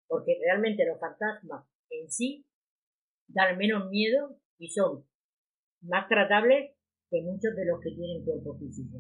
Porque 0.07 0.37
realmente 0.43 0.85
los 0.85 0.99
fantasmas 0.99 1.65
en 1.89 2.11
sí 2.11 2.45
dan 3.27 3.57
menos 3.57 3.89
miedo 3.89 4.37
y 4.57 4.69
son 4.69 5.05
más 5.81 6.07
tratables 6.07 6.75
que 7.09 7.21
muchos 7.21 7.55
de 7.55 7.65
los 7.65 7.79
que 7.81 7.91
tienen 7.91 8.23
cuerpo 8.23 8.57
físico. 8.57 8.99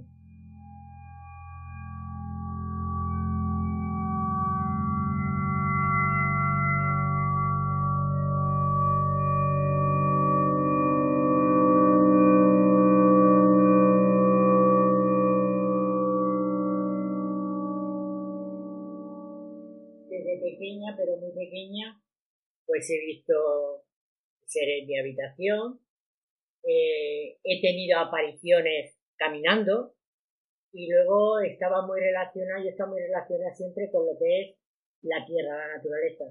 Pues 22.65 22.89
he 22.89 23.05
visto 23.05 23.85
ser 24.45 24.69
en 24.69 24.87
mi 24.87 24.99
habitación, 24.99 25.79
eh, 26.63 27.37
he 27.43 27.61
tenido 27.61 27.99
apariciones 27.99 28.97
caminando 29.17 29.95
y 30.71 30.89
luego 30.89 31.39
estaba 31.41 31.85
muy 31.85 31.99
relacionada, 31.99 32.63
yo 32.63 32.69
estaba 32.69 32.91
muy 32.91 33.01
relacionada 33.01 33.53
siempre 33.53 33.91
con 33.91 34.05
lo 34.05 34.17
que 34.17 34.41
es 34.41 34.55
la 35.01 35.25
tierra, 35.25 35.67
la 35.67 35.75
naturaleza, 35.75 36.25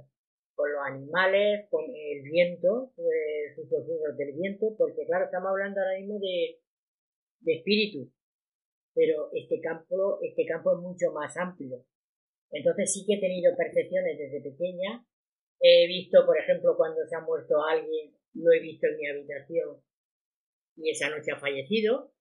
con 0.55 0.73
los 0.73 0.83
animales, 0.85 1.69
con 1.71 1.85
el 1.85 2.23
viento, 2.23 2.93
eh, 2.97 3.55
sus 3.55 3.69
susurros 3.69 4.17
del 4.17 4.33
viento, 4.33 4.75
porque 4.77 5.07
claro, 5.07 5.27
estamos 5.27 5.51
hablando 5.51 5.81
ahora 5.81 5.99
mismo 5.99 6.19
de, 6.19 6.59
de 7.41 7.55
espíritu, 7.55 8.11
pero 8.95 9.31
este 9.33 9.61
campo, 9.61 10.19
este 10.23 10.45
campo 10.47 10.73
es 10.73 10.79
mucho 10.79 11.13
más 11.13 11.37
amplio. 11.37 11.85
Entonces 12.51 12.93
sí 12.93 13.05
que 13.07 13.15
he 13.15 13.21
tenido 13.21 13.57
percepciones 13.57 14.19
desde 14.19 14.43
pequeña 14.43 15.07
He 15.65 15.87
visto, 15.87 16.27
por 16.27 16.37
ejemplo, 16.37 16.77
cuando 16.77 17.07
se 17.07 17.15
ha 17.15 17.21
muerto 17.21 17.63
alguien, 17.63 18.13
lo 18.35 18.51
he 18.51 18.59
visto 18.59 18.89
en 18.89 18.97
mi 18.97 19.09
habitación 19.09 19.81
y 20.77 20.91
esa 20.91 21.09
noche 21.09 21.31
ha 21.31 21.39
fallecido. 21.39 22.13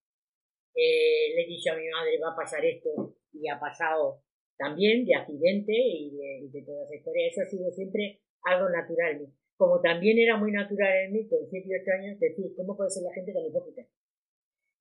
Eh, 0.76 1.34
le 1.36 1.42
he 1.42 1.48
dicho 1.48 1.72
a 1.74 1.76
mi 1.76 1.90
madre, 1.90 2.20
va 2.20 2.34
a 2.34 2.36
pasar 2.36 2.64
esto 2.64 3.16
y 3.34 3.50
ha 3.50 3.60
pasado 3.60 4.22
también 4.58 5.06
de 5.06 5.16
accidente 5.16 5.74
y 5.74 6.12
de, 6.12 6.50
de 6.52 6.66
toda 6.66 6.86
esa 6.86 6.96
historia. 6.96 7.28
Eso 7.28 7.42
ha 7.42 7.46
sido 7.46 7.72
siempre 7.72 8.22
algo 8.44 8.70
natural. 8.70 9.26
Como 9.58 9.82
también 9.82 10.20
era 10.20 10.38
muy 10.38 10.52
natural 10.52 11.06
en 11.06 11.14
mí, 11.14 11.28
con 11.28 11.40
7 11.50 11.68
y 11.68 11.82
8 11.82 11.92
años, 11.98 12.20
decir, 12.20 12.46
¿cómo 12.56 12.78
puede 12.78 12.92
ser 12.92 13.04
la 13.04 13.14
gente 13.14 13.34
tan 13.34 13.46
hipócrita? 13.46 13.82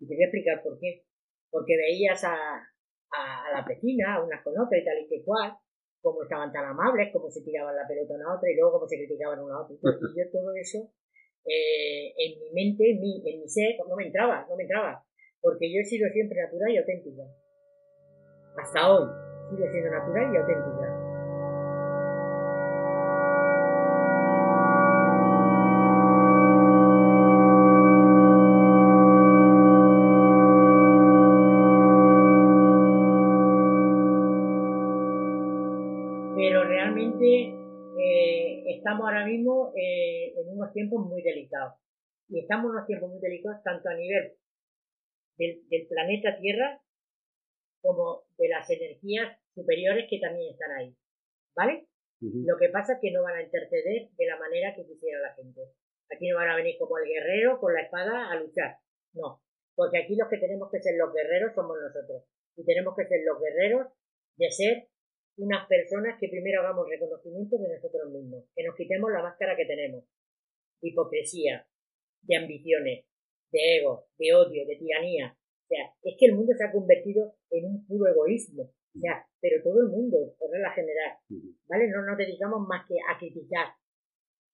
Y 0.00 0.06
te 0.06 0.14
voy 0.14 0.22
a 0.22 0.26
explicar 0.26 0.62
por 0.62 0.78
qué. 0.78 1.04
Porque 1.50 1.76
veías 1.76 2.22
a, 2.24 2.36
a, 2.36 3.46
a 3.46 3.52
la 3.52 3.66
vecina, 3.66 4.22
unas 4.22 4.44
con 4.44 4.52
otras 4.52 4.80
y 4.80 4.84
tal 4.84 5.00
y 5.00 5.08
que 5.08 5.24
cual, 5.24 5.56
cómo 6.00 6.22
estaban 6.22 6.52
tan 6.52 6.64
amables, 6.64 7.10
cómo 7.12 7.30
se 7.30 7.42
tiraban 7.42 7.76
la 7.76 7.86
pelota 7.86 8.14
una 8.14 8.32
a 8.32 8.36
otra 8.36 8.50
y 8.50 8.56
luego 8.56 8.72
cómo 8.72 8.88
se 8.88 8.96
criticaban 8.96 9.40
una 9.40 9.56
a 9.56 9.62
otra. 9.62 9.76
Y 9.76 10.18
yo 10.18 10.30
todo 10.30 10.52
eso, 10.54 10.90
eh, 11.44 12.12
en 12.16 12.40
mi 12.40 12.50
mente, 12.52 12.90
en 12.90 13.00
mi, 13.00 13.22
en 13.24 13.40
mi 13.40 13.48
ser, 13.48 13.76
no 13.88 13.96
me 13.96 14.06
entraba, 14.06 14.46
no 14.48 14.56
me 14.56 14.64
entraba. 14.64 15.04
Porque 15.40 15.72
yo 15.72 15.80
he 15.80 15.84
sido 15.84 16.08
siempre 16.10 16.40
natural 16.42 16.70
y 16.70 16.78
auténtica. 16.78 17.22
Hasta 18.56 18.92
hoy, 18.92 19.08
sigo 19.50 19.70
siendo 19.70 19.90
natural 19.90 20.34
y 20.34 20.36
auténtica. 20.36 20.99
Estamos 42.50 42.66
en 42.66 42.74
unos 42.74 42.86
tiempos 42.86 43.10
muy 43.10 43.20
delicados 43.20 43.62
tanto 43.62 43.88
a 43.88 43.94
nivel 43.94 44.34
del, 45.38 45.62
del 45.70 45.86
planeta 45.86 46.36
Tierra 46.36 46.82
como 47.80 48.26
de 48.36 48.48
las 48.48 48.68
energías 48.68 49.38
superiores 49.54 50.06
que 50.10 50.18
también 50.18 50.50
están 50.50 50.72
ahí. 50.72 50.92
¿Vale? 51.54 51.86
Lo 52.20 52.58
que 52.58 52.68
pasa 52.68 52.94
es 52.94 52.98
que 53.00 53.12
no 53.12 53.22
van 53.22 53.36
a 53.36 53.42
interceder 53.42 54.10
de 54.10 54.26
la 54.26 54.36
manera 54.36 54.74
que 54.74 54.84
quisiera 54.84 55.20
la 55.20 55.34
gente. 55.34 55.62
Aquí 56.10 56.28
no 56.28 56.36
van 56.36 56.50
a 56.50 56.56
venir 56.56 56.76
como 56.76 56.98
el 56.98 57.06
guerrero 57.08 57.60
con 57.60 57.72
la 57.72 57.82
espada 57.82 58.30
a 58.30 58.34
luchar. 58.34 58.78
No. 59.14 59.40
Porque 59.76 59.98
aquí 60.02 60.16
los 60.16 60.28
que 60.28 60.36
tenemos 60.36 60.70
que 60.70 60.82
ser 60.82 60.98
los 60.98 61.14
guerreros 61.14 61.54
somos 61.54 61.78
nosotros. 61.80 62.24
Y 62.56 62.64
tenemos 62.66 62.94
que 62.96 63.06
ser 63.06 63.20
los 63.24 63.40
guerreros 63.40 63.86
de 64.36 64.50
ser 64.50 64.88
unas 65.38 65.66
personas 65.68 66.18
que 66.20 66.28
primero 66.28 66.60
hagamos 66.60 66.88
reconocimiento 66.90 67.56
de 67.56 67.74
nosotros 67.76 68.10
mismos. 68.10 68.44
Que 68.54 68.64
nos 68.64 68.74
quitemos 68.74 69.10
la 69.12 69.22
máscara 69.22 69.56
que 69.56 69.64
tenemos. 69.64 70.04
Hipocresía, 70.82 71.69
de 72.22 72.36
ambiciones, 72.36 73.04
de 73.52 73.76
ego, 73.78 74.06
de 74.18 74.34
odio, 74.34 74.66
de 74.66 74.76
tiranía. 74.76 75.36
O 75.36 75.66
sea, 75.66 75.94
es 76.02 76.16
que 76.18 76.26
el 76.26 76.34
mundo 76.34 76.52
se 76.56 76.64
ha 76.64 76.72
convertido 76.72 77.34
en 77.50 77.66
un 77.66 77.86
puro 77.86 78.10
egoísmo. 78.10 78.64
O 78.64 78.98
sea, 78.98 79.24
pero 79.40 79.62
todo 79.62 79.80
el 79.80 79.88
mundo, 79.88 80.18
por 80.38 80.50
regla 80.50 80.72
general. 80.72 81.18
¿vale? 81.68 81.88
No 81.88 82.02
nos 82.02 82.18
dedicamos 82.18 82.66
más 82.66 82.86
que 82.88 82.96
a 83.08 83.18
criticar. 83.18 83.68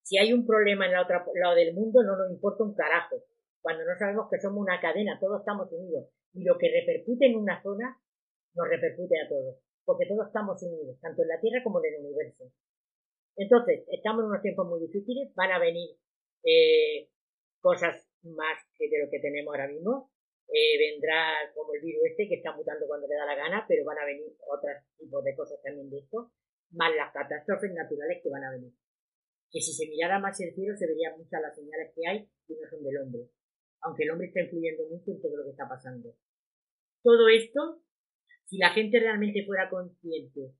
Si 0.03 0.17
hay 0.17 0.31
un 0.31 0.45
problema 0.45 0.85
en 0.85 0.93
la 0.93 1.03
otra 1.03 1.25
lado 1.35 1.55
del 1.55 1.73
mundo, 1.73 2.03
no 2.03 2.15
nos 2.15 2.31
importa 2.31 2.63
un 2.63 2.75
carajo. 2.75 3.17
Cuando 3.61 3.83
no 3.83 3.97
sabemos 3.97 4.29
que 4.29 4.39
somos 4.39 4.59
una 4.59 4.79
cadena, 4.79 5.19
todos 5.19 5.39
estamos 5.39 5.71
unidos. 5.71 6.07
Y 6.33 6.43
lo 6.43 6.57
que 6.57 6.69
repercute 6.69 7.25
en 7.25 7.35
una 7.35 7.61
zona, 7.61 7.99
nos 8.53 8.69
repercute 8.69 9.19
a 9.19 9.27
todos. 9.27 9.57
Porque 9.83 10.05
todos 10.05 10.27
estamos 10.27 10.61
unidos, 10.63 10.97
tanto 11.01 11.23
en 11.23 11.27
la 11.27 11.41
Tierra 11.41 11.63
como 11.63 11.83
en 11.83 11.93
el 11.93 12.05
universo. 12.05 12.45
Entonces, 13.35 13.85
estamos 13.91 14.23
en 14.23 14.29
unos 14.29 14.41
tiempos 14.41 14.67
muy 14.67 14.79
difíciles, 14.81 15.33
van 15.35 15.51
a 15.51 15.59
venir 15.59 15.97
eh, 16.43 17.09
cosas 17.59 18.07
más 18.23 18.57
que 18.77 18.89
de 18.89 19.03
lo 19.03 19.09
que 19.09 19.19
tenemos 19.19 19.53
ahora 19.53 19.67
mismo. 19.67 20.11
Eh, 20.47 20.77
vendrá 20.79 21.33
como 21.53 21.73
el 21.73 21.81
virus 21.81 22.03
este 22.05 22.27
que 22.29 22.35
está 22.35 22.55
mutando 22.55 22.87
cuando 22.87 23.07
le 23.07 23.15
da 23.15 23.25
la 23.25 23.35
gana, 23.35 23.65
pero 23.67 23.83
van 23.83 23.99
a 23.99 24.05
venir 24.05 24.31
otros 24.47 24.77
tipos 24.97 25.23
de 25.23 25.35
cosas 25.35 25.61
también 25.61 25.89
de 25.89 25.99
esto 25.99 26.31
más 26.71 26.93
las 26.95 27.13
catástrofes 27.13 27.71
naturales 27.73 28.19
que 28.21 28.29
van 28.29 28.43
a 28.43 28.51
venir. 28.51 28.73
Que 29.51 29.61
si 29.61 29.71
se 29.71 29.87
mirara 29.87 30.19
más 30.19 30.39
el 30.41 30.53
cielo 30.53 30.75
se 30.75 30.87
verían 30.87 31.17
muchas 31.17 31.41
las 31.41 31.55
señales 31.55 31.93
que 31.95 32.07
hay 32.07 32.29
y 32.47 32.55
no 32.55 32.67
son 32.69 32.83
del 32.83 32.97
hombre. 32.97 33.29
Aunque 33.81 34.03
el 34.03 34.11
hombre 34.11 34.27
está 34.27 34.41
influyendo 34.41 34.87
mucho 34.89 35.11
en 35.11 35.21
todo 35.21 35.37
lo 35.37 35.43
que 35.43 35.51
está 35.51 35.67
pasando. 35.67 36.13
Todo 37.03 37.29
esto, 37.29 37.81
si 38.45 38.57
la 38.57 38.71
gente 38.71 38.99
realmente 38.99 39.45
fuera 39.45 39.69
consciente 39.69 40.53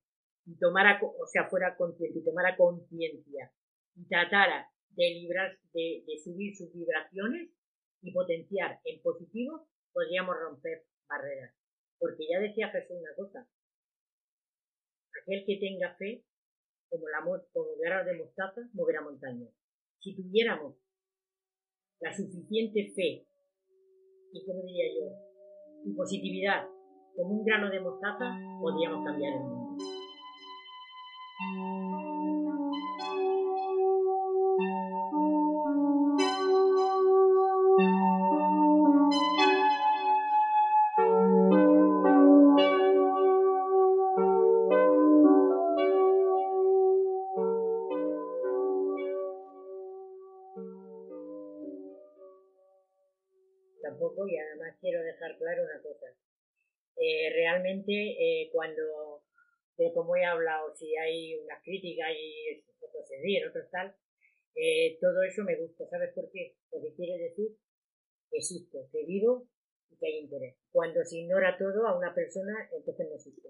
y 0.46 0.58
tomara, 0.58 1.00
o 1.02 1.26
sea, 1.26 1.50
fuera 1.50 1.76
consciente 1.76 2.20
y 2.20 2.24
tomara 2.24 2.56
conciencia 2.56 3.52
y 3.96 4.08
tratara 4.08 4.70
de 4.90 5.10
librar, 5.10 5.58
de, 5.74 6.04
subir 6.24 6.56
sus 6.56 6.74
vibraciones 6.74 7.50
y 8.02 8.12
potenciar 8.12 8.80
en 8.86 9.02
positivo, 9.02 9.68
podríamos 9.94 10.36
romper 10.38 10.86
barreras. 11.08 11.54
Porque 12.00 12.28
ya 12.30 12.40
decía 12.40 12.70
Jesús 12.70 12.98
una 13.00 13.16
cosa, 13.16 13.48
aquel 15.22 15.44
que 15.46 15.58
tenga 15.58 15.96
fe, 15.96 16.24
como 16.90 17.08
la 17.10 17.22
mo- 17.22 17.44
como 17.54 17.76
grano 17.78 18.06
de 18.10 18.18
mostaza, 18.18 18.62
moverá 18.74 19.02
montañas. 19.02 19.50
Si 20.00 20.16
tuviéramos 20.16 20.76
la 22.00 22.16
suficiente 22.16 22.94
fe 22.96 23.26
y, 24.32 24.46
como 24.46 24.62
diría 24.64 24.86
yo, 24.94 25.12
y 25.86 25.94
positividad 25.96 26.68
como 27.16 27.40
un 27.40 27.46
grano 27.46 27.70
de 27.72 27.80
mostaza, 27.80 28.38
podríamos 28.62 29.04
cambiar 29.06 29.34
el 29.34 29.40
mundo. 29.40 29.67
Críticas 61.68 62.08
y 62.16 62.64
otros 62.80 63.04
se 63.08 63.20
ríen, 63.20 63.48
otros 63.48 63.70
tal, 63.70 63.94
eh, 64.56 64.98
todo 65.02 65.22
eso 65.24 65.44
me 65.44 65.60
gusta. 65.60 65.86
¿Sabes 65.90 66.14
por 66.16 66.32
qué? 66.32 66.56
Porque 66.70 66.96
quiere 66.96 67.22
decir 67.22 67.52
que 68.32 68.38
existo, 68.38 68.88
que 68.92 69.04
vivo 69.06 69.50
y 69.92 69.98
que 69.98 70.08
hay 70.08 70.18
interés. 70.20 70.56
Cuando 70.72 71.04
se 71.04 71.18
ignora 71.18 71.58
todo 71.58 71.86
a 71.86 71.98
una 71.98 72.16
persona, 72.16 72.70
entonces 72.72 73.08
no 73.08 73.16
existe. 73.16 73.50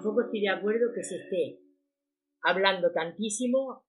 Tampoco 0.00 0.22
estoy 0.22 0.40
de 0.40 0.48
acuerdo 0.48 0.92
que 0.94 1.04
se 1.04 1.16
esté 1.16 1.60
hablando 2.42 2.90
tantísimo, 2.90 3.84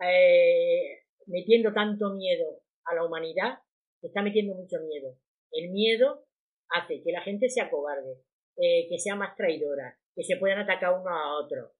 eh, 0.00 1.04
metiendo 1.26 1.72
tanto 1.72 2.12
miedo 2.14 2.60
a 2.84 2.94
la 2.94 3.04
humanidad, 3.04 3.58
se 4.00 4.08
está 4.08 4.20
metiendo 4.20 4.54
mucho 4.54 4.76
miedo. 4.86 5.16
El 5.50 5.70
miedo 5.70 6.26
hace 6.68 7.02
que 7.02 7.10
la 7.10 7.22
gente 7.22 7.48
sea 7.48 7.70
cobarde, 7.70 8.20
eh, 8.58 8.86
que 8.90 8.98
sea 8.98 9.16
más 9.16 9.34
traidora, 9.34 9.98
que 10.14 10.24
se 10.24 10.36
puedan 10.36 10.58
atacar 10.58 10.92
uno 11.00 11.08
a 11.08 11.42
otro. 11.42 11.72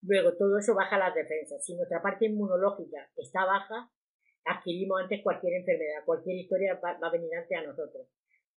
Luego 0.00 0.34
todo 0.38 0.58
eso 0.58 0.74
baja 0.74 0.96
las 0.96 1.14
defensas. 1.14 1.62
Si 1.62 1.76
nuestra 1.76 2.00
parte 2.00 2.24
inmunológica 2.24 3.10
está 3.16 3.44
baja, 3.44 3.92
adquirimos 4.46 5.02
antes 5.02 5.22
cualquier 5.22 5.60
enfermedad, 5.60 6.06
cualquier 6.06 6.36
historia 6.36 6.80
va, 6.82 6.98
va 6.98 7.08
a 7.08 7.12
venir 7.12 7.34
antes 7.36 7.58
a 7.58 7.66
nosotros 7.66 8.08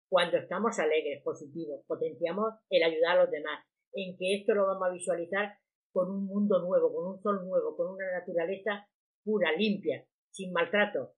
cuando 0.07 0.37
estamos 0.37 0.77
alegres, 0.79 1.21
positivos, 1.23 1.83
potenciamos 1.87 2.53
el 2.69 2.83
ayudar 2.83 3.17
a 3.17 3.21
los 3.23 3.31
demás, 3.31 3.65
en 3.95 4.17
que 4.17 4.35
esto 4.35 4.53
lo 4.53 4.67
vamos 4.67 4.87
a 4.87 4.93
visualizar 4.93 5.53
con 5.91 6.09
un 6.11 6.25
mundo 6.25 6.61
nuevo, 6.61 6.93
con 6.93 7.13
un 7.13 7.21
sol 7.21 7.45
nuevo, 7.47 7.75
con 7.75 7.93
una 7.93 8.11
naturaleza 8.19 8.87
pura, 9.23 9.51
limpia, 9.57 10.05
sin 10.29 10.51
maltrato. 10.51 11.13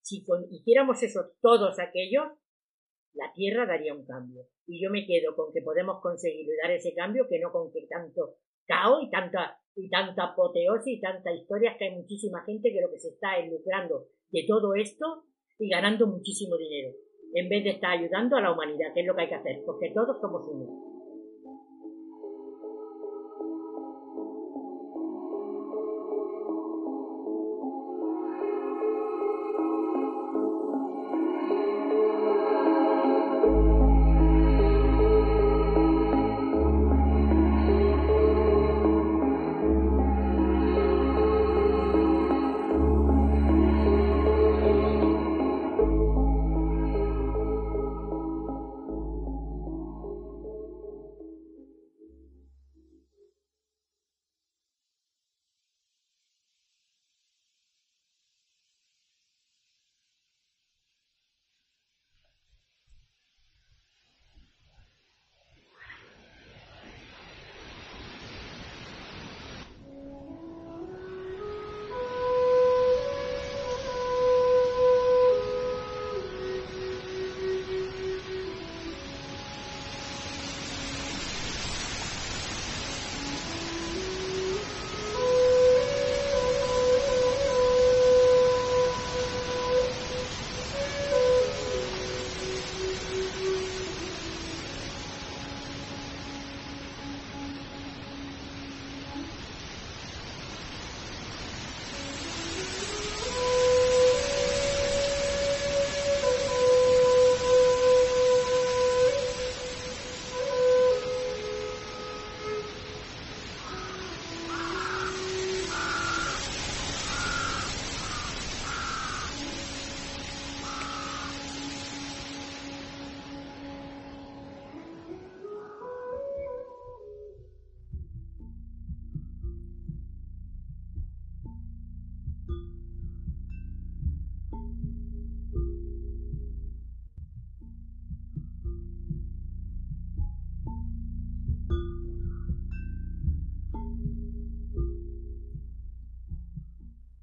Si 0.00 0.24
con- 0.24 0.46
hiciéramos 0.50 1.02
eso 1.02 1.32
todos 1.40 1.78
aquellos, 1.78 2.24
la 3.14 3.30
Tierra 3.34 3.66
daría 3.66 3.94
un 3.94 4.06
cambio. 4.06 4.46
Y 4.66 4.82
yo 4.82 4.90
me 4.90 5.06
quedo 5.06 5.36
con 5.36 5.52
que 5.52 5.60
podemos 5.60 6.00
conseguir 6.00 6.48
dar 6.62 6.70
ese 6.72 6.94
cambio, 6.94 7.26
que 7.28 7.38
no 7.38 7.52
con 7.52 7.70
que 7.70 7.86
tanto 7.86 8.36
caos 8.66 9.02
y 9.02 9.10
tanta, 9.10 9.58
y 9.76 9.90
tanta 9.90 10.32
apoteosis 10.32 10.98
y 10.98 11.00
tanta 11.00 11.32
historias 11.32 11.76
que 11.78 11.84
hay 11.86 11.94
muchísima 11.96 12.42
gente 12.44 12.72
que 12.72 12.80
lo 12.80 12.90
que 12.90 12.98
se 12.98 13.10
está 13.10 13.36
es 13.36 13.50
lucrando 13.50 14.06
de 14.30 14.44
todo 14.48 14.74
esto 14.74 15.24
y 15.58 15.68
ganando 15.68 16.06
muchísimo 16.06 16.56
dinero 16.56 16.94
en 17.34 17.48
vez 17.48 17.64
de 17.64 17.70
estar 17.70 17.98
ayudando 17.98 18.36
a 18.36 18.40
la 18.40 18.52
humanidad, 18.52 18.92
que 18.94 19.00
es 19.00 19.06
lo 19.06 19.14
que 19.14 19.22
hay 19.22 19.28
que 19.28 19.34
hacer, 19.34 19.62
porque 19.64 19.90
todos 19.94 20.20
somos 20.20 20.42
uno. 20.48 20.91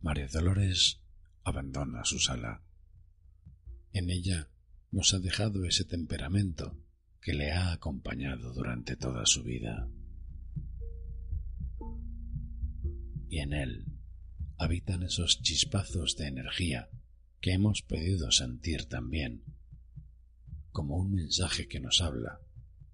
María 0.09 0.25
Dolores 0.25 1.03
abandona 1.43 2.03
su 2.03 2.17
sala. 2.17 2.63
En 3.93 4.09
ella 4.09 4.49
nos 4.89 5.13
ha 5.13 5.19
dejado 5.19 5.65
ese 5.65 5.85
temperamento 5.85 6.83
que 7.21 7.33
le 7.33 7.51
ha 7.51 7.71
acompañado 7.71 8.51
durante 8.51 8.95
toda 8.95 9.27
su 9.27 9.43
vida. 9.43 9.87
Y 13.29 13.37
en 13.37 13.53
él 13.53 13.85
habitan 14.57 15.03
esos 15.03 15.43
chispazos 15.43 16.15
de 16.15 16.25
energía 16.25 16.89
que 17.39 17.53
hemos 17.53 17.83
podido 17.83 18.31
sentir 18.31 18.85
también, 18.85 19.43
como 20.71 20.97
un 20.97 21.13
mensaje 21.13 21.67
que 21.67 21.79
nos 21.79 22.01
habla 22.01 22.41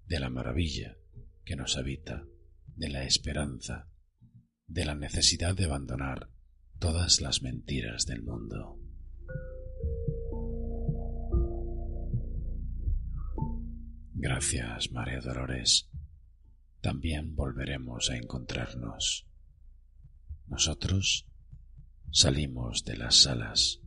de 0.06 0.20
la 0.20 0.28
maravilla 0.28 0.98
que 1.46 1.56
nos 1.56 1.78
habita, 1.78 2.26
de 2.74 2.90
la 2.90 3.04
esperanza, 3.04 3.88
de 4.66 4.84
la 4.84 4.94
necesidad 4.94 5.56
de 5.56 5.64
abandonar 5.64 6.35
todas 6.78 7.20
las 7.20 7.42
mentiras 7.42 8.06
del 8.06 8.22
mundo. 8.22 8.78
Gracias, 14.14 14.90
María 14.92 15.20
Dolores. 15.20 15.90
También 16.80 17.34
volveremos 17.36 18.10
a 18.10 18.16
encontrarnos. 18.16 19.26
Nosotros 20.46 21.28
salimos 22.10 22.84
de 22.84 22.96
las 22.96 23.16
salas 23.16 23.80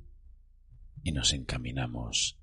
y 1.04 1.12
nos 1.12 1.34
encaminamos 1.34 2.40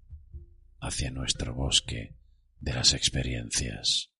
hacia 0.80 1.10
nuestro 1.10 1.54
bosque 1.54 2.16
de 2.60 2.72
las 2.72 2.94
experiencias. 2.94 4.10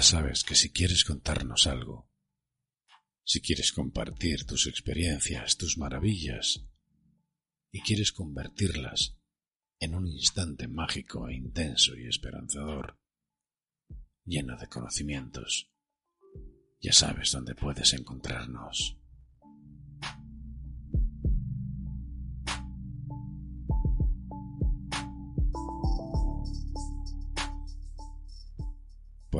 Ya 0.00 0.04
sabes 0.04 0.44
que 0.44 0.54
si 0.54 0.72
quieres 0.72 1.04
contarnos 1.04 1.66
algo, 1.66 2.10
si 3.22 3.42
quieres 3.42 3.70
compartir 3.70 4.46
tus 4.46 4.66
experiencias, 4.66 5.58
tus 5.58 5.76
maravillas, 5.76 6.66
y 7.70 7.82
quieres 7.82 8.10
convertirlas 8.10 9.18
en 9.78 9.94
un 9.94 10.06
instante 10.06 10.68
mágico 10.68 11.28
e 11.28 11.34
intenso 11.34 11.94
y 11.98 12.06
esperanzador, 12.06 12.98
lleno 14.24 14.56
de 14.56 14.68
conocimientos, 14.68 15.70
ya 16.80 16.94
sabes 16.94 17.32
dónde 17.32 17.54
puedes 17.54 17.92
encontrarnos. 17.92 18.96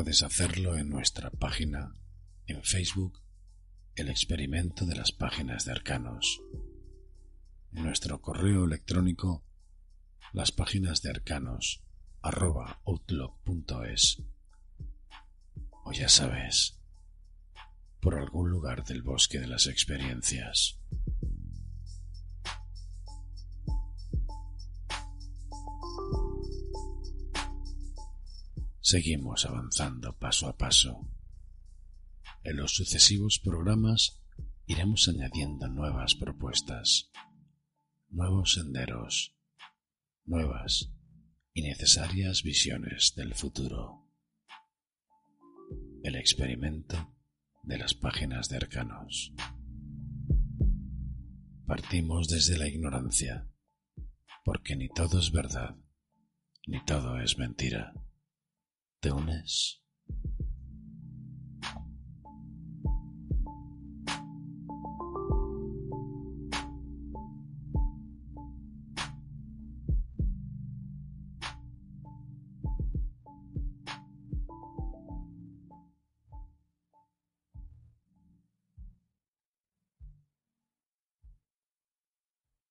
Puedes 0.00 0.22
hacerlo 0.22 0.78
en 0.78 0.88
nuestra 0.88 1.28
página 1.28 1.94
en 2.46 2.62
Facebook, 2.62 3.20
El 3.94 4.08
experimento 4.08 4.86
de 4.86 4.94
las 4.94 5.12
páginas 5.12 5.66
de 5.66 5.72
arcanos. 5.72 6.40
En 7.74 7.82
nuestro 7.82 8.22
correo 8.22 8.64
electrónico, 8.64 9.44
las 10.32 10.52
páginas 10.52 11.02
de 11.02 11.10
arcanos 11.10 11.84
arroba 12.22 12.80
outlook.es. 12.86 14.22
O 15.84 15.92
ya 15.92 16.08
sabes, 16.08 16.80
por 18.00 18.14
algún 18.14 18.48
lugar 18.48 18.84
del 18.86 19.02
bosque 19.02 19.38
de 19.38 19.48
las 19.48 19.66
experiencias. 19.66 20.80
Seguimos 28.82 29.44
avanzando 29.44 30.16
paso 30.18 30.48
a 30.48 30.56
paso. 30.56 31.06
En 32.42 32.56
los 32.56 32.74
sucesivos 32.74 33.38
programas 33.38 34.22
iremos 34.66 35.06
añadiendo 35.06 35.68
nuevas 35.68 36.14
propuestas, 36.14 37.10
nuevos 38.08 38.54
senderos, 38.54 39.36
nuevas 40.24 40.94
y 41.52 41.62
necesarias 41.62 42.42
visiones 42.42 43.12
del 43.16 43.34
futuro. 43.34 44.08
El 46.02 46.16
experimento 46.16 47.14
de 47.62 47.76
las 47.76 47.92
páginas 47.92 48.48
de 48.48 48.56
arcanos. 48.56 49.34
Partimos 51.66 52.28
desde 52.28 52.56
la 52.56 52.66
ignorancia, 52.66 53.46
porque 54.42 54.74
ni 54.74 54.88
todo 54.88 55.18
es 55.18 55.30
verdad, 55.32 55.76
ni 56.66 56.82
todo 56.84 57.20
es 57.20 57.36
mentira. 57.36 57.92
¿Te 59.00 59.10
unes? 59.10 59.79